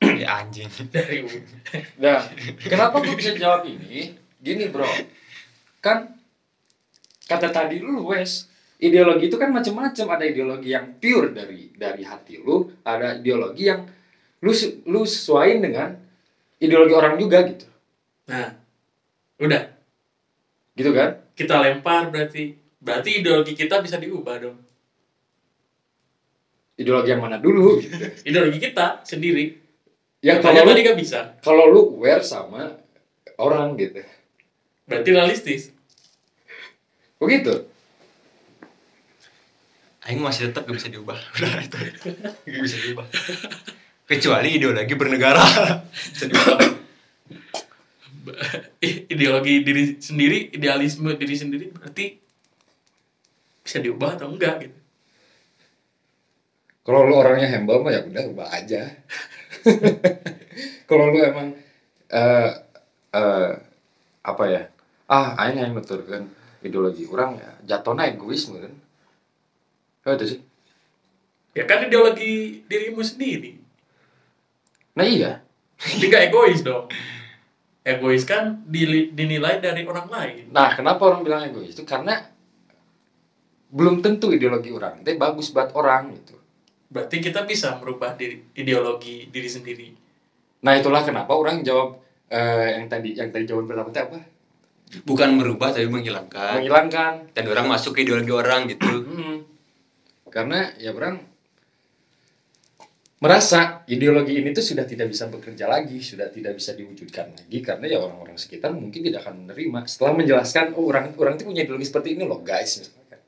ya 0.22 0.42
anjing. 0.42 0.70
dari 0.94 1.22
Nah, 2.02 2.22
kenapa 2.58 3.02
gue 3.02 3.14
bisa 3.18 3.34
jawab 3.34 3.66
ini? 3.66 4.14
Gini 4.44 4.68
bro, 4.68 4.86
kan 5.80 6.12
kata 7.24 7.48
tadi 7.48 7.80
lu 7.80 8.04
wes 8.12 8.48
ideologi 8.76 9.32
itu 9.32 9.36
kan 9.40 9.50
macam-macam. 9.50 10.06
Ada 10.18 10.24
ideologi 10.28 10.70
yang 10.72 11.00
pure 11.00 11.32
dari 11.32 11.72
dari 11.72 12.02
hati 12.04 12.40
lu, 12.40 12.68
ada 12.84 13.16
ideologi 13.16 13.64
yang 13.68 13.88
lu 14.44 14.52
lu 14.84 15.02
sesuaiin 15.08 15.64
dengan 15.64 16.03
ideologi 16.64 16.94
orang 16.94 17.14
juga 17.14 17.38
gitu, 17.44 17.66
Nah, 18.24 18.48
udah 19.36 19.62
gitu 20.72 20.90
kan? 20.90 21.20
kita 21.34 21.54
lempar 21.60 22.08
berarti 22.08 22.56
berarti 22.80 23.20
ideologi 23.20 23.52
kita 23.52 23.78
bisa 23.78 23.96
diubah 23.96 24.36
dong. 24.40 24.56
Ideologi 26.74 27.08
yang 27.08 27.22
mana 27.22 27.38
dulu? 27.38 27.78
Gitu. 27.78 27.94
Ideologi 28.28 28.58
kita 28.58 29.04
sendiri. 29.04 29.54
Ya 30.18 30.40
kalau 30.40 30.64
tadi 30.64 30.80
lu, 30.80 30.88
gak 30.88 30.98
bisa. 30.98 31.20
kalau 31.38 31.68
lu 31.68 31.80
aware 31.94 32.24
sama 32.24 32.80
orang 33.36 33.76
gitu, 33.76 34.00
Berarti 34.84 35.10
realistis. 35.12 35.62
begitu. 37.14 37.68
Aing 40.04 40.20
masih 40.20 40.48
tetap 40.48 40.64
gak 40.64 40.76
bisa 40.76 40.88
diubah. 40.88 41.16
Udah 41.36 41.52
itu. 41.60 41.76
Gak 42.44 42.62
bisa 42.64 42.76
diubah. 42.80 43.06
Kecuali 44.04 44.60
ideologi 44.60 44.94
bernegara. 44.94 45.40
ideologi 49.12 49.64
diri 49.64 49.96
sendiri, 49.96 50.52
idealisme 50.52 51.16
diri 51.16 51.36
sendiri 51.36 51.72
berarti 51.72 52.20
bisa 53.64 53.80
diubah 53.80 54.20
atau 54.20 54.28
enggak 54.28 54.68
gitu. 54.68 54.78
Kalau 56.84 57.08
lu 57.08 57.16
orangnya 57.16 57.48
humble 57.56 57.80
mah 57.80 57.92
ya 57.96 58.04
udah 58.04 58.24
ubah 58.28 58.48
aja. 58.52 58.92
Kalau 60.88 61.08
lu 61.08 61.24
emang 61.24 61.56
eh 62.12 62.50
eh, 63.16 63.50
apa 64.20 64.44
ya? 64.52 64.68
Ah, 65.08 65.32
aing 65.40 65.64
yang 65.64 65.72
nuturkeun 65.72 66.28
ideologi 66.60 67.08
orang 67.08 67.40
ya 67.40 67.50
jatuhnya 67.64 68.12
egoisme 68.12 68.60
kan. 68.60 68.74
Ya 70.04 70.08
itu 70.20 70.36
sih. 70.36 70.40
Ya 71.56 71.64
kan 71.64 71.88
ideologi 71.88 72.60
dirimu 72.68 73.00
sendiri. 73.00 73.63
Nah 74.94 75.06
iya. 75.06 75.42
Nggak 76.00 76.30
egois 76.30 76.62
dong. 76.62 76.86
Egois 77.84 78.24
kan 78.24 78.64
dili- 78.64 79.12
dinilai 79.12 79.60
dari 79.60 79.84
orang 79.84 80.08
lain. 80.08 80.44
Nah, 80.48 80.72
kenapa 80.72 81.04
orang 81.04 81.20
bilang 81.20 81.44
egois 81.44 81.76
itu 81.76 81.84
karena 81.84 82.16
belum 83.74 84.00
tentu 84.00 84.30
ideologi 84.30 84.70
orang 84.70 85.02
teh 85.02 85.18
bagus 85.18 85.50
buat 85.50 85.74
orang 85.74 86.14
gitu. 86.14 86.38
Berarti 86.88 87.18
kita 87.18 87.42
bisa 87.42 87.74
merubah 87.82 88.14
diri, 88.14 88.40
ideologi 88.54 89.28
diri 89.28 89.50
sendiri. 89.50 89.88
Nah, 90.64 90.78
itulah 90.78 91.02
kenapa 91.02 91.34
orang 91.34 91.60
jawab 91.66 91.98
eh, 92.30 92.78
yang 92.80 92.86
tadi 92.88 93.18
yang 93.18 93.28
tadi 93.34 93.44
jawaban 93.44 93.66
pertama 93.68 93.90
teh 93.90 94.02
apa? 94.06 94.18
Bukan 95.02 95.28
merubah 95.34 95.74
tapi 95.74 95.90
menghilangkan. 95.90 96.62
Menghilangkan 96.62 97.34
Dan 97.34 97.44
orang 97.50 97.66
masuk 97.66 97.98
ke 97.98 98.06
ideologi 98.06 98.30
orang 98.30 98.70
gitu. 98.70 98.86
Hmm. 98.86 99.42
Karena 100.30 100.70
ya 100.78 100.94
orang 100.94 101.33
merasa 103.22 103.86
ideologi 103.86 104.36
ini 104.36 104.50
tuh 104.50 104.64
sudah 104.64 104.84
tidak 104.86 105.10
bisa 105.10 105.30
bekerja 105.30 105.70
lagi, 105.70 105.98
sudah 106.02 106.28
tidak 106.28 106.58
bisa 106.58 106.74
diwujudkan 106.74 107.34
lagi 107.34 107.58
karena 107.62 107.86
ya 107.86 107.98
orang-orang 108.02 108.36
sekitar 108.36 108.74
mungkin 108.74 109.00
tidak 109.06 109.24
akan 109.24 109.46
menerima. 109.46 109.78
Setelah 109.86 110.12
menjelaskan, 110.18 110.74
oh 110.74 110.90
orang 110.90 111.14
orang 111.16 111.38
itu 111.38 111.44
punya 111.46 111.62
ideologi 111.64 111.86
seperti 111.88 112.18
ini 112.18 112.24
loh 112.26 112.42
guys, 112.42 112.82
misalkan. 112.82 113.20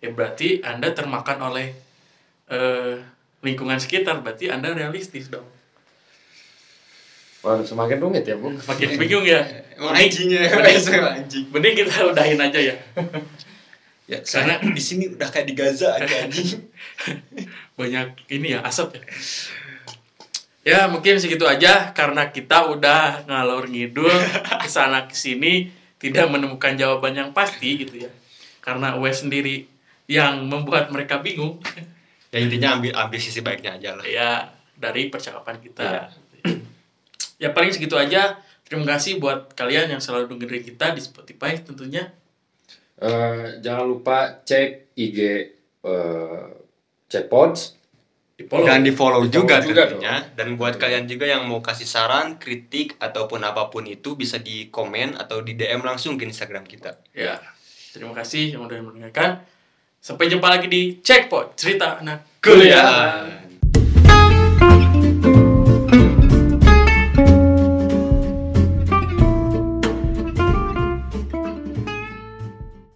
Ya 0.00 0.08
berarti 0.12 0.60
Anda 0.62 0.92
termakan 0.92 1.38
oleh 1.52 1.66
eh, 2.48 2.94
lingkungan 3.44 3.76
sekitar, 3.76 4.24
berarti 4.24 4.48
Anda 4.48 4.72
realistis 4.72 5.28
dong. 5.28 5.46
Wah, 7.44 7.60
semakin 7.60 8.00
rumit 8.00 8.24
ya, 8.24 8.40
Bu. 8.40 8.56
Makin 8.56 8.96
bingung 8.96 9.28
ya. 9.28 9.44
Emang 9.76 9.92
anjingnya, 9.92 10.48
anjing. 11.20 11.44
Mending 11.52 11.74
kita 11.76 12.08
udahin 12.08 12.40
aja 12.40 12.58
ya. 12.58 12.76
Ya, 14.04 14.20
karena 14.20 14.60
di 14.60 14.84
sini 14.84 15.08
udah 15.08 15.32
kayak 15.32 15.48
di 15.48 15.56
Gaza 15.56 15.96
aja 15.96 16.28
anjing. 16.28 16.60
Banyak 17.74 18.30
ini 18.30 18.54
ya 18.54 18.62
asap 18.62 18.98
ya. 18.98 19.02
Ya 20.64 20.80
mungkin 20.88 21.20
segitu 21.20 21.44
aja 21.44 21.92
karena 21.92 22.32
kita 22.32 22.72
udah 22.72 23.28
ngalor 23.28 23.68
ngidul 23.68 24.08
ke 24.64 24.68
sana 24.70 25.04
ke 25.04 25.12
sini 25.12 25.68
tidak 26.00 26.32
menemukan 26.32 26.72
jawaban 26.72 27.12
yang 27.12 27.30
pasti 27.36 27.84
gitu 27.84 28.08
ya. 28.08 28.10
Karena 28.64 28.96
Wes 28.96 29.20
sendiri 29.20 29.68
yang 30.08 30.48
membuat 30.48 30.88
mereka 30.88 31.20
bingung 31.20 31.60
ya 32.32 32.38
intinya 32.40 32.80
ambil 32.80 32.92
ambil 32.96 33.20
sisi 33.20 33.40
baiknya 33.44 33.76
aja 33.76 33.90
lah. 33.94 34.04
ya 34.08 34.30
dari 34.74 35.12
percakapan 35.12 35.60
kita. 35.60 36.08
ya 37.42 37.52
paling 37.52 37.70
segitu 37.70 38.00
aja. 38.00 38.40
Terima 38.64 38.96
kasih 38.96 39.20
buat 39.20 39.52
kalian 39.52 39.92
yang 39.92 40.00
selalu 40.00 40.32
dengerin 40.32 40.64
kita 40.64 40.96
di 40.96 41.04
Spotify 41.04 41.60
tentunya. 41.60 42.08
Eh, 42.96 43.60
jangan 43.60 43.84
lupa 43.84 44.40
cek 44.40 44.96
IG 44.96 45.18
eh 45.84 46.63
Cekpods. 47.14 47.78
Di 48.34 48.50
follow. 48.50 48.66
Dan 48.66 48.82
di 48.82 48.90
follow 48.90 49.22
Di-follow 49.22 49.46
juga, 49.46 49.62
juga 49.62 49.82
tentunya. 49.86 50.26
Dan 50.34 50.58
buat 50.58 50.74
kalian 50.74 51.06
juga 51.06 51.30
yang 51.30 51.46
mau 51.46 51.62
kasih 51.62 51.86
saran, 51.86 52.42
kritik 52.42 52.98
ataupun 52.98 53.46
apa 53.46 53.70
pun 53.70 53.86
itu 53.86 54.18
bisa 54.18 54.42
di 54.42 54.74
komen 54.74 55.14
atau 55.14 55.38
di 55.38 55.54
DM 55.54 55.86
langsung 55.86 56.18
ke 56.18 56.26
Instagram 56.26 56.66
kita. 56.66 56.98
Ya, 57.14 57.38
terima 57.94 58.10
kasih 58.10 58.58
yang 58.58 58.66
udah 58.66 58.82
mendengarkan. 58.82 59.46
Sampai 60.02 60.26
jumpa 60.28 60.50
lagi 60.50 60.66
di 60.66 60.98
Checkpoint 61.00 61.54
Cerita 61.54 62.02
Anak 62.02 62.42
Kuliah. 62.42 63.43